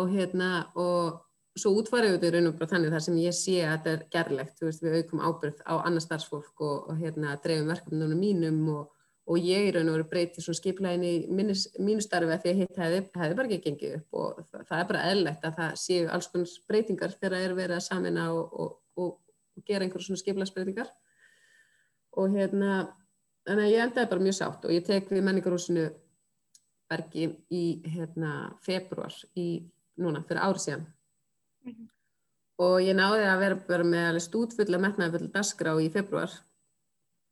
Og 0.00 0.12
hérna 0.12 0.50
og 0.80 1.20
svo 1.58 1.74
útfarið 1.76 2.18
við 2.20 2.34
raun 2.36 2.48
og 2.48 2.56
bara 2.56 2.70
þannig 2.70 2.94
þar 2.94 3.04
sem 3.04 3.18
ég 3.20 3.36
sé 3.36 3.58
að 3.60 3.72
þetta 3.72 3.92
er 3.92 4.04
gerlegt, 4.14 4.54
þú 4.58 4.68
veist 4.68 4.84
við 4.84 4.98
aukum 5.00 5.24
ábyrð 5.26 5.64
á 5.68 5.74
annar 5.82 6.04
starfsfólk 6.04 6.64
og, 6.64 6.76
og 6.88 7.00
hérna 7.02 7.34
dreifum 7.44 7.68
verkefnunum 7.68 8.22
mínum 8.22 8.62
og, 8.72 8.86
og 9.32 9.46
ég 9.48 9.70
raun 9.72 9.88
og 9.88 9.96
veru 9.96 10.08
breytið 10.10 10.44
svona 10.44 10.58
skiplegin 10.58 11.04
í 11.08 11.12
mínu 11.32 12.04
starfi 12.04 12.34
að 12.34 12.42
því 12.42 12.50
að 12.52 12.58
hitt 12.60 12.80
hefði, 12.82 13.02
hefði 13.16 13.36
bara 13.38 13.48
ekki 13.48 13.62
gengið 13.66 13.94
upp 13.98 14.18
og 14.22 14.40
það, 14.50 14.64
það 14.68 14.78
er 14.78 14.88
bara 14.90 15.04
eðlegt 15.12 15.46
að 15.48 15.58
það 15.60 15.78
séu 15.82 16.08
alls 16.12 16.28
konar 16.32 16.56
breytingar 16.68 17.14
þegar 17.16 17.36
það 17.36 17.46
er 17.46 17.54
verið 17.60 17.76
að 17.78 17.86
samina 17.86 18.26
og, 18.36 18.74
og 19.00 19.64
gera 19.68 19.86
einhverjum 19.86 20.08
svona 20.10 20.22
skiplagsbreytingar 20.22 20.92
og 22.20 22.36
hérna 22.36 22.74
þannig 23.46 23.64
að 23.64 23.72
ég 23.72 23.86
endaði 23.86 24.10
bara 24.12 24.26
mjög 24.26 24.38
sátt 24.38 24.66
og 24.68 24.74
ég 24.74 24.86
tek 24.86 25.10
við 25.10 25.24
menningarhúsinu 25.26 25.88
bergi 26.92 27.30
í 27.48 27.64
hérna, 27.94 28.52
februar 28.64 29.14
í 29.38 29.48
núna 30.02 30.22
fyrir 30.26 30.44
árið 30.44 30.64
síðan. 30.66 30.86
Mm 31.62 31.72
-hmm. 31.72 31.90
og 32.66 32.76
ég 32.82 32.96
náði 32.96 33.26
að 33.28 33.42
vera 33.44 33.58
bara 33.68 33.84
með 33.84 34.08
alveg 34.08 34.24
stútfull 34.26 34.74
að 34.74 34.82
metnaði 34.84 35.18
full 35.18 35.32
dasgrá 35.32 35.72
í 35.80 35.88
februar 35.90 36.32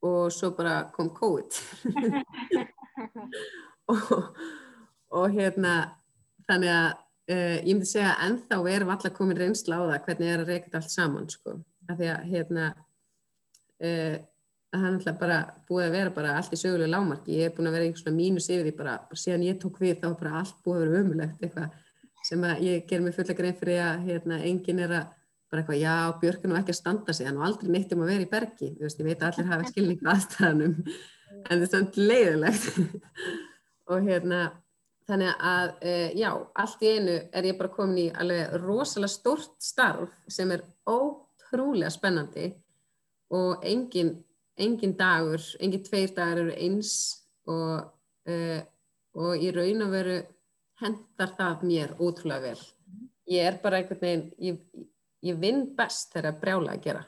og 0.06 0.32
svo 0.32 0.52
bara 0.56 0.82
kom 0.94 1.10
COVID. 1.14 1.60
Og, 3.90 4.36
og 5.10 5.32
hérna 5.34 5.70
þannig 6.46 6.70
að 6.70 6.90
uh, 7.32 7.56
ég 7.64 7.72
myndi 7.72 7.88
segja 7.88 8.12
að 8.12 8.20
ennþá 8.28 8.58
erum 8.70 8.92
allar 8.94 9.14
komin 9.16 9.38
reynsla 9.40 9.80
á 9.80 9.82
það 9.88 10.04
hvernig 10.04 10.30
er 10.30 10.42
að 10.44 10.52
reyka 10.52 10.70
allt 10.78 10.92
saman 10.92 11.26
sko, 11.32 11.56
af 11.90 11.98
því 11.98 12.10
að 12.12 12.28
hérna 12.30 12.68
uh, 12.70 14.16
að 14.70 14.84
er 14.84 14.94
náttúrulega 14.94 15.18
bara 15.18 15.38
búið 15.66 15.86
að 15.88 15.94
vera 15.96 16.14
bara 16.14 16.34
allt 16.38 16.54
í 16.54 16.58
sögulega 16.60 16.92
lámarki, 16.92 17.38
ég 17.38 17.48
hef 17.48 17.56
búin 17.56 17.70
að 17.70 17.76
vera 17.76 17.86
einhvers 17.88 18.04
svona 18.04 18.18
mínus 18.20 18.50
yfir 18.50 18.68
því 18.68 18.74
bara, 18.78 18.96
bara 19.10 19.22
síðan 19.24 19.46
ég 19.48 19.58
tók 19.62 19.80
við 19.82 19.96
þá 20.02 20.08
bara 20.20 20.34
allt 20.40 20.60
búið 20.66 20.76
að 20.76 20.84
vera 20.84 21.04
umulegt 21.04 21.46
eitthvað 21.46 21.78
sem 22.28 22.44
að 22.46 22.62
ég 22.68 22.84
ger 22.86 23.02
mig 23.02 23.16
fulla 23.16 23.36
grein 23.40 23.58
fyrir 23.58 23.82
að 23.82 24.06
hérna, 24.06 24.38
enginn 24.46 24.84
er 24.84 24.94
að 25.00 25.16
bara 25.50 25.62
eitthvað, 25.62 25.80
já, 25.82 25.94
er 26.30 26.48
nú 26.48 26.58
ekki 26.58 26.74
að 26.74 26.78
standa 26.78 27.14
sig, 27.14 27.26
hann 27.26 27.38
var 27.40 27.50
aldrei 27.50 27.72
neitt 27.74 27.92
um 27.94 28.04
að 28.04 28.12
vera 28.12 28.26
í 28.26 28.30
bergi, 28.30 28.72
þú 28.76 28.86
veist, 28.86 29.00
ég 29.00 29.08
veit 29.08 29.22
að 29.22 29.30
allir 29.30 29.50
hafa 29.50 29.70
skilning 29.70 30.10
aðstæðanum, 30.12 30.74
en 31.50 31.62
þetta 31.64 31.64
er 31.64 31.70
svona 31.72 32.08
leiðilegt 32.10 32.68
og 33.90 34.06
hérna 34.06 34.40
þannig 35.10 35.44
að 35.50 35.70
uh, 35.90 36.08
já, 36.18 36.30
allt 36.62 36.82
í 36.84 36.90
einu 36.94 37.16
er 37.34 37.48
ég 37.50 37.58
bara 37.58 37.74
komin 37.74 38.02
í 38.04 38.08
alveg 38.22 38.56
rosalega 38.62 39.12
stort 39.12 39.56
starf 39.62 40.12
sem 40.30 40.50
er 40.54 40.62
ótrúlega 40.88 41.90
spennandi 41.92 42.50
og 43.34 43.64
engin, 43.66 44.14
engin 44.58 44.94
dagur, 44.98 45.42
engin 45.62 45.82
tveir 45.86 46.14
dagar 46.14 46.44
eru 46.44 46.54
eins 46.54 46.92
og, 47.50 47.90
uh, 48.30 48.60
og 49.18 49.42
í 49.42 49.50
raun 49.54 49.86
og 49.86 49.94
veru 49.94 50.20
hendar 50.80 51.34
það 51.38 51.66
mér 51.68 51.96
ótrúlega 51.98 52.50
vel. 52.50 52.62
Ég 53.30 53.46
er 53.46 53.58
bara 53.62 53.80
einhvern 53.80 54.00
veginn, 54.02 54.24
ég, 54.42 54.86
ég 55.26 55.40
vinn 55.40 55.66
best 55.76 56.12
þegar 56.14 56.32
að 56.32 56.40
brjála 56.44 56.74
að 56.76 56.84
gera 56.84 57.04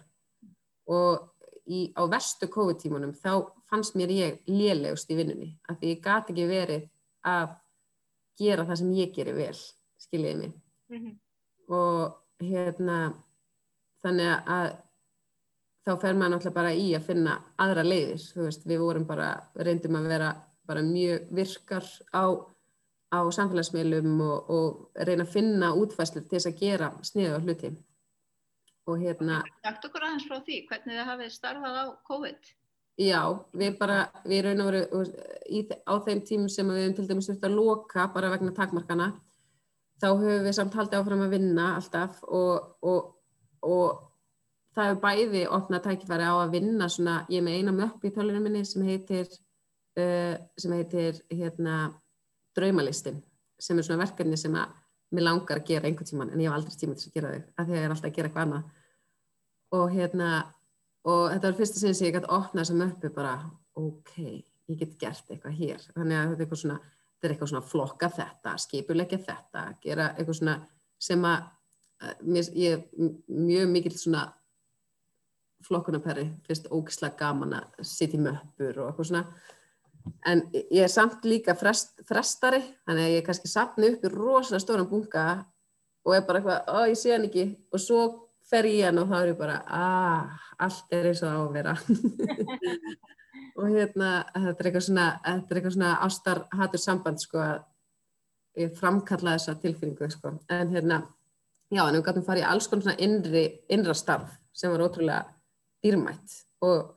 og 0.92 1.28
í, 1.66 1.92
á 1.94 2.02
vestu 2.10 2.48
COVID-tímunum 2.52 3.14
þá 3.16 3.48
fannst 3.70 3.96
mér 3.96 4.12
ég 4.12 4.40
lélegust 4.50 5.10
í 5.10 5.18
vinnunni 5.18 5.52
af 5.68 5.78
því 5.80 5.94
ég 5.94 6.02
gati 6.04 6.34
ekki 6.34 6.48
verið 6.50 6.88
að 7.28 7.54
gera 8.40 8.66
það 8.68 8.80
sem 8.80 8.94
ég 8.96 9.12
gerir 9.14 9.36
vel, 9.36 9.58
skiljiði 10.00 10.38
mig. 10.38 10.54
Mm 10.90 10.98
-hmm. 10.98 11.18
Og 11.72 12.16
hérna, 12.42 12.96
þannig 14.02 14.32
að 14.56 14.68
þá 15.86 15.92
fer 16.00 16.14
maður 16.14 16.32
náttúrulega 16.32 16.54
bara 16.54 16.72
í 16.74 16.88
að 16.96 17.06
finna 17.06 17.36
aðra 17.58 17.84
leiðir, 17.84 18.24
þú 18.34 18.42
veist, 18.46 18.66
við 18.66 18.78
vorum 18.80 19.06
bara, 19.06 19.28
reyndum 19.54 19.96
að 19.96 20.08
vera 20.08 20.32
bara 20.66 20.82
mjög 20.82 21.28
virkar 21.30 21.86
á, 22.14 22.24
á 23.12 23.20
samfélagsmiðlum 23.30 24.20
og, 24.20 24.50
og 24.50 24.90
reyna 24.94 25.24
að 25.24 25.32
finna 25.32 25.74
útfæslu 25.74 26.22
til 26.22 26.38
þess 26.38 26.46
að 26.46 26.60
gera 26.60 26.92
sniðu 27.02 27.38
á 27.38 27.44
hluti. 27.44 27.72
Og 28.90 28.98
hérna... 28.98 29.42
Sagt 29.62 29.84
okkur 29.86 30.04
aðeins 30.08 30.26
frá 30.26 30.40
því, 30.42 30.64
hvernig 30.68 30.98
þið 30.98 31.08
hafið 31.10 31.32
starfað 31.36 31.78
á 31.78 31.84
COVID? 32.08 32.52
Já, 33.00 33.20
við 33.56 33.76
bara, 33.78 33.98
við 34.28 34.42
raun 34.44 34.62
og 34.62 34.68
veru 34.68 35.04
í, 35.48 35.62
á 35.64 35.94
þeim 36.04 36.22
tímum 36.28 36.50
sem 36.52 36.68
við 36.68 36.82
hefum 36.82 36.96
til 36.98 37.06
dæmis 37.08 37.28
þurft 37.30 37.46
að 37.48 37.54
loka 37.56 38.06
bara 38.12 38.32
vegna 38.34 38.52
takmarkana, 38.56 39.06
þá 40.02 40.08
höfum 40.10 40.44
við 40.44 40.56
samt 40.58 40.76
haldið 40.76 40.98
áfram 40.98 41.24
að 41.24 41.36
vinna 41.38 41.68
alltaf 41.78 42.20
og, 42.26 42.74
og, 42.84 43.14
og 43.64 44.02
það 44.76 44.90
hefur 44.90 45.00
bæði 45.06 45.46
opnað 45.56 45.86
tækifæri 45.86 46.28
á 46.28 46.34
að 46.34 46.54
vinna 46.58 46.90
svona, 46.92 47.16
ég 47.32 47.40
er 47.40 47.46
með 47.46 47.58
eina 47.60 47.76
möpp 47.78 48.04
í 48.04 48.12
tölunum 48.12 48.44
minni 48.48 48.64
sem 48.68 48.84
heitir, 48.84 49.30
uh, 49.96 50.36
sem 50.58 50.76
heitir 50.76 51.22
hérna, 51.32 51.80
draumalistin 52.56 53.22
sem 53.62 53.78
er 53.78 53.86
svona 53.86 54.02
verkefni 54.02 54.36
sem 54.36 54.52
að 54.58 54.74
mér 55.12 55.26
langar 55.26 55.60
að 55.60 55.68
gera 55.68 55.88
einhvern 55.88 56.08
tíman 56.08 56.32
en 56.32 56.40
ég 56.42 56.48
hef 56.48 56.56
aldrei 56.56 56.78
tíma 56.80 56.96
til 56.98 57.10
að 57.10 57.16
gera 57.16 57.32
þau 57.32 57.42
af 57.42 57.66
því 57.66 57.72
að 57.72 57.78
ég 57.78 57.86
er 57.86 57.94
alltaf 57.94 58.08
að 58.08 58.16
gera 58.16 58.30
eitthvað 58.30 58.46
annað. 58.46 58.64
Og 59.78 59.86
hérna 59.92 60.30
og 61.08 61.22
þetta 61.32 61.48
var 61.48 61.58
fyrsta 61.60 61.80
sinni 61.80 61.98
sem 61.98 62.08
ég 62.08 62.16
gæti 62.16 62.32
opnað 62.32 62.62
þessa 62.62 62.78
möppu 62.80 63.12
bara 63.16 63.34
ok, 63.80 64.12
ég 64.72 64.82
get 64.82 64.98
gert 65.00 65.32
eitthvað 65.32 65.58
hér. 65.58 65.88
Þannig 65.96 66.18
að 66.18 66.28
þetta 66.30 66.38
er 66.38 66.44
eitthvað 66.46 66.62
svona, 66.62 66.78
er 67.22 67.34
eitthvað 67.34 67.52
svona 67.52 67.70
flokka 67.72 68.12
þetta, 68.18 68.54
skipulegja 68.66 69.20
þetta 69.26 69.64
gera 69.82 70.12
eitthvað 70.12 70.38
svona 70.38 70.56
sem 71.02 71.26
að 71.26 71.50
mér, 72.26 72.52
ég 72.58 72.86
mjög 73.26 73.72
mikil 73.72 73.94
svona 73.96 74.26
flokkunarperri 75.66 76.26
fyrst 76.46 76.68
ógislega 76.74 77.18
gaman 77.20 77.56
að 77.60 77.82
sitja 77.86 78.18
í 78.18 78.22
möppur 78.22 78.80
og 78.82 78.90
eitthvað 78.90 79.10
svona 79.10 79.24
en 80.26 80.42
ég 80.53 80.82
er 80.84 80.90
samt 80.92 81.24
líka 81.26 81.55
frest, 81.59 81.96
frestari 82.09 82.61
þannig 82.86 83.07
að 83.07 83.14
ég 83.16 83.24
kannski 83.26 83.50
sapni 83.50 83.92
upp 83.92 84.05
í 84.07 84.12
rosalega 84.12 84.62
stóran 84.64 84.90
bunga 84.90 85.26
og 86.03 86.16
er 86.16 86.26
bara 86.26 86.40
eitthvað, 86.40 86.61
ó 86.66 86.78
ég 86.90 86.98
sé 86.98 87.14
hann 87.14 87.26
ekki. 87.28 87.46
Og 87.72 87.82
svo 87.82 88.03
fer 88.50 88.68
ég 88.70 88.88
hann 88.88 89.00
og 89.03 89.11
þá 89.11 89.16
er 89.20 89.32
ég 89.32 89.38
bara 89.38 89.59
ah, 89.70 90.46
allt 90.62 90.94
er 90.94 91.11
eins 91.11 91.22
og 91.22 91.32
á 91.32 91.38
að 91.40 91.57
vera. 91.57 91.76
Og 93.61 93.68
hérna 93.68 94.22
þetta 94.32 94.62
er 94.62 94.68
eitthvað 94.70 94.84
svona, 94.86 95.07
svona 95.74 95.90
ástar 96.07 96.38
hattur 96.57 96.80
samband 96.80 97.20
sko 97.20 97.40
að 97.42 98.62
ég 98.62 98.72
framkalla 98.78 99.34
þessa 99.36 99.59
tilfinningu 99.61 100.09
sko. 100.12 100.32
En 100.53 100.72
hérna, 100.72 101.03
já 101.72 101.82
en 101.84 101.98
við 101.98 102.05
gætum 102.07 102.24
farið 102.24 102.46
í 102.46 102.48
alls 102.48 102.68
konar 102.70 102.86
svona 102.86 103.05
innri, 103.05 103.44
innra 103.72 103.96
starf 103.96 104.32
sem 104.57 104.72
var 104.72 104.86
ótrúlega 104.86 105.26
dýrmætt. 105.84 106.38
Og, 106.64 106.94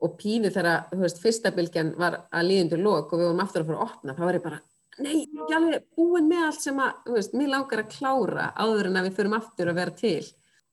og 0.00 0.16
pínu 0.20 0.50
þegar, 0.52 0.86
þú 0.92 1.02
veist, 1.04 1.20
fyrsta 1.20 1.52
bylgjan 1.54 1.94
var 2.00 2.16
að 2.32 2.48
líðundur 2.48 2.82
lók 2.84 3.12
og 3.12 3.20
við 3.20 3.28
vorum 3.28 3.42
aftur 3.44 3.64
að 3.64 3.70
fara 3.70 3.78
að 3.78 3.86
opna, 3.86 4.16
þá 4.16 4.22
var 4.24 4.38
ég 4.38 4.44
bara, 4.46 4.60
nei, 5.00 5.16
ég 5.20 5.54
alveg 5.56 5.86
búin 5.96 6.28
með 6.30 6.44
allt 6.46 6.64
sem 6.64 6.80
að, 6.80 6.98
þú 7.04 7.16
veist, 7.18 7.36
mér 7.36 7.52
langar 7.54 7.82
að 7.82 7.92
klára 7.96 8.46
áður 8.56 8.90
en 8.90 9.00
að 9.00 9.08
við 9.08 9.18
förum 9.18 9.36
aftur 9.36 9.70
að 9.72 9.80
vera 9.82 9.96
til. 10.00 10.24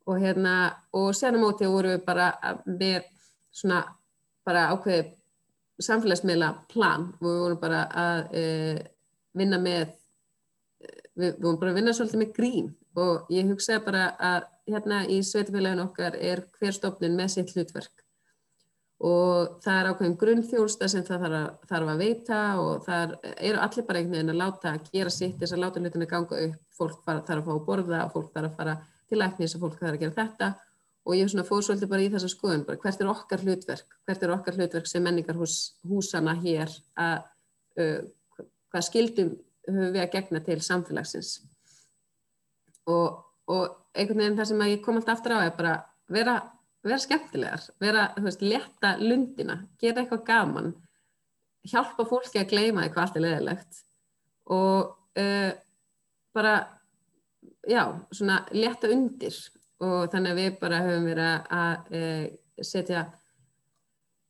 Og 0.07 0.23
hérna, 0.23 0.55
og 0.95 1.09
senum 1.19 1.43
mótið 1.43 1.73
voru 1.73 1.93
við 1.97 2.03
bara 2.07 2.27
með 2.63 3.09
svona, 3.51 3.81
bara 4.47 4.69
ákveðið 4.71 5.13
samfélagsmiðla 5.83 6.53
plan 6.71 7.09
og 7.19 7.27
við 7.27 7.39
vorum 7.43 7.59
bara 7.61 7.83
að 7.91 8.21
e, 8.39 8.43
vinna 9.37 9.59
með, 9.61 9.91
við, 10.79 10.95
við 11.19 11.43
vorum 11.43 11.59
bara 11.59 11.73
að 11.73 11.79
vinna 11.81 11.97
svolítið 11.97 12.23
með 12.23 12.33
grín. 12.39 12.73
Og 12.97 13.27
ég 13.29 13.51
hugsaði 13.51 13.83
bara 13.85 14.07
að 14.15 14.47
hérna 14.71 15.03
í 15.11 15.19
sveitafélaginu 15.21 15.83
okkar 15.89 16.15
er 16.17 16.47
hver 16.55 16.73
stofnun 16.79 17.19
með 17.19 17.35
sitt 17.35 17.51
hlutverk 17.53 18.06
og 18.97 19.57
það 19.61 19.79
er 19.79 19.87
ákveðin 19.91 20.15
grunnþjólsta 20.17 20.87
sem 20.89 21.03
það 21.05 21.23
þarf 21.23 21.35
að, 21.37 21.49
þarf 21.69 21.89
að 21.91 21.99
veita 22.01 22.37
og 22.57 22.85
það 22.87 23.11
eru 23.35 23.59
allir 23.61 23.85
bara 23.85 23.99
einhvern 23.99 24.15
veginn 24.15 24.33
að 24.33 24.39
láta 24.41 24.71
að 24.71 24.87
gera 24.95 25.11
sitt 25.13 25.35
þess 25.37 25.53
að 25.53 25.61
láta 25.61 25.83
hlutinu 25.83 26.07
ganga 26.09 26.39
upp, 26.47 26.63
fólk 26.73 27.03
þarf 27.05 27.29
að 27.35 27.43
fá 27.45 27.51
að 27.53 27.65
borða 27.67 27.99
og 28.07 28.15
fólk 28.15 28.31
þarf 28.33 28.49
að 28.49 28.57
fara 28.57 28.75
til 29.07 29.19
læknis 29.21 29.53
og 29.53 29.63
fólk 29.65 29.77
þarf 29.77 29.93
að 29.93 30.01
gera 30.01 30.17
þetta. 30.17 30.49
Og 31.07 31.15
ég 31.15 31.29
svona 31.31 31.45
fóð 31.47 31.61
svolítið 31.67 31.91
bara 31.93 32.03
í 32.03 32.09
þessa 32.11 32.31
skoðun 32.33 32.65
bara 32.67 32.81
hvert 32.81 33.03
er 33.03 33.11
okkar 33.11 33.43
hlutverk, 33.45 33.99
hvert 34.09 34.25
er 34.25 34.33
okkar 34.33 34.57
hlutverk 34.57 34.89
sem 34.89 35.05
menningarhúsana 35.05 36.33
hér 36.41 36.73
að 36.99 37.21
uh, 37.77 38.01
hvað 38.73 38.87
skildum 38.89 39.31
höfum 39.69 39.93
við 39.93 40.01
að 40.03 40.11
gegna 40.17 40.41
til 40.43 40.57
samfélagsins? 40.65 41.37
Og, 42.89 43.21
og 43.47 43.63
einhvern 43.93 44.25
veginn 44.25 44.41
það 44.41 44.51
sem 44.51 44.67
ég 44.73 44.83
kom 44.83 44.99
alltaf 44.99 45.19
aftur 45.19 45.37
á 45.37 45.45
er 45.45 45.55
bara 45.55 45.77
vera, 46.11 46.39
vera 46.87 47.03
skemmtilegar, 47.03 47.67
vera, 47.83 48.07
þú 48.15 48.25
veist, 48.27 48.43
leta 48.45 48.93
lundina, 49.01 49.59
gera 49.81 50.03
eitthvað 50.03 50.25
gaman, 50.27 50.73
hjálpa 51.67 52.05
fólki 52.07 52.39
að 52.41 52.51
gleima 52.53 52.85
eitthvað 52.85 53.03
allt 53.03 53.19
er 53.19 53.25
leðilegt 53.25 53.79
og 54.55 54.93
uh, 55.19 55.51
bara, 56.37 56.55
já, 57.67 57.83
svona 58.15 58.41
leta 58.55 58.91
undir. 58.93 59.37
Og 59.83 60.07
þannig 60.09 60.31
að 60.31 60.39
við 60.41 60.53
bara 60.61 60.77
höfum 60.81 61.03
verið 61.05 61.49
að 61.53 61.89
uh, 61.99 62.63
setja 62.65 63.03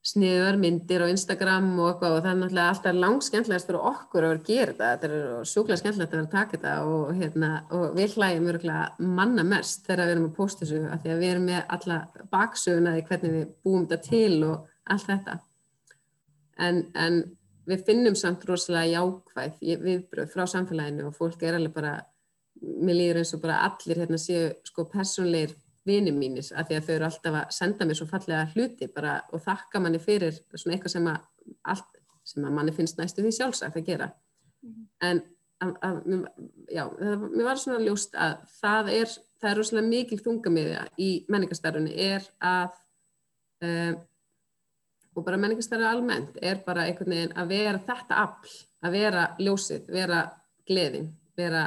sniður 0.08 0.56
myndir 0.62 1.04
á 1.04 1.12
Instagram 1.12 1.68
og 1.82 1.90
eitthvað 1.90 2.14
og 2.16 2.22
það 2.22 2.30
er 2.30 2.38
náttúrulega 2.42 2.68
alltaf 2.72 3.00
langt 3.02 3.26
skemmtilegast 3.28 3.68
fyrir 3.68 3.88
okkur 3.90 4.24
að 4.24 4.30
vera 4.32 4.40
að 4.40 4.48
gera 4.48 4.76
þetta, 4.78 4.92
þetta 4.94 5.10
er 5.18 5.50
sjúklega 5.52 5.80
skemmtilegt 5.82 6.14
að 6.14 6.18
vera 6.18 6.28
að 6.28 6.36
taka 6.36 6.56
þetta 6.56 6.76
og, 6.92 7.10
hérna, 7.18 7.50
og 7.76 7.98
við 7.98 8.16
hlægjum 8.16 8.50
öruglega 8.54 9.10
manna 9.18 9.46
mest 9.48 9.84
þegar 9.88 10.04
við 10.04 10.14
erum 10.16 10.30
að 10.30 10.38
posta 10.38 10.64
þessu 10.64 10.80
af 10.88 11.04
því 11.04 11.14
að 11.14 11.24
við 11.24 11.34
erum 11.34 11.50
með 11.52 11.74
alla 11.78 12.00
baksögunaði 12.38 13.04
hvernig 13.10 13.36
við 13.36 13.52
búum 13.68 13.84
þetta 13.84 14.00
til 14.08 14.38
og 14.48 14.72
allt 14.88 15.12
þetta. 15.12 15.38
En, 16.68 16.82
en 16.96 17.22
við 17.68 17.86
finnum 17.90 18.16
samt 18.18 18.48
rosalega 18.48 18.96
jákvæð 18.96 19.84
viðbröð 19.84 20.32
frá 20.32 20.46
samfélaginu 20.48 21.10
og 21.10 21.18
fólk 21.18 21.44
er 21.44 21.60
alveg 21.60 21.76
bara, 21.76 21.98
mér 22.64 23.02
líður 23.02 23.22
eins 23.22 23.36
og 23.36 23.44
bara 23.44 23.60
allir 23.68 24.06
hérna 24.06 24.20
séu 24.22 24.54
sko 24.66 24.88
personleir 24.90 25.52
vini 25.88 26.12
mínir 26.12 26.52
af 26.54 26.68
því 26.68 26.78
að 26.78 26.88
þau 26.88 26.94
eru 26.96 27.08
alltaf 27.08 27.40
að 27.40 27.56
senda 27.56 27.88
mér 27.88 28.00
svo 28.00 28.10
fallega 28.10 28.44
hluti 28.54 28.90
bara 28.94 29.16
og 29.32 29.44
þakka 29.46 29.82
manni 29.84 30.02
fyrir 30.04 30.36
svona 30.54 30.76
eitthvað 30.76 30.96
sem 30.96 31.10
að, 31.12 31.26
allt, 31.74 32.02
sem 32.28 32.46
að 32.48 32.56
manni 32.60 32.76
finnst 32.76 33.00
næstu 33.00 33.26
því 33.26 33.34
sjálfsagt 33.38 33.80
að 33.80 33.90
gera 33.92 34.10
-hmm. 34.12 34.88
en 35.10 35.24
að, 35.64 35.72
að, 35.82 36.02
já, 36.70 36.84
það, 37.00 37.24
mér 37.32 37.48
var 37.48 37.62
svona 37.62 37.86
ljóst 37.86 38.16
að 38.16 38.36
það 38.60 38.92
er, 38.98 39.16
það 39.42 39.50
er 39.52 39.58
rosalega 39.62 39.88
mikil 39.88 40.20
þungamiðja 40.26 40.84
í 40.98 41.10
menningastarfunni 41.32 41.96
er 42.08 42.28
að 42.40 42.78
um, 43.66 43.98
og 45.18 45.26
bara 45.26 45.40
menningastarfu 45.42 45.88
almennt 45.90 46.38
er 46.42 46.62
bara 46.66 46.86
einhvern 46.86 47.16
veginn 47.16 47.36
að 47.38 47.54
vera 47.56 47.82
þetta 47.88 48.22
afl, 48.22 48.54
að 48.86 48.98
vera 49.00 49.24
ljósið, 49.42 49.88
vera 49.90 50.22
gleðin, 50.68 51.10
vera 51.38 51.64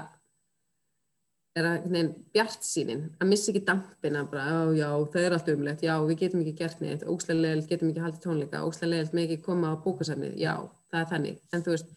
er 1.58 1.66
að 1.66 2.10
bjart 2.34 2.66
sínin, 2.66 3.06
að 3.18 3.30
missa 3.32 3.50
ekki 3.50 3.64
dampina 3.66 4.22
bara, 4.30 4.44
já, 4.46 4.84
já, 4.84 4.90
það 5.12 5.24
er 5.24 5.34
allt 5.36 5.48
umlegt, 5.54 5.82
já, 5.86 5.94
við 6.06 6.20
getum 6.20 6.44
ekki 6.44 6.52
gert 6.60 6.84
neitt, 6.84 7.06
ógslæðilega 7.10 7.56
leilt 7.58 7.72
getum 7.72 7.90
ekki 7.90 8.04
haldið 8.04 8.22
tónleika, 8.26 8.60
ógslæðilega 8.68 9.02
leilt 9.02 9.16
með 9.16 9.26
ekki 9.26 9.46
koma 9.48 9.72
á 9.74 9.82
bókasafnið, 9.82 10.36
já, 10.38 10.54
það 10.92 11.00
er 11.00 11.10
þannig, 11.10 11.40
en 11.50 11.64
þú 11.66 11.74
veist, 11.74 11.90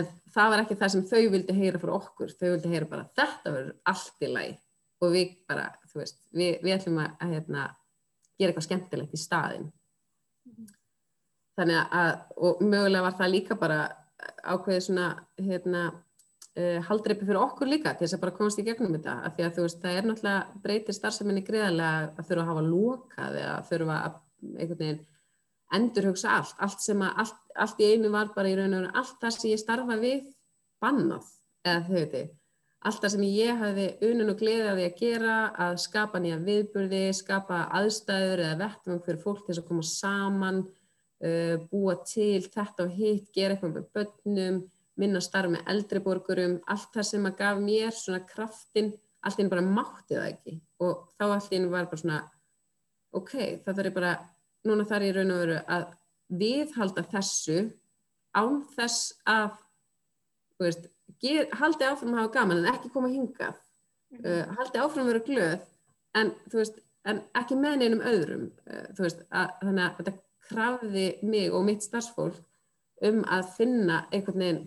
en 0.00 0.08
það 0.32 0.54
var 0.54 0.64
ekki 0.64 0.78
það 0.80 0.94
sem 0.94 1.04
þau 1.10 1.22
vildi 1.34 1.58
heyra 1.58 1.82
frá 1.82 1.92
okkur, 1.98 2.32
þau 2.40 2.48
vildi 2.48 2.72
heyra 2.72 2.90
bara, 2.94 3.06
þetta 3.20 3.54
verður 3.58 3.76
allt 3.92 4.24
í 4.24 4.32
læg 4.32 4.58
og 5.00 5.14
við 5.14 5.36
bara, 5.48 5.68
þú 5.90 6.02
veist, 6.02 6.18
við, 6.36 6.56
við 6.64 6.76
ætlum 6.76 7.00
að, 7.04 7.12
að 7.20 7.36
hérna, 7.36 7.68
gera 8.40 8.52
eitthvað 8.52 8.66
skemmtilegt 8.66 9.16
í 9.16 9.20
staðin. 9.20 9.70
Þannig 11.58 11.96
að, 12.00 12.12
og 12.40 12.60
mögulega 12.64 13.04
var 13.04 13.16
það 13.18 13.32
líka 13.34 13.56
bara 13.60 13.80
ákveðið 14.44 14.84
svona, 14.86 15.08
hérna, 15.40 15.82
uh, 16.60 16.80
haldreipi 16.88 17.28
fyrir 17.28 17.40
okkur 17.40 17.70
líka 17.70 17.94
til 17.94 18.06
þess 18.06 18.18
að 18.18 18.24
bara 18.24 18.36
komast 18.38 18.62
í 18.62 18.66
gegnum 18.66 18.96
þetta. 18.96 19.16
Af 19.26 19.36
því 19.36 19.46
að 19.46 19.54
þú 19.56 19.66
veist 19.66 19.84
það 19.84 20.00
er 20.00 20.08
náttúrulega 20.08 20.64
breytir 20.64 20.98
starfseminni 20.98 21.44
greiðarlega 21.46 22.10
að 22.10 22.26
þurfa 22.30 22.44
að 22.44 22.50
hafa 22.52 22.66
lokað 22.68 23.38
eða 23.44 23.54
þurfa 23.70 24.00
að 24.00 24.18
einhvern 24.50 24.82
veginn 24.82 25.06
endurhugsa 25.70 26.34
allt, 26.34 26.58
allt 26.58 26.82
sem 26.82 27.06
að 27.06 27.22
allt, 27.24 27.40
allt 27.64 27.80
í 27.80 27.92
einu 27.94 28.10
var 28.10 28.34
bara 28.34 28.50
í 28.50 28.58
raun 28.58 28.74
og 28.74 28.84
raun 28.84 29.00
allt 29.02 29.16
það 29.22 29.36
sem 29.36 29.50
ég 29.52 29.62
starfa 29.62 29.96
við 30.00 30.28
bannað 30.82 31.32
eða 31.62 31.80
þau 31.86 31.94
veitir 31.94 32.28
alltaf 32.80 33.12
sem 33.12 33.24
ég 33.28 33.58
hafi 33.60 33.86
unun 34.08 34.32
og 34.32 34.40
gleðaði 34.40 34.86
að 34.88 35.00
gera 35.00 35.36
að 35.60 35.78
skapa 35.82 36.20
nýja 36.20 36.38
viðburði, 36.46 37.02
skapa 37.16 37.64
aðstæður 37.76 38.44
eða 38.46 38.60
vettum 38.62 39.00
fyrir 39.04 39.20
fólk 39.24 39.42
til 39.46 39.58
að 39.58 39.66
koma 39.68 39.84
saman, 39.86 40.62
uh, 40.64 41.56
búa 41.68 41.98
til 42.08 42.40
þetta 42.46 42.86
og 42.86 42.94
hitt, 42.96 43.28
gera 43.36 43.56
eitthvað 43.56 43.76
með 43.76 43.90
börnum, 43.96 44.62
minna 45.00 45.22
starf 45.24 45.52
með 45.52 45.70
eldriborgurum, 45.72 46.58
allt 46.70 46.92
það 46.94 47.08
sem 47.08 47.28
að 47.28 47.38
gaf 47.40 47.62
mér 47.62 47.96
svona 47.96 48.20
kraftin, 48.28 48.92
allt 49.24 49.40
einn 49.40 49.50
bara 49.52 49.64
mátti 49.64 50.16
það 50.16 50.28
ekki. 50.28 50.58
Og 50.84 51.06
þá 51.16 51.24
allt 51.28 51.56
einn 51.56 51.70
var 51.72 51.88
bara 51.90 52.02
svona, 52.02 52.20
ok, 53.16 53.34
það 53.64 53.74
þarf 53.80 53.90
ég 53.90 53.96
bara, 53.96 54.12
núna 54.68 54.86
þarf 54.88 55.08
ég 55.08 55.16
raun 55.16 55.34
og 55.34 55.42
veru 55.44 55.58
að 55.76 55.88
viðhalda 56.40 57.04
þessu 57.10 57.58
án 58.36 58.60
þess 58.76 59.14
að, 59.28 59.58
þú 60.56 60.68
veist, 60.68 60.88
haldi 61.58 61.88
áfram 61.88 62.14
að 62.14 62.22
hafa 62.22 62.34
gaman 62.38 62.62
en 62.62 62.70
ekki 62.74 62.92
koma 62.94 63.10
hingað. 63.10 63.58
Mm 64.10 64.18
-hmm. 64.18 64.48
uh, 64.48 64.56
haldi 64.58 64.78
áfram 64.78 65.06
að 65.06 65.12
vera 65.12 65.26
glöð 65.26 65.60
en, 66.14 66.32
veist, 66.52 66.80
en 67.04 67.22
ekki 67.34 67.56
með 67.56 67.76
neinum 67.78 68.00
öðrum. 68.12 68.50
Uh, 68.66 68.86
veist, 68.98 69.24
að, 69.30 69.48
þannig 69.62 69.84
að 69.84 69.96
þetta 69.98 70.14
krafði 70.50 71.06
mig 71.22 71.52
og 71.54 71.64
mitt 71.64 71.82
starfsfólk 71.82 72.40
um 73.06 73.22
að 73.24 73.48
finna 73.56 74.06
einhvern 74.12 74.42
veginn 74.42 74.64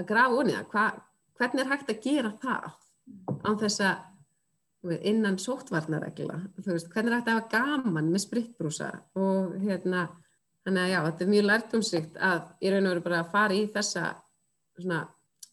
að 0.00 0.08
grafa 0.10 0.42
onni 0.42 0.58
það. 0.72 1.00
Hvernig 1.36 1.62
er 1.62 1.72
hægt 1.72 1.90
að 1.92 2.04
gera 2.04 2.34
það 2.42 2.68
án 3.46 3.58
þess 3.60 3.82
að 3.84 4.94
innan 5.10 5.40
sóttvarnaregla? 5.42 6.38
Hvernig 6.64 7.10
er 7.10 7.16
hægt 7.18 7.32
að 7.32 7.40
hafa 7.40 7.50
gaman 7.52 8.12
með 8.12 8.24
spritbrúsa 8.24 8.92
og 9.18 9.56
hérna 9.62 10.06
þannig 10.66 10.82
að 10.82 10.92
já, 10.92 11.00
þetta 11.06 11.24
er 11.24 11.32
mjög 11.32 11.48
lærtumsrikt 11.50 12.20
að 12.28 12.52
ég 12.64 12.74
raun 12.74 12.88
og 12.88 12.94
veru 12.94 13.04
bara 13.06 13.22
að 13.22 13.32
fara 13.34 13.56
í 13.56 13.66
þessa 13.74 14.06
svona 14.76 15.02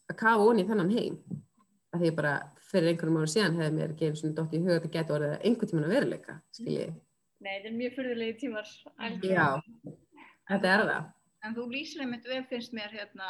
að 0.09 0.19
kafa 0.19 0.47
onni 0.49 0.67
þennan 0.67 0.93
heim. 0.93 1.17
Að 1.93 2.03
því 2.03 2.13
bara 2.17 2.35
fyrir 2.71 2.89
einhverjum 2.89 3.19
ára 3.21 3.29
síðan 3.29 3.59
hefði 3.59 3.73
mér 3.77 3.91
eins 4.07 4.23
og 4.25 4.37
dótt 4.37 4.53
í 4.55 4.61
huga 4.61 4.77
að 4.77 4.79
þetta 4.79 4.93
getur 4.95 5.17
orðið 5.19 5.35
einhvern 5.49 5.71
tíman 5.71 5.87
að 5.87 5.93
veruleika, 5.93 6.37
skilji. 6.55 6.87
Nei, 7.43 7.51
þetta 7.51 7.69
er 7.69 7.75
mjög 7.77 7.97
fyrðulegi 7.97 8.37
tímar 8.41 8.71
Já, 9.27 9.47
þetta 10.49 10.71
er 10.71 10.85
það. 10.89 11.11
En 11.43 11.57
þú 11.57 11.67
lýsir 11.73 12.03
einmitt 12.05 12.29
vel 12.31 12.41
finnst 12.49 12.73
mér 12.73 12.93
hérna 12.95 13.29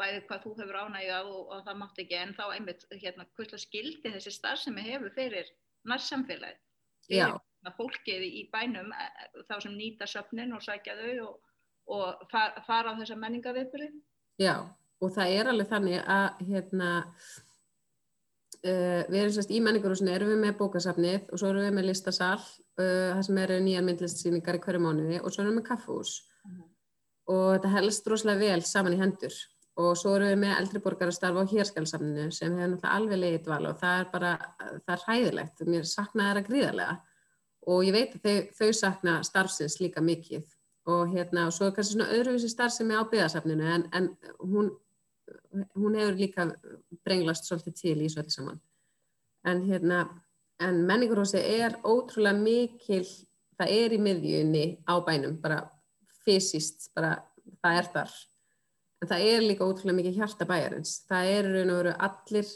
bæðið 0.00 0.26
hvað 0.28 0.42
þú 0.44 0.54
hefur 0.62 0.80
ánægjað 0.84 1.30
og, 1.34 1.44
og 1.52 1.62
það 1.68 1.78
mátt 1.82 2.02
ekki 2.04 2.18
en 2.20 2.34
þá 2.38 2.44
einmitt 2.48 2.88
hérna 2.94 3.28
hvort 3.36 3.54
skildi 3.64 4.14
þessi 4.16 4.34
starf 4.34 4.64
sem 4.64 4.82
hefur 4.88 5.14
fyrir 5.16 5.52
nærsamfélagi 5.88 6.58
fyrir 7.06 7.38
fólkið 7.76 8.26
í 8.26 8.42
bænum 8.52 8.92
e, 8.96 9.06
e, 9.06 9.44
þá 9.48 9.56
sem 9.64 9.76
nýta 9.76 10.08
söfnin 10.08 10.56
og 10.56 10.64
sækja 10.64 10.96
þau 10.96 11.28
og, 11.28 11.54
og 11.96 12.26
fara 12.30 12.94
á 12.94 12.98
þessa 12.98 13.18
menningaviðbyrði 13.20 13.90
Já 14.40 14.54
og 15.00 15.12
það 15.14 15.36
er 15.36 15.50
alveg 15.50 15.70
þannig 15.70 16.02
að 16.12 16.42
hérna 16.50 16.88
uh, 18.64 19.02
við 19.08 19.20
erum 19.22 19.34
sérst 19.36 19.52
í 19.52 19.60
menningarhúsinu 19.64 20.12
erum 20.14 20.32
við 20.34 20.42
með 20.44 20.58
bókasafnið 20.60 21.30
og 21.30 21.40
svo 21.40 21.52
erum 21.52 21.66
við 21.66 21.76
með 21.78 21.88
listasal 21.90 22.40
uh, 22.40 23.14
það 23.16 23.22
sem 23.28 23.40
eru 23.44 23.60
nýjan 23.64 23.88
myndlistsýningar 23.88 24.58
í 24.58 24.62
hverju 24.66 24.82
mánuði 24.84 25.22
og 25.22 25.32
svo 25.32 25.44
erum 25.44 25.54
við 25.54 25.60
með 25.60 25.68
kaffús 25.70 26.12
uh 26.20 26.50
-huh. 26.50 26.68
og 27.34 27.46
þetta 27.54 27.74
helst 27.78 28.06
droslega 28.06 28.44
vel 28.44 28.62
saman 28.62 28.96
í 28.96 29.00
hendur 29.00 29.34
og 29.80 29.96
svo 29.98 30.14
erum 30.16 30.30
við 30.32 30.40
með 30.42 30.56
eldriborgarastarf 30.58 31.40
á 31.40 31.50
hérskalsafninu 31.52 32.26
sem 32.34 32.56
hefur 32.56 32.74
náttúrulega 32.74 32.96
alveg 32.96 33.22
leiðið 33.22 33.44
dval 33.46 33.60
og 33.70 33.78
það 33.80 34.02
er 34.02 34.08
bara, 34.12 34.32
það 34.84 34.94
er 34.96 35.04
hæðilegt 35.06 35.64
mér 35.68 35.88
saknaði 35.88 36.40
það 36.40 36.48
gríðarlega. 36.50 36.96
Og 37.70 37.82
ég 37.86 37.96
veit 37.96 38.14
að 38.16 38.24
þau, 38.24 38.36
þau 38.58 38.78
sakna 38.78 39.16
starfsins 39.26 39.78
líka 39.80 40.02
mikið. 40.04 40.46
Og 40.90 41.10
hérna 41.12 41.46
og 41.48 41.54
svo 41.54 41.68
er 41.68 41.74
kannski 41.76 41.96
svona 41.96 42.12
öðruvísi 42.16 42.48
starf 42.50 42.74
sem 42.74 42.90
er 42.90 43.02
á 43.04 43.10
byggðasafninu 43.10 43.66
en, 43.74 43.84
en 43.94 44.08
hún 44.40 44.70
hún 45.74 45.94
hefur 45.98 46.16
líka 46.18 46.46
brenglast 47.04 47.46
svolítið 47.46 47.76
til 47.80 47.96
í 48.02 48.08
svolítið 48.10 48.36
saman. 48.36 48.60
En 49.46 49.62
hérna 49.66 50.04
en 50.60 50.82
menningarhósi 50.86 51.40
er 51.40 51.78
ótrúlega 51.84 52.36
mikil 52.36 53.04
það 53.58 53.74
er 53.76 53.94
í 53.96 54.00
miðjunni 54.02 54.64
á 54.84 54.94
bænum 55.04 55.38
bara 55.40 55.62
fysiskt 56.24 56.90
bara 56.96 57.16
það 57.62 57.78
er 57.80 57.90
þar 57.94 58.16
en 59.00 59.08
það 59.08 59.28
er 59.32 59.46
líka 59.46 59.66
ótrúlega 59.66 59.96
mikil 59.96 60.16
hjarta 60.18 60.48
bæjarins. 60.48 60.98
Það 61.08 61.30
er 61.36 61.48
raun 61.54 61.72
og 61.72 61.80
veru 61.80 61.94
allir 62.08 62.50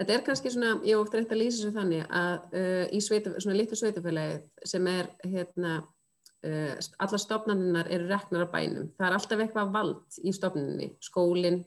þetta 0.00 0.14
er 0.16 0.22
kannski 0.24 0.52
svona, 0.54 0.74
ég 0.88 1.00
ótt 1.00 1.14
reynd 1.14 1.32
að 1.34 1.42
lýsa 1.42 1.60
svo 1.60 1.72
þannig 1.74 2.04
að 2.16 2.54
uh, 2.56 2.84
í 2.96 3.00
sveita, 3.04 3.34
svona 3.36 3.58
litur 3.58 3.80
sveitafélagi 3.80 4.68
sem 4.72 4.86
er 4.88 5.10
hérna 5.26 5.74
uh, 5.82 6.72
alla 7.04 7.20
stofnaninnar 7.20 7.90
eru 7.92 8.08
reknar 8.08 8.48
á 8.48 8.52
bænum. 8.52 8.88
Það 8.96 9.08
er 9.08 9.18
alltaf 9.18 9.44
eitthvað 9.44 9.74
vald 9.76 10.20
í 10.24 10.32
stofninni 10.36 10.88
skólinn, 11.04 11.60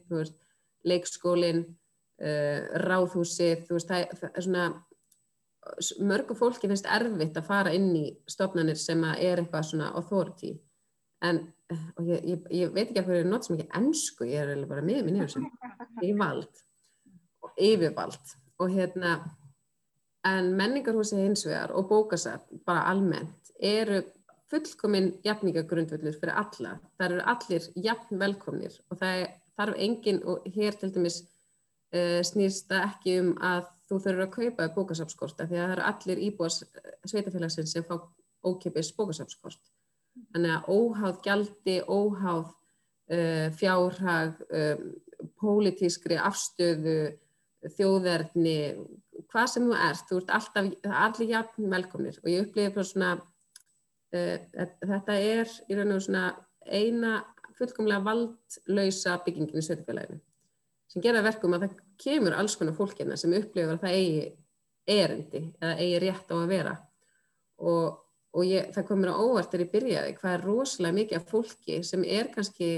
leikskólinn, 0.84 1.62
uh, 2.26 2.74
ráðhúsið, 2.82 3.68
það, 3.70 4.10
það 4.18 4.28
er 4.32 4.48
svona, 4.48 4.66
mörgu 6.04 6.36
fólki 6.36 6.68
finnst 6.68 6.90
erfitt 6.90 7.38
að 7.38 7.46
fara 7.48 7.72
inn 7.72 7.92
í 7.96 8.08
stofnanir 8.28 8.76
sem 8.76 9.00
er 9.14 9.44
eitthvað 9.44 9.70
svona 9.70 9.94
authority, 9.94 10.56
en 11.24 11.40
ég, 12.04 12.24
ég, 12.28 12.48
ég 12.50 12.74
veit 12.74 12.88
ekki 12.88 13.00
að 13.00 13.08
hverju 13.08 13.24
er 13.24 13.30
nátt 13.30 13.46
sem 13.46 13.56
ekki 13.56 13.70
ennsku, 13.78 14.26
ég 14.28 14.52
er 14.54 14.66
bara 14.70 14.84
með 14.84 15.06
mér 15.06 15.16
nefnum 15.18 15.32
sem 15.32 15.46
yfirvald 16.02 16.62
og 17.44 17.62
yfirvald. 17.68 18.34
Og 18.62 18.74
hérna, 18.74 19.14
en 20.28 20.52
menningarhúsi 20.58 21.18
hins 21.18 21.44
vegar 21.48 21.74
og 21.74 21.88
bókasar 21.90 22.44
bara 22.66 22.86
almennt 22.92 23.54
eru 23.58 24.02
fullkominn 24.52 25.14
jafningagrundvöldur 25.24 26.16
fyrir 26.20 26.36
alla, 26.38 26.76
það 26.98 27.06
eru 27.08 27.24
allir 27.32 27.70
jafn 27.86 28.20
velkomnir. 28.20 28.76
Og 28.90 29.00
það 29.00 29.22
er 29.22 29.32
þarf 29.58 29.78
engin 29.86 30.20
og 30.28 30.44
hér 30.54 30.76
til 30.78 30.92
dæmis 30.94 31.22
uh, 31.94 32.20
snýst 32.26 32.68
það 32.70 32.88
ekki 32.88 33.16
um 33.22 33.32
að 33.42 33.70
þú 33.88 34.00
þurfur 34.00 34.24
að 34.24 34.34
kaupa 34.34 34.68
bókasafskort 34.74 35.40
því 35.40 35.58
að 35.58 35.64
það 35.64 35.74
eru 35.76 35.86
allir 35.90 36.20
íbúas 36.28 36.62
eh, 36.64 36.92
sveitafélagsins 37.04 37.74
sem 37.74 37.84
fá 37.84 37.98
ókipis 38.44 38.92
bókasafskort 38.96 39.60
þannig 40.34 40.54
að 40.54 40.68
óháð 40.70 41.18
gjaldi, 41.24 41.76
óháð 41.88 42.46
uh, 42.46 43.48
fjárhag 43.58 44.40
um, 44.48 44.88
pólitískri 45.40 46.18
afstöðu 46.20 46.98
þjóðverðni 47.74 48.58
hvað 49.30 49.46
sem 49.50 49.68
þú 49.68 49.76
ert, 49.78 50.08
þú 50.08 50.18
ert 50.20 50.34
alltaf 50.36 50.90
allir 51.04 51.30
jafn 51.30 51.70
velkomnir. 51.72 52.18
Og 52.22 52.28
ég 52.32 52.44
upplifi 52.44 52.74
bara 52.74 52.88
svona 52.90 53.12
uh, 53.18 54.66
þetta 54.84 55.18
er 55.18 55.56
í 55.68 55.78
raun 55.78 55.96
og 55.96 56.04
svona 56.04 56.26
eina 56.64 57.16
fullkomlega 57.58 58.04
valdlausa 58.04 59.18
byggingin 59.24 59.60
í 59.60 59.64
sveitufélaginu 59.64 60.20
sem 60.94 61.02
gera 61.02 61.24
verkum 61.26 61.56
að 61.56 61.66
það 61.66 61.78
kemur 61.98 62.36
alls 62.38 62.54
konar 62.58 62.76
fólkina 62.76 63.16
sem 63.18 63.32
upplifur 63.34 63.74
að 63.74 63.82
það 63.82 63.96
eigi 63.98 64.24
erindi 64.94 65.40
eða 65.58 65.76
eigi 65.80 66.00
rétt 66.04 66.30
á 66.30 66.36
að 66.36 66.50
vera. 66.52 66.74
Og, 67.64 67.96
og 68.34 68.44
ég, 68.48 68.68
það 68.74 68.86
komur 68.88 69.14
á 69.14 69.16
óvart 69.16 69.50
þegar 69.52 69.64
ég 69.64 69.72
byrjaði 69.72 70.14
hvað 70.18 70.36
er 70.36 70.46
rosalega 70.48 70.98
mikið 70.98 71.18
af 71.20 71.26
fólki 71.30 71.80
sem 71.86 72.04
er 72.04 72.30
kannski 72.34 72.70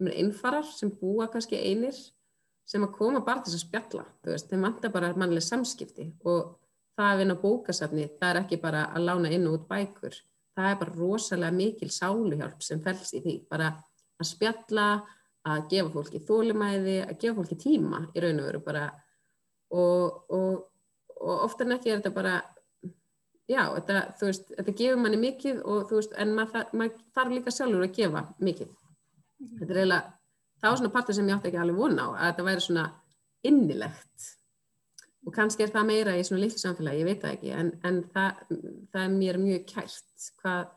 sem 0.00 0.08
er 0.08 0.16
einfarar, 0.22 0.64
sem 0.64 0.90
búa 0.96 1.28
kannski 1.32 1.58
einir 1.60 1.96
sem 2.70 2.84
að 2.86 2.94
koma 2.96 3.20
bara 3.26 3.42
til 3.44 3.52
að 3.56 3.64
spjalla 3.64 4.06
þeim 4.24 4.64
vantar 4.64 4.92
bara 4.94 5.10
mannlega 5.18 5.44
samskipti. 5.44 6.06
Og 6.24 6.56
það 6.96 7.12
að 7.12 7.22
vinna 7.22 7.36
bókasafni 7.42 8.06
það 8.18 8.28
er 8.30 8.40
ekki 8.44 8.60
bara 8.62 8.84
að 8.94 9.06
lána 9.08 9.32
inn 9.34 9.48
og 9.50 9.58
út 9.58 9.66
bækur. 9.70 10.16
Það 10.56 10.70
er 10.70 10.78
bara 10.80 10.96
rosalega 10.96 11.56
mikil 11.56 11.90
sáluhjálp 11.92 12.62
sem 12.64 12.82
fels 12.84 13.12
í 13.16 13.22
því, 13.24 13.34
bara 13.50 13.70
að 14.20 14.28
spjalla, 14.28 14.86
að 15.50 15.66
gefa 15.72 15.92
fólki 15.94 16.20
þólumæði, 16.28 16.96
að 17.06 17.20
gefa 17.22 17.36
fólki 17.38 17.58
tíma 17.60 18.02
í 18.14 18.24
raun 18.24 18.42
og 18.42 18.48
veru 18.50 18.62
bara. 18.64 18.86
Og, 19.70 20.32
og, 20.34 20.64
og 21.20 21.44
oftar 21.46 21.68
en 21.68 21.76
ekki 21.76 21.92
er 21.92 22.00
þetta 22.00 22.14
bara 22.14 22.34
já, 23.50 23.62
þetta, 23.76 24.00
veist, 24.22 24.50
þetta 24.56 24.76
gefur 24.78 25.02
manni 25.02 25.20
mikið 25.20 25.62
og 25.66 25.92
veist, 25.92 26.16
en 26.20 26.34
maður, 26.36 26.72
maður 26.76 27.04
þarf 27.16 27.36
líka 27.36 27.54
sjálfur 27.54 27.86
að 27.86 27.94
gefa 27.98 28.24
mikið. 28.38 28.74
Mhm. 29.40 29.54
þetta 29.60 29.72
er 29.72 29.80
eiginlega, 29.80 30.12
það 30.60 30.70
var 30.70 30.82
svona 30.82 30.94
partur 30.96 31.16
sem 31.16 31.30
ég 31.30 31.38
átti 31.38 31.50
ekki 31.50 31.62
alveg 31.62 31.80
vona 31.80 32.04
á, 32.04 32.08
að 32.10 32.26
þetta 32.30 32.48
væri 32.50 32.66
svona 32.66 32.84
innilegt. 33.50 34.28
Og 35.26 35.34
kannski 35.36 35.64
er 35.64 35.72
það 35.72 35.88
meira 35.88 36.16
í 36.16 36.24
svona 36.24 36.42
litlu 36.44 36.60
samfélagi, 36.60 37.00
ég 37.00 37.08
veit 37.08 37.24
það 37.24 37.34
ekki 37.36 37.50
en, 37.52 37.72
en 37.84 38.02
það, 38.14 38.44
það 38.92 39.02
er 39.02 39.16
mér 39.16 39.38
mjög 39.40 39.66
kært 39.68 40.28
hvað 40.40 40.70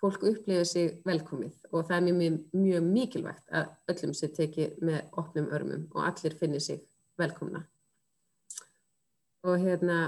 fólk 0.00 0.22
upplifir 0.24 0.64
sig 0.64 1.02
velkomið 1.04 1.58
og 1.74 1.84
það 1.88 1.96
er 1.98 2.16
mjög, 2.16 2.38
mjög, 2.56 2.86
mikilvægt 2.94 3.52
að 3.52 3.74
öllum 3.92 4.14
sér 4.16 4.32
teki 4.38 4.70
með 4.80 5.18
opnum 5.20 5.50
örmum 5.52 5.82
og 5.92 6.06
allir 6.08 6.36
finnir 6.40 6.64
sig 6.64 6.80
velkomna. 7.20 7.66
Og 9.44 9.60
hérna 9.60 9.98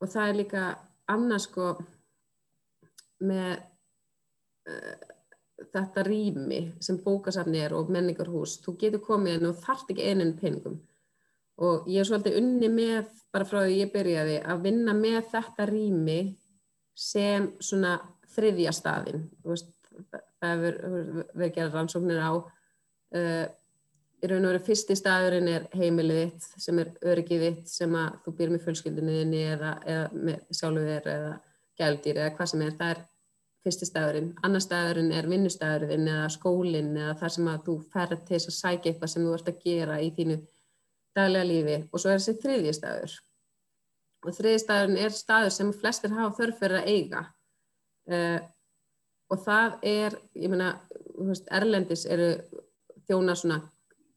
og 0.00 0.10
það 0.10 0.28
er 0.28 0.38
líka 0.40 0.64
annars 1.12 1.46
sko 1.48 1.74
með 3.26 3.52
uh, 4.70 4.96
þetta 5.72 6.04
rými 6.04 6.60
sem 6.84 6.98
bókasafni 7.02 7.62
er 7.64 7.74
og 7.76 7.90
menningarhús, 7.92 8.58
þú 8.64 8.76
getur 8.80 9.04
komið 9.06 9.38
en 9.38 9.48
þú 9.48 9.54
þart 9.62 9.94
ekki 9.94 10.10
eininn 10.10 10.36
peningum 10.40 10.80
og 11.56 11.86
ég 11.88 12.02
er 12.02 12.08
svolítið 12.08 12.36
unni 12.40 12.68
með, 12.68 13.06
bara 13.32 13.46
frá 13.48 13.62
því 13.64 13.78
ég 13.78 13.92
byrjaði, 13.94 14.36
að 14.44 14.66
vinna 14.66 14.94
með 14.96 15.22
þetta 15.32 15.68
rými 15.70 16.18
sem 16.96 17.48
svona 17.60 17.96
þriðja 18.34 18.72
staðin. 18.76 19.24
Veist, 19.44 19.70
það 20.12 20.50
hefur 20.52 20.76
verið 21.32 21.54
gerað 21.54 21.78
rannsóknir 21.78 22.20
á 22.20 22.32
uh, 22.36 23.46
í 24.26 24.30
raun 24.30 24.46
og 24.46 24.52
veru 24.52 24.62
fyrsti 24.66 24.96
staðurinn 24.98 25.50
er 25.50 25.66
heimilið 25.76 26.22
þitt 26.22 26.62
sem 26.64 26.78
er 26.82 26.88
öryggið 27.12 27.44
þitt 27.44 27.68
sem 27.70 27.92
að 27.98 28.16
þú 28.24 28.32
býr 28.38 28.54
með 28.54 28.64
fjölskyldunniðinni 28.66 29.42
eða, 29.52 29.74
eða 29.86 30.06
með 30.28 30.56
sjálfu 30.58 30.86
þér 30.86 31.12
eða 31.12 31.36
gældýr 31.80 32.20
eða 32.22 32.32
hvað 32.38 32.50
sem 32.52 32.64
er, 32.66 32.74
það 32.80 32.92
er 32.94 33.04
fyrsti 33.66 33.88
staðurinn. 33.88 34.32
Annar 34.46 34.64
staðurinn 34.64 35.12
er 35.14 35.30
vinnustæðurinn 35.30 36.10
eða 36.10 36.26
skólinn 36.34 36.92
eða 36.96 37.14
þar 37.22 37.34
sem 37.36 37.52
að 37.52 37.62
þú 37.68 37.76
ferð 37.94 38.26
til 38.26 38.34
þess 38.36 38.50
að 38.50 38.58
sækja 38.58 38.92
eitthvað 38.92 39.12
sem 39.12 39.26
þú 39.26 39.36
ert 39.36 39.52
að 39.52 39.62
gera 39.64 40.00
í 40.02 40.10
þínu 40.16 40.36
daglega 41.16 41.48
lífi 41.50 41.78
og 41.86 42.02
svo 42.02 42.12
er 42.12 42.20
þessi 42.20 42.36
þriðji 42.42 42.74
staður. 42.76 43.16
Og 44.26 44.36
þriðji 44.36 44.62
staðurinn 44.62 45.00
er 45.06 45.16
staður 45.16 45.56
sem 45.56 45.72
flestir 45.76 46.14
hafa 46.14 46.36
þörf 46.40 46.60
fyrir 46.62 46.80
að 46.80 46.92
eiga 46.92 47.24
uh, 48.10 48.38
og 49.32 49.42
það 49.42 49.78
er, 49.86 50.18
ég 50.38 50.52
meina, 50.52 50.74
erlendis 51.54 52.06
eru 52.06 52.30
þjóna 53.06 53.34
svona, 53.38 53.60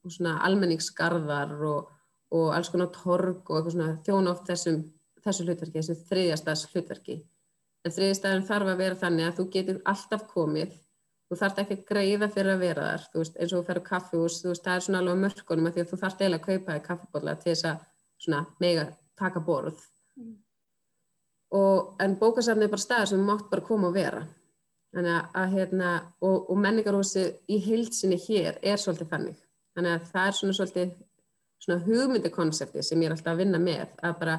svona 0.08 0.38
almenningsgarðar 0.48 1.56
og, 1.68 1.90
og 2.36 2.54
alls 2.56 2.72
konar 2.72 2.92
torg 2.96 3.50
og 3.52 3.72
svona, 3.72 3.98
þjóna 4.06 4.34
oft 4.34 4.48
þessum, 4.48 4.84
þessu 5.26 5.48
hlutverki, 5.48 5.82
þessu 5.82 5.98
þriðjastæðs 6.10 6.68
hlutverki. 6.72 7.18
En 7.86 7.96
þriðistæðin 7.96 8.48
þarf 8.48 8.74
að 8.74 8.82
vera 8.84 9.00
þannig 9.00 9.28
að 9.28 9.36
þú 9.40 9.50
getur 9.56 9.82
alltaf 9.88 10.26
komið 10.32 10.78
þú 11.30 11.38
þarf 11.38 11.62
ekki 11.64 11.78
að 11.78 11.86
greiða 11.92 12.30
fyrir 12.34 12.56
að 12.56 12.64
vera 12.64 12.86
þar. 12.88 13.06
Veist, 13.20 13.38
eins 13.38 13.54
og 13.54 13.62
þú 13.62 13.68
ferur 13.68 13.86
kaffihús, 13.86 14.40
þú 14.42 14.52
veist, 14.52 14.66
það 14.66 14.76
er 14.76 14.86
svona 14.86 15.02
alveg 15.04 15.20
mörkunum 15.24 15.70
að 15.70 15.76
því 15.76 15.84
að 15.84 15.92
þú 15.92 16.00
þarf 16.02 16.22
eiginlega 16.24 16.40
að 16.40 16.48
kaupa 16.48 16.78
í 16.78 16.86
kaffibóla 16.88 17.36
til 17.38 17.52
þess 17.52 17.68
að 17.70 17.84
svona 18.26 18.40
mega 18.64 18.86
taka 19.20 19.44
borð. 19.46 19.84
Mm. 20.20 20.38
og, 21.56 21.96
en 22.04 22.16
bókasafni 22.20 22.66
er 22.68 22.72
bara 22.74 22.82
staðar 22.82 23.08
sem 23.10 23.22
mátt 23.26 23.46
bara 23.50 23.66
koma 23.66 23.88
og 23.90 23.96
vera. 23.96 24.26
Að, 24.98 25.08
að 25.38 25.54
hérna 25.54 25.92
og, 26.26 26.50
og 26.50 26.58
menningarhúsi 26.58 27.28
í 27.48 27.60
heilsinni 27.62 28.18
hér 28.18 28.58
er 28.66 28.82
svolítið 28.82 29.12
þannig 29.14 29.38
þannig 29.76 29.96
að 29.96 30.10
það 30.12 30.28
er 30.28 30.38
svona 30.40 30.58
svolítið 30.58 30.98
svona 31.60 31.84
hugmyndikonsepti 31.86 32.84
sem 32.84 33.02
ég 33.02 33.10
er 33.10 33.16
alltaf 33.16 33.34
að 33.34 33.42
vinna 33.44 33.62
með 33.62 33.96
að 34.04 34.20
bara 34.22 34.38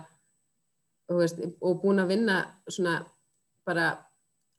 veist, 1.11 1.43
og 1.61 1.81
búin 1.83 2.03
að 2.03 2.15
vinna 2.15 2.39
svona 2.69 3.01
bara 3.67 3.91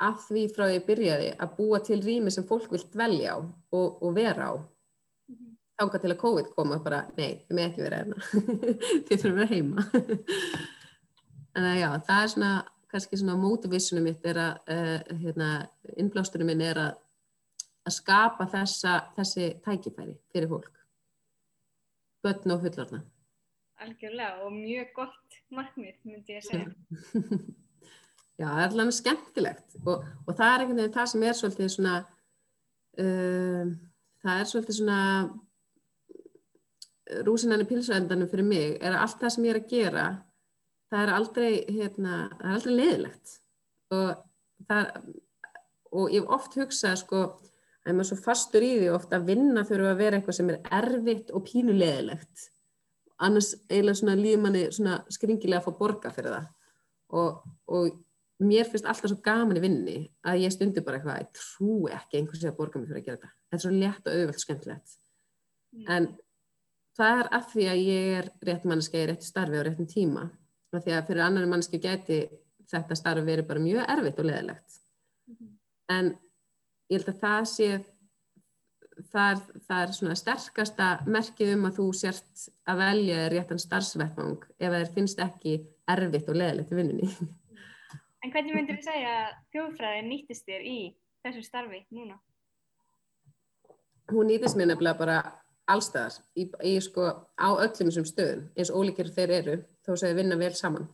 að 0.02 0.20
því 0.28 0.44
frá 0.54 0.66
því 0.66 0.76
ég 0.76 0.86
byrjaði 0.88 1.32
að 1.44 1.56
búa 1.58 1.80
til 1.86 2.00
rými 2.02 2.34
sem 2.34 2.46
fólk 2.48 2.72
vil 2.74 2.84
dvelja 2.94 3.38
á 3.38 3.40
og, 3.42 3.88
og 4.02 4.14
vera 4.16 4.52
á. 4.52 4.54
-hmm. 4.58 5.56
þánga 5.78 6.02
til 6.02 6.12
að 6.12 6.22
COVID 6.26 6.54
koma 6.56 6.76
og 6.76 6.84
bara 6.84 7.06
nei, 7.18 7.42
þið 7.48 7.56
með 7.56 7.70
ekki 7.70 7.82
vera 7.82 8.02
erna 8.04 8.16
þið 9.08 9.18
þurfum 9.18 9.32
að 9.32 9.42
vera 9.42 9.54
heima. 9.56 9.86
En 11.52 11.66
það, 11.66 11.78
já, 11.82 11.90
það 12.08 12.24
er 12.24 12.28
svona 12.32 12.52
kannski 12.92 13.18
svona 13.20 13.34
motivationum 13.36 14.06
mitt 14.08 14.26
er 14.26 14.38
að 14.40 14.70
uh, 14.72 15.18
hérna, 15.20 15.50
innblástunum 16.00 16.48
minn 16.48 16.62
er 16.64 16.80
að 16.80 17.01
að 17.88 17.96
skapa 17.96 18.48
þessa, 18.52 18.98
þessi 19.16 19.48
tækifæri 19.66 20.16
fyrir 20.34 20.52
fólk. 20.52 20.76
Börn 22.22 22.54
og 22.54 22.62
fullorna 22.62 23.00
Algjörlega 23.82 24.44
og 24.46 24.52
mjög 24.54 24.92
gott 24.94 25.38
markmið 25.50 25.96
myndi 26.06 26.36
ég 26.36 26.44
að 26.44 26.50
segja. 26.52 26.68
Já, 28.40 28.46
það 28.46 28.60
er 28.62 28.76
alveg 28.76 28.94
skemmtilegt. 28.94 29.78
Og, 29.82 30.04
og 30.28 30.36
það 30.38 30.52
er 30.52 30.60
einhvern 30.62 30.82
veginn 30.82 30.94
það 30.98 31.08
sem 31.12 31.24
er 31.26 31.38
svolítið 31.40 31.72
svona 31.74 31.96
uh, 33.02 33.72
það 34.22 34.36
er 34.36 34.52
svolítið 34.52 34.78
svona 34.78 35.00
rúsinanir 37.26 37.70
pilsvændanum 37.70 38.30
fyrir 38.30 38.48
mig. 38.52 38.78
Er 38.78 38.94
að 38.94 39.08
allt 39.08 39.20
það 39.24 39.34
sem 39.36 39.48
ég 39.48 39.56
er 39.56 39.62
að 39.64 39.74
gera 39.74 40.06
það 40.92 41.06
er 41.06 41.14
aldrei 41.16 41.52
hérna, 41.72 42.16
það 42.38 42.48
er 42.48 42.56
aldrei 42.58 42.74
leðilegt 42.76 43.36
og 43.96 44.10
það 44.70 44.84
og 45.92 46.14
ég 46.14 46.22
hef 46.22 46.36
oft 46.38 46.58
hugsað 46.60 47.00
sko 47.02 47.22
að 47.86 47.98
maður 47.98 48.10
svo 48.12 48.18
fastur 48.22 48.66
í 48.66 48.72
því 48.78 48.90
ofta 48.94 49.18
að 49.18 49.30
vinna 49.32 49.66
þurfa 49.68 49.94
að 49.94 50.02
vera 50.04 50.20
eitthvað 50.20 50.38
sem 50.38 50.52
er 50.54 50.60
erfitt 50.82 51.32
og 51.34 51.46
pínulegilegt 51.48 52.48
annars 53.22 53.54
eiginlega 53.70 54.00
svona 54.00 54.18
líðmanni 54.18 54.64
svona 54.74 55.00
skringilega 55.14 55.62
að 55.62 55.68
fá 55.68 55.80
borga 55.80 56.12
fyrir 56.14 56.36
það 56.36 56.48
og, 57.18 57.44
og 57.72 57.92
mér 58.42 58.70
finnst 58.70 58.88
alltaf 58.90 59.12
svo 59.12 59.20
gaman 59.24 59.60
í 59.60 59.64
vinni 59.64 59.96
að 60.28 60.44
ég 60.46 60.54
stundur 60.54 60.86
bara 60.86 61.00
eitthvað, 61.00 61.22
ég 61.22 61.32
trú 61.38 61.78
ekki 61.92 62.20
einhversi 62.20 62.50
að 62.50 62.58
borga 62.58 62.82
mig 62.82 62.90
fyrir 62.90 63.02
að 63.02 63.08
gera 63.08 63.20
þetta. 63.20 63.32
Þetta 63.52 63.58
er 63.58 63.64
svo 63.66 63.74
létt 63.76 64.08
og 64.08 64.18
auðvöld 64.18 64.42
skemmtilegt. 64.42 64.96
Mm. 65.72 65.86
En 65.96 66.08
það 66.98 67.22
er 67.22 67.32
af 67.38 67.50
því 67.52 67.68
að 67.72 67.84
ég 67.84 68.16
er 68.22 68.30
rétt 68.50 68.68
manneski 68.70 69.02
í 69.02 69.06
rétti 69.12 69.30
starfi 69.30 69.62
á 69.62 69.64
réttin 69.68 69.92
tíma. 69.92 70.26
Af 70.72 70.86
því 70.86 70.96
að 70.98 71.08
fyrir 71.12 71.26
annar 71.28 71.48
manneski 71.52 71.82
geti 71.84 72.20
þetta 72.72 72.98
starfi 72.98 73.28
verið 73.28 73.50
bara 73.52 73.64
mjög 73.64 73.94
erfitt 73.96 74.24
og 74.24 74.30
leðilegt. 74.32 74.80
Mm. 75.30 75.54
En 75.98 76.14
ég 76.92 77.00
held 77.00 77.12
að 77.14 77.20
það 77.22 77.44
sé, 77.48 77.68
það 79.12 79.28
er, 79.34 79.44
það 79.68 79.84
er 79.84 79.94
svona 79.96 80.16
sterkasta 80.20 80.88
merkið 81.08 81.54
um 81.56 81.68
að 81.70 81.78
þú 81.80 81.86
sért 82.02 82.48
að 82.68 82.82
velja 82.84 83.28
réttan 83.32 83.62
starfsvetfang 83.64 84.50
ef 84.60 84.74
það 84.74 84.90
finnst 84.98 85.22
ekki 85.24 85.60
erfitt 85.92 86.32
og 86.32 86.42
leðilegt 86.42 86.74
í 86.74 86.80
vinninni. 86.82 87.12
En 88.22 88.34
hvernig 88.34 88.54
myndir 88.54 88.78
þú 88.78 88.86
segja 88.86 89.14
að 89.22 89.38
þjóðfræði 89.56 90.02
nýttist 90.10 90.50
þér 90.50 90.66
í 90.70 90.80
þessu 91.26 91.46
starfi 91.46 91.80
núna? 91.96 92.20
Hún 94.12 94.28
nýttist 94.30 94.60
mér 94.60 94.74
nefnilega 94.74 95.00
bara 95.00 95.18
allstæðar 95.72 96.20
í, 96.36 96.50
í 96.68 96.74
sko 96.84 97.08
á 97.40 97.50
öllum 97.50 97.90
þessum 97.90 98.08
stöðum 98.10 98.44
eins 98.54 98.70
og 98.70 98.82
ólíkir 98.84 99.10
þeir 99.16 99.34
eru 99.40 99.56
þó 99.86 99.94
að 99.96 100.18
vinna 100.20 100.38
vel 100.38 100.52
saman. 100.58 100.90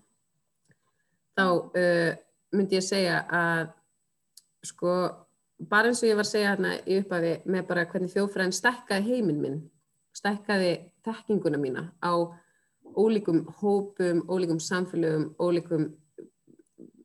Þá 1.38 1.46
uh, 1.50 2.12
myndi 2.54 2.78
ég 2.78 2.86
segja 2.86 3.24
að 3.34 3.74
sko 4.66 4.94
bara 5.58 5.90
eins 5.90 6.04
og 6.04 6.10
ég 6.10 6.18
var 6.18 6.26
að 6.26 6.32
segja 6.32 6.52
hérna 6.54 6.74
í 6.86 7.00
upphafi 7.02 7.34
með 7.50 7.68
bara 7.70 7.86
hvernig 7.90 8.14
þjóðfræðin 8.14 8.56
stekkaði 8.56 9.14
heiminn 9.16 9.42
minn, 9.42 9.62
stekkaði 10.16 10.74
tekkinguna 11.06 11.60
mína 11.62 11.88
á 12.02 12.14
ólíkum 12.98 13.44
hópum, 13.60 14.24
ólíkum 14.30 14.60
samfélögum, 14.64 15.32
ólíkum 15.42 15.90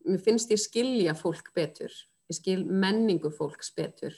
mér 0.04 0.22
finnst 0.22 0.52
ég 0.52 0.60
skilja 0.60 1.14
fólk 1.16 1.52
betur, 1.54 1.92
ég 2.28 2.38
skil 2.38 2.62
menningu 2.66 3.32
fólks 3.32 3.72
betur 3.76 4.14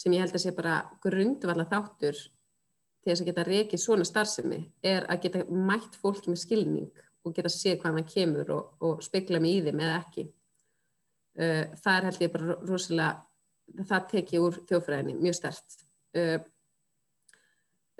sem 0.00 0.14
ég 0.16 0.24
held 0.24 0.34
að 0.34 0.44
sé 0.44 0.52
bara 0.56 0.82
grundvalla 1.02 1.66
þáttur 1.68 2.16
til 2.16 3.10
þess 3.10 3.22
að 3.22 3.30
geta 3.30 3.46
reykið 3.48 3.82
svona 3.82 4.06
starfsemi 4.08 4.60
er 4.84 5.06
að 5.10 5.24
geta 5.26 5.44
mætt 5.48 5.96
fólki 6.00 6.32
með 6.32 6.42
skilning 6.44 7.02
og 7.24 7.34
geta 7.36 7.52
sé 7.52 7.76
hvað 7.76 7.98
hann 7.98 8.08
kemur 8.08 8.52
og, 8.54 8.70
og 8.84 9.02
spekla 9.04 9.40
mig 9.40 9.58
í 9.58 9.64
þeim 9.64 9.82
eða 9.84 9.98
ekki. 10.00 10.26
Uh, 11.40 11.64
það 11.80 11.96
er 11.96 12.06
held 12.08 12.22
ég 12.24 12.32
bara 12.34 12.56
rosalega, 12.68 13.10
það 13.78 14.06
tek 14.10 14.32
ég 14.34 14.44
úr 14.44 14.58
þjófræðinni 14.68 15.16
mjög 15.20 15.36
stert. 15.38 15.80
Uh, 16.16 16.38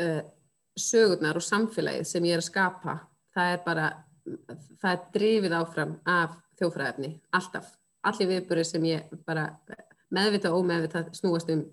uh, 0.03 0.23
sögurnar 0.79 1.39
og 1.39 1.45
samfélagið 1.45 2.09
sem 2.09 2.27
ég 2.29 2.37
er 2.37 2.43
að 2.43 2.49
skapa, 2.49 2.97
það 3.35 3.53
er 3.55 3.61
bara, 3.67 3.91
það 4.81 4.91
er 4.93 5.05
drifið 5.17 5.57
áfram 5.61 5.95
af 6.09 6.39
þjófræðefni, 6.61 7.13
alltaf. 7.37 7.69
Allir 8.09 8.31
viðbúrið 8.31 8.69
sem 8.69 8.85
ég 8.89 9.15
bara 9.29 9.51
meðvita 10.15 10.51
og 10.51 10.63
ómeðvita 10.65 11.05
snúast 11.17 11.51
um 11.53 11.67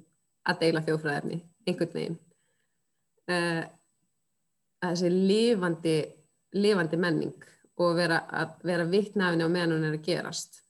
að 0.48 0.64
deila 0.64 0.84
þjófræðefni, 0.84 1.42
einhvern 1.68 1.94
veginn. 1.96 2.20
Uh, 3.28 3.64
þessi 4.84 5.12
lifandi, 5.12 5.98
lifandi 6.56 7.00
menning 7.00 7.48
og 7.78 7.98
vera, 7.98 8.22
vera 8.66 8.88
vittnafni 8.90 9.46
á 9.46 9.50
meðan 9.50 9.78
hún 9.78 9.90
er 9.90 9.98
að 9.98 10.06
gerast. 10.08 10.62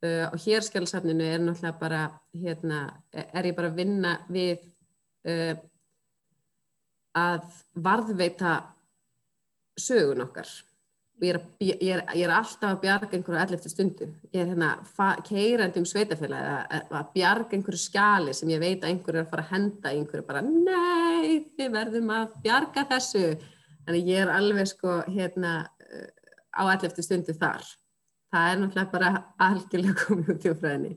Uh, 0.00 0.30
og 0.30 0.38
hér 0.40 0.64
skjálfsafninu 0.64 1.26
er 1.26 1.42
náttúrulega 1.44 1.76
bara, 1.80 2.04
hérna, 2.32 2.78
er 3.12 3.50
ég 3.50 3.56
bara 3.56 3.68
að 3.68 3.80
vinna 3.82 4.14
við 4.32 4.62
uh, 5.28 5.52
að 7.20 7.44
varðveita 7.76 8.54
sögun 9.76 10.24
okkar 10.24 10.48
Ég 11.20 11.34
er, 11.34 11.40
ég, 11.60 11.80
er, 11.84 12.00
ég 12.16 12.24
er 12.24 12.32
alltaf 12.32 12.70
að 12.70 12.78
bjarga 12.80 13.12
einhverju 13.12 13.40
allir 13.42 13.58
eftir 13.58 13.72
stundu. 13.74 14.06
Ég 14.32 14.40
er 14.40 14.54
hérna 14.54 15.18
keirandi 15.26 15.82
um 15.82 15.88
sveitafélagi 15.88 16.52
að, 16.78 16.86
að 16.96 17.10
bjarga 17.12 17.56
einhverju 17.58 17.80
skjali 17.82 18.36
sem 18.36 18.52
ég 18.54 18.62
veit 18.62 18.80
að 18.80 18.94
einhverju 18.94 19.20
er 19.20 19.26
að 19.26 19.34
fara 19.34 19.44
að 19.44 19.50
henda 19.50 19.92
einhverju 19.92 20.24
bara 20.30 20.42
nei, 20.46 21.34
við 21.60 21.74
verðum 21.74 22.14
að 22.16 22.38
bjarga 22.46 22.86
þessu. 22.94 23.26
Þannig 23.84 24.08
ég 24.14 24.22
er 24.24 24.32
alveg 24.32 24.70
sko 24.72 24.96
hérna 25.10 25.52
á 26.56 26.62
allir 26.62 26.88
eftir 26.88 27.04
stundu 27.04 27.36
þar. 27.36 27.68
Það 28.30 28.48
er 28.50 28.58
náttúrulega 28.60 28.92
bara 28.92 29.12
algjörlega 29.42 29.94
komið 30.04 30.34
út 30.34 30.44
í 30.46 30.52
fræðinni 30.60 30.92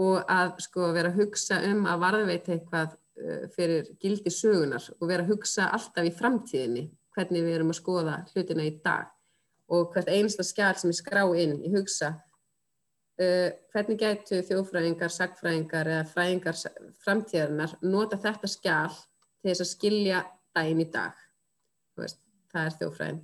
og 0.00 0.30
að 0.30 0.50
sko 0.64 0.90
vera 0.94 1.10
að 1.10 1.20
hugsa 1.22 1.60
um 1.66 1.86
að 1.90 2.02
varðveita 2.04 2.52
eitthvað 2.54 2.92
uh, 2.94 3.44
fyrir 3.54 3.88
gildi 4.02 4.32
sögunar 4.32 4.86
og 4.98 5.06
vera 5.08 5.24
að 5.24 5.32
hugsa 5.34 5.70
alltaf 5.74 6.06
í 6.06 6.12
framtíðinni 6.14 6.84
hvernig 7.16 7.46
við 7.46 7.56
erum 7.56 7.72
að 7.72 7.80
skoða 7.80 8.18
hlutina 8.30 8.66
í 8.68 8.74
dag 8.84 9.10
og 9.70 9.92
hvert 9.94 10.10
einsta 10.10 10.46
skjál 10.46 10.74
sem 10.78 10.90
ég 10.90 10.98
skrá 10.98 11.22
inn, 11.38 11.58
ég 11.64 11.74
hugsa 11.78 12.12
uh, 13.20 13.48
hvernig 13.72 14.00
gætu 14.00 14.42
þjófræðingar, 14.48 15.14
sagfræðingar 15.14 15.90
eða 15.96 16.08
fræðingar 16.12 16.60
framtíðarinnar 17.04 17.76
nota 17.82 18.20
þetta 18.20 18.50
skjál 18.50 18.94
til 18.94 19.50
þess 19.50 19.64
að 19.64 19.72
skilja 19.74 20.22
daginn 20.56 20.84
í 20.84 20.88
dag. 20.92 21.16
Veist, 21.98 22.20
það 22.52 22.66
er 22.66 22.78
þjófræðin. 22.80 23.20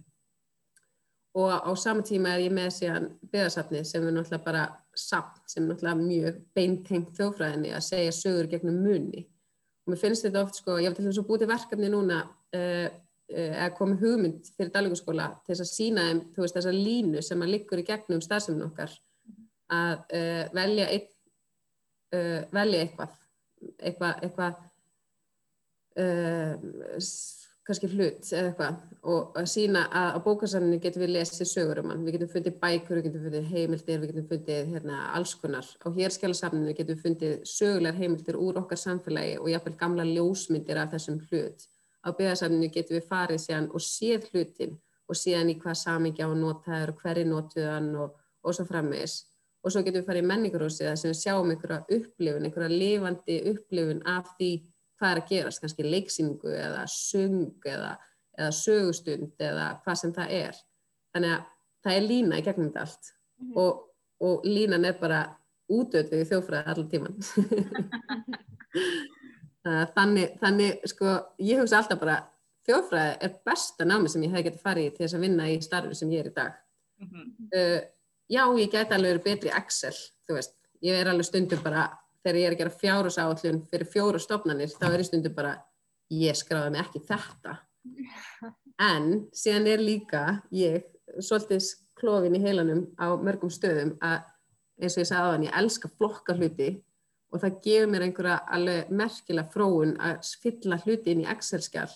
Og 1.36 1.52
á 1.52 1.70
sama 1.76 2.04
tíma 2.06 2.32
er 2.32 2.46
ég 2.46 2.52
með 2.56 2.70
síðan 2.78 3.10
byggðarsafni 3.28 3.82
sem 3.84 4.04
er 4.06 4.14
náttúrulega 4.16 4.44
bara 4.46 4.66
samt, 4.96 5.42
sem 5.50 5.64
er 5.64 5.74
náttúrulega 5.74 6.00
mjög 6.00 6.38
beintengt 6.56 7.16
þjófræðinni 7.18 7.74
að 7.76 7.88
segja 7.90 8.14
sögur 8.16 8.48
gegnum 8.48 8.78
munni 8.80 9.26
og 9.86 9.92
mér 9.92 10.00
finnst 10.00 10.24
þetta 10.26 10.42
oft 10.42 10.56
sko, 10.58 10.80
ég 10.82 10.88
hef 10.88 10.96
til 10.98 11.06
þess 11.06 11.20
að 11.20 11.28
búið 11.28 11.42
til 11.42 11.50
verkefni 11.52 11.90
núna 11.92 12.22
uh, 12.26 12.88
eða 13.26 13.68
komið 13.76 14.02
hugmynd 14.02 14.48
fyrir 14.56 14.72
dalvíkuskóla 14.74 15.28
til 15.44 15.52
þess 15.52 15.64
að 15.64 15.70
sína 15.70 16.06
þeim, 16.08 16.22
þú 16.34 16.42
veist, 16.42 16.56
þessa 16.58 16.74
línu 16.74 17.22
sem 17.26 17.42
að 17.42 17.52
liggur 17.54 17.82
í 17.82 17.86
gegnum 17.86 18.22
starfseminn 18.24 18.66
okkar 18.66 18.96
að 19.76 19.96
uh, 20.18 20.44
velja 20.56 20.86
uh, 20.96 22.40
velja 22.54 22.82
eitthvað 22.82 23.12
eitthvað 23.78 24.14
eitthvað 24.26 24.54
kannski 27.66 27.88
hlut 27.90 28.28
eða 28.30 28.50
eitthvað 28.50 28.76
og 29.10 29.36
að 29.38 29.46
sína 29.50 29.84
að 29.94 30.16
á 30.16 30.18
bókasanninu 30.22 30.78
getum 30.82 31.02
við 31.02 31.12
lesið 31.16 31.48
sögur 31.50 31.80
um 31.82 31.90
hann, 31.92 32.02
við 32.06 32.16
getum 32.16 32.30
fundið 32.32 32.56
bækur, 32.62 32.98
við 32.98 33.06
getum 33.06 33.24
fundið 33.26 33.48
heimildir, 33.52 34.00
við 34.02 34.10
getum 34.10 34.26
fundið 34.30 34.72
hérna, 34.72 34.98
alls 35.14 35.34
konar. 35.38 35.68
Á 35.82 35.88
hérskjálasafninu 35.94 36.74
getum 36.74 36.96
við 36.96 37.04
fundið 37.04 37.36
sögulegar 37.50 38.00
heimildir 38.00 38.38
úr 38.38 38.60
okkar 38.62 38.80
samfélagi 38.82 39.38
og 39.38 39.50
jáfnveil 39.52 39.78
gamla 39.78 40.06
ljósmyndir 40.10 40.82
af 40.82 40.92
þessum 40.94 41.20
hlut. 41.30 41.66
Á 42.06 42.08
byggðarsafninu 42.18 42.70
getum 42.74 42.98
við 42.98 43.08
farið 43.10 43.42
síðan 43.46 43.70
og 43.74 43.86
séð 43.86 44.28
hlutin 44.32 44.76
og 45.06 45.18
síðan 45.18 45.50
í 45.50 45.58
hvað 45.62 45.80
samingja 45.82 46.30
og 46.30 46.38
notaður 46.38 46.94
og 46.94 47.02
hverju 47.02 47.26
notuðan 47.30 47.90
og, 48.02 48.14
og 48.42 48.58
svo 48.58 48.66
frammeðis. 48.66 49.20
Og 49.62 49.74
svo 49.74 49.82
getum 49.82 50.02
við 50.02 50.10
farið 50.10 50.22
í 50.22 50.30
menningarhúsið 50.30 50.92
við 51.06 51.18
sjáum 51.18 51.50
einhverja 51.50 51.82
upplifun, 51.98 52.46
einhverja 52.46 52.74
lifandi 52.74 53.38
upplifun 53.50 54.02
af 54.06 54.34
því 54.34 54.50
hvað 54.96 55.12
er 55.12 55.20
að 55.22 55.28
gerast, 55.30 55.62
kannski 55.62 55.86
leiksýningu 55.86 56.52
eða 56.56 56.84
sung 56.90 57.66
eða, 57.68 57.96
eða 58.38 58.52
sögustund 58.56 59.42
eða 59.48 59.66
hvað 59.84 60.00
sem 60.02 60.14
það 60.16 60.36
er. 60.38 60.62
Þannig 61.14 61.34
að 61.34 61.42
það 61.86 61.96
er 61.96 62.06
lína 62.10 62.38
í 62.38 62.46
gegnum 62.46 62.70
þetta 62.70 62.86
allt 62.86 63.10
mm 63.10 63.46
-hmm. 63.46 63.58
og, 63.62 63.82
og 64.26 64.46
línan 64.46 64.84
er 64.84 64.96
bara 65.00 65.20
útöðið 65.72 66.22
í 66.22 66.28
þjófræði 66.30 66.72
allar 66.72 66.88
tíman. 66.90 67.16
þannig, 69.96 70.38
þannig, 70.40 70.88
sko, 70.92 71.18
ég 71.42 71.60
hugsa 71.60 71.80
alltaf 71.80 72.00
bara 72.00 72.20
þjófræði 72.66 73.16
er 73.20 73.36
besta 73.46 73.86
námi 73.86 74.08
sem 74.10 74.22
ég 74.26 74.34
hef 74.34 74.46
getið 74.46 74.62
farið 74.62 74.88
til 74.94 75.04
þess 75.04 75.18
að 75.18 75.26
vinna 75.26 75.50
í 75.50 75.60
starfi 75.62 75.94
sem 75.98 76.12
ég 76.14 76.24
er 76.24 76.30
í 76.30 76.34
dag. 76.34 76.52
Mm 77.00 77.08
-hmm. 77.08 77.26
uh, 77.52 77.80
já, 78.28 78.42
ég 78.58 78.70
get 78.70 78.92
alveg 78.92 79.22
betri 79.22 79.50
Excel, 79.50 79.94
þú 80.26 80.38
veist, 80.38 80.54
ég 80.82 80.94
er 80.94 81.08
alveg 81.08 81.26
stundum 81.26 81.62
bara 81.62 81.88
þegar 82.26 82.40
ég 82.40 82.48
er 82.48 82.56
að 82.56 82.60
gera 82.60 82.76
fjárusáallun 82.80 83.62
fyrir 83.70 83.90
fjóru 83.92 84.20
stofnanir 84.22 84.72
þá 84.74 84.86
er 84.90 85.02
í 85.02 85.06
stundu 85.06 85.30
bara 85.34 85.54
ég 86.10 86.38
skráði 86.38 86.72
mig 86.74 86.82
ekki 86.82 87.02
þetta. 87.06 87.58
En 88.82 89.06
síðan 89.36 89.68
er 89.70 89.82
líka 89.82 90.22
ég 90.54 90.88
svolítið 91.22 91.70
klófin 91.96 92.34
í 92.36 92.42
heilanum 92.42 92.82
á 92.98 93.14
mörgum 93.14 93.52
stöðum 93.52 93.94
að 94.04 94.26
eins 94.82 94.96
og 94.96 95.04
ég 95.04 95.08
sagði 95.08 95.22
á 95.22 95.30
þann 95.30 95.46
ég 95.46 95.56
elska 95.60 95.90
flokka 95.94 96.36
hluti 96.36 96.68
og 97.32 97.42
það 97.42 97.60
gefur 97.64 97.92
mér 97.92 98.04
einhverja 98.06 98.40
alveg 98.58 98.90
merkilega 99.00 99.52
fróun 99.54 99.94
að 100.02 100.34
fylla 100.42 100.80
hluti 100.82 101.14
inn 101.14 101.22
í 101.24 101.30
Excel-skjál 101.30 101.88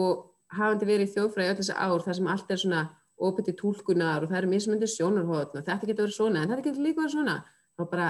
og 0.00 0.24
hafandi 0.56 0.88
verið 0.88 1.06
í 1.06 1.12
þjóðfræði 1.14 1.52
öll 1.52 1.60
þessi 1.60 1.76
ár 1.76 2.04
þar 2.06 2.18
sem 2.18 2.32
allt 2.34 2.50
er 2.50 2.62
svona 2.64 2.82
óbyrti 3.20 3.54
tólkunar 3.60 4.24
og 4.24 4.32
það 4.32 4.40
eru 4.40 4.50
mismöndir 4.50 4.90
sjónarhóðun 4.90 5.60
og 5.60 5.66
þetta 5.68 5.86
getur 5.86 6.06
verið 6.06 6.16
svona 6.16 6.42
en 6.42 6.52
þetta 6.52 6.66
getur 6.66 6.86
líka 6.86 7.02
verið 7.02 7.16
svona 7.16 7.36
þá 7.76 7.84
bara 7.92 8.08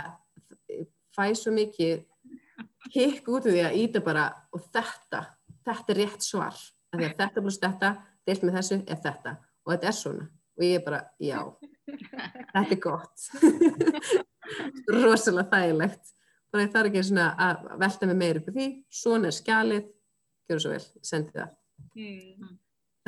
fæ 1.21 1.29
svo 1.37 1.53
mikið 1.55 2.07
hikk 2.95 3.29
út 3.31 3.47
af 3.47 3.55
því 3.55 3.65
að 3.67 3.79
íta 3.81 4.03
bara 4.05 4.27
og 4.55 4.63
þetta, 4.73 5.25
þetta 5.67 5.95
er 5.95 6.01
rétt 6.01 6.27
svar. 6.27 6.61
Að 6.91 7.05
að 7.07 7.17
þetta 7.21 7.45
pluss 7.45 7.61
þetta, 7.63 7.91
deilt 8.27 8.47
með 8.47 8.57
þessu 8.59 8.79
er 8.81 9.03
þetta. 9.05 9.35
Og 9.65 9.75
þetta 9.75 9.91
er 9.91 9.99
svona. 10.01 10.27
Og 10.59 10.65
ég 10.67 10.81
er 10.81 10.85
bara, 10.85 11.01
já, 11.23 11.39
þetta 12.51 12.75
er 12.75 12.81
gott. 12.83 13.29
Rosalega 14.97 15.47
þægilegt. 15.53 16.17
Þannig 16.51 16.73
það 16.73 16.81
er 16.81 16.89
ekki 16.91 17.07
svona 17.07 17.29
að 17.47 17.69
velta 17.79 18.11
mig 18.11 18.19
meir 18.19 18.41
upp 18.41 18.51
á 18.51 18.53
því, 18.57 18.67
svona 18.91 19.31
er 19.31 19.37
skjalið. 19.37 19.87
Gjör 20.51 20.63
svo 20.65 20.73
vel, 20.75 20.83
sendi 21.07 21.37
það. 21.37 21.53
Mm. 21.97 22.59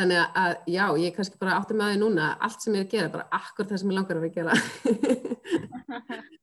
þannig 0.00 0.18
að 0.40 0.52
já, 0.72 0.84
ég 1.02 1.12
kannski 1.16 1.38
bara 1.40 1.58
átti 1.58 1.74
með 1.76 1.92
því 1.92 1.98
núna 2.00 2.28
allt 2.42 2.64
sem 2.64 2.74
ég 2.78 2.80
er 2.80 2.86
að 2.86 2.94
gera, 2.94 3.10
bara 3.12 3.26
akkur 3.36 3.68
það 3.68 3.82
sem 3.82 3.90
ég 3.92 3.98
langar 3.98 4.18
að 4.18 4.24
vera 4.24 4.32
að 4.32 4.38
gera 4.38 4.54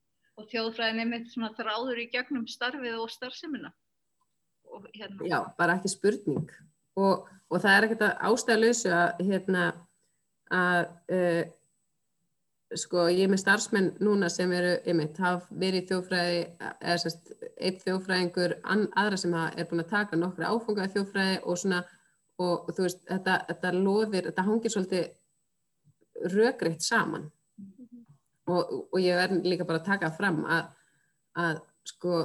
þjóðfræðin 0.53 1.03
er 1.03 1.11
með 1.11 1.29
svona 1.33 1.51
þráður 1.57 2.01
í 2.03 2.09
gegnum 2.13 2.47
starfið 2.49 2.97
og 2.99 3.13
starfseminna. 3.13 3.71
Hérna. 4.93 5.25
Já, 5.25 5.39
bara 5.57 5.79
ekki 5.79 5.89
spurning 5.89 6.49
og, 6.99 7.29
og 7.49 7.61
það 7.61 7.71
er 7.75 7.85
ekkert 7.87 8.03
að 8.05 8.27
ástæðalösu 8.29 8.91
að 8.93 9.23
hérna 9.25 9.63
að 10.53 10.83
uh, 11.15 11.41
sko 12.77 13.07
ég 13.09 13.23
er 13.25 13.31
með 13.31 13.41
starfsmenn 13.41 13.89
núna 14.03 14.29
sem 14.29 14.51
eru, 14.53 14.75
ég 14.85 14.97
meit, 14.97 15.17
hafa 15.17 15.59
verið 15.61 15.87
þjóðfræði, 15.89 16.41
eða 16.61 16.97
sérst 17.01 17.31
eitt 17.57 17.81
þjóðfræðingur, 17.85 18.55
aðra 18.69 19.17
sem 19.17 19.33
er 19.39 19.69
búin 19.69 19.83
að 19.83 19.93
taka 19.95 20.19
nokkru 20.19 20.45
áfungaði 20.45 20.93
þjóðfræði 20.95 21.39
og 21.41 21.59
svona, 21.63 21.79
og, 22.37 22.53
og 22.53 22.69
þú 22.77 22.85
veist, 22.85 23.01
þetta, 23.09 23.39
þetta 23.49 23.73
loðir, 23.79 24.29
þetta 24.29 24.45
hangir 24.45 24.75
svolítið 24.75 26.29
röggreitt 26.35 26.85
saman 26.85 27.29
og, 28.49 28.75
og 28.91 28.99
ég 29.01 29.17
verð 29.19 29.47
líka 29.47 29.67
bara 29.67 29.81
að 29.81 29.89
taka 29.91 30.11
fram 30.15 30.43
að, 30.49 30.69
að 31.39 31.61
sko 31.87 32.19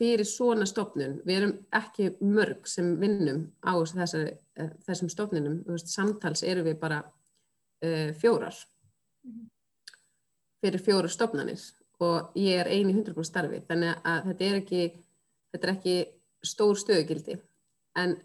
fyrir 0.00 0.24
svona 0.24 0.64
stofnun, 0.68 1.18
við 1.28 1.36
erum 1.36 1.56
ekki 1.76 2.14
mörg 2.24 2.68
sem 2.70 2.94
vinnum 3.00 3.42
á 3.60 3.76
þessari, 3.84 4.32
eh, 4.56 4.70
þessum 4.86 5.10
stofnunum, 5.12 5.58
veist, 5.66 5.92
samtals 5.92 6.42
eru 6.46 6.64
við 6.64 6.78
bara 6.80 7.02
uh, 7.04 8.08
fjórar. 8.16 8.56
Fyrir 10.60 10.82
fjóru 10.84 11.10
stofnanir 11.12 11.60
og 12.00 12.32
ég 12.40 12.62
er 12.62 12.70
eini 12.72 12.94
100% 12.94 13.28
starfi 13.28 13.60
þannig 13.68 14.00
að 14.08 14.30
þetta 14.30 14.46
er 14.46 14.58
ekki, 14.62 14.82
þetta 15.52 15.68
er 15.68 15.74
ekki 15.74 15.96
stór 16.48 16.80
stöðugildi. 16.80 17.36
En 18.00 18.16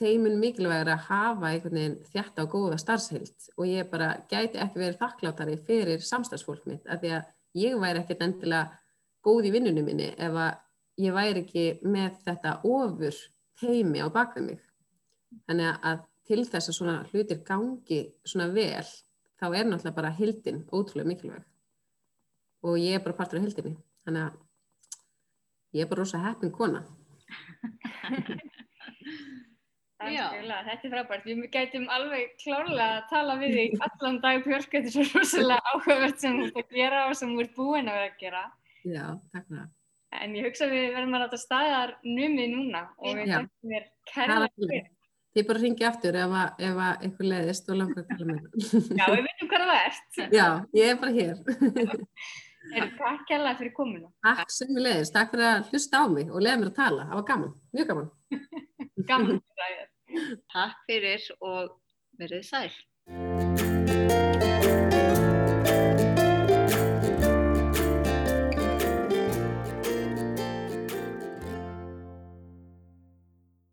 þeimun 0.00 0.38
mikilvægur 0.40 0.90
að 0.94 1.04
hafa 1.10 1.50
einhvern 1.50 1.76
veginn 1.76 1.98
þjætta 2.12 2.44
og 2.46 2.54
góða 2.54 2.78
starfsheilt 2.80 3.50
og 3.56 3.66
ég 3.68 3.88
bara 3.90 4.14
gæti 4.30 4.60
ekki 4.62 4.80
verið 4.80 5.00
þakklátari 5.02 5.56
fyrir 5.66 6.04
samstagsfólk 6.04 6.64
mitt 6.70 6.88
af 6.88 7.02
því 7.02 7.12
að 7.18 7.28
ég 7.60 7.76
væri 7.82 8.00
ekkert 8.00 8.24
endilega 8.24 8.80
góð 9.26 9.50
í 9.50 9.52
vinnunum 9.56 9.88
minni 9.90 10.08
ef 10.16 10.38
að 10.46 11.04
ég 11.04 11.16
væri 11.16 11.44
ekki 11.44 11.66
með 11.84 12.16
þetta 12.24 12.54
ofur 12.64 13.18
teimi 13.60 14.00
á 14.00 14.08
bakvið 14.12 14.46
mig. 14.46 14.60
Þannig 15.46 15.86
að 15.90 16.04
til 16.30 16.42
þess 16.46 16.70
að 16.70 16.78
svona 16.78 16.96
hlutir 17.10 17.42
gangi 17.46 18.00
svona 18.24 18.48
vel 18.54 18.86
þá 19.40 19.46
er 19.50 19.68
náttúrulega 19.68 19.96
bara 19.96 20.16
hildin 20.16 20.64
ótrúlega 20.70 21.10
mikilvæg 21.10 21.44
og 22.64 22.76
ég 22.80 22.96
er 22.96 23.04
bara 23.04 23.18
partur 23.20 23.40
af 23.40 23.44
hildinni. 23.48 23.76
Þannig 24.06 24.30
að 24.30 25.76
ég 25.76 25.84
er 25.84 25.92
bara 25.92 26.04
rosa 26.04 26.24
heppin 26.24 26.52
kona. 26.56 26.86
Þetta 30.00 30.76
er 30.76 30.92
frábært, 30.94 31.26
við 31.28 31.42
gætum 31.52 31.88
alveg 31.92 32.30
klárlega 32.40 32.86
að 33.00 33.10
tala 33.10 33.34
við 33.40 33.56
því 33.56 33.64
allan 33.86 34.20
dag 34.22 34.40
Björk, 34.46 34.70
þetta 34.72 34.88
er 34.88 34.94
svo 34.94 35.20
rosalega 35.20 35.74
áhugavert 35.74 36.22
sem 36.22 36.38
þú 36.38 36.46
ert 36.46 36.62
að 36.62 36.78
gera 36.78 37.02
og 37.08 37.18
sem 37.20 37.34
þú 37.34 37.44
ert 37.44 37.52
búinn 37.58 37.90
að 37.90 37.98
vera 37.98 38.08
að 38.08 38.22
gera. 38.22 38.42
Já, 38.80 39.04
takk 39.34 39.44
fyrir 39.44 39.60
það. 39.60 39.68
En 40.20 40.32
ég 40.34 40.48
hugsa 40.48 40.66
að 40.66 40.72
við 40.74 40.86
verðum 40.96 41.18
að 41.18 41.22
láta 41.26 41.38
staðar 41.38 41.92
numið 42.06 42.48
núna 42.54 42.86
og 42.98 43.20
við 43.20 43.28
gætum 43.30 43.74
þér 43.74 43.84
kærlega 44.10 44.50
fyrir. 44.56 44.88
Þið 45.30 45.46
bara 45.46 45.62
ringið 45.62 45.86
aftur 45.86 46.16
ef 46.18 46.32
eitthvað 46.58 47.28
leiðist 47.30 47.68
og 47.70 47.76
langar 47.78 48.00
að 48.00 48.08
tala 48.10 48.30
með 48.30 48.40
það. 48.42 48.88
Já, 48.98 49.04
við 49.12 49.26
veitum 49.28 49.50
hvað 49.52 49.66
það 49.68 49.82
ert. 49.84 50.22
Já, 50.40 50.46
ég 50.80 50.94
er 50.94 51.02
bara 51.04 51.18
hér. 51.20 51.36
Takk 52.70 53.22
kærlega 53.28 53.58
fyrir 53.58 53.72
kominu. 53.74 54.10
Takk 54.24 54.52
sem 54.52 54.74
við 54.74 54.84
leiðist, 54.84 55.14
takk 55.14 55.32
fyrir 55.32 55.46
að 55.48 55.70
hlusta 55.70 56.02
á 56.02 56.04
mig 56.10 56.28
og 56.30 56.42
leiða 56.44 56.58
mér 56.60 56.70
að 56.70 56.76
tala. 56.76 57.06
Það 57.08 57.20
var 57.20 57.26
gaman, 57.30 57.54
mjög 57.76 57.88
gaman. 57.90 58.10
gaman. 59.10 59.40
Takk 60.54 60.86
fyrir 60.88 61.26
og 61.40 61.76
verið 62.20 62.46
sæl. 62.50 62.70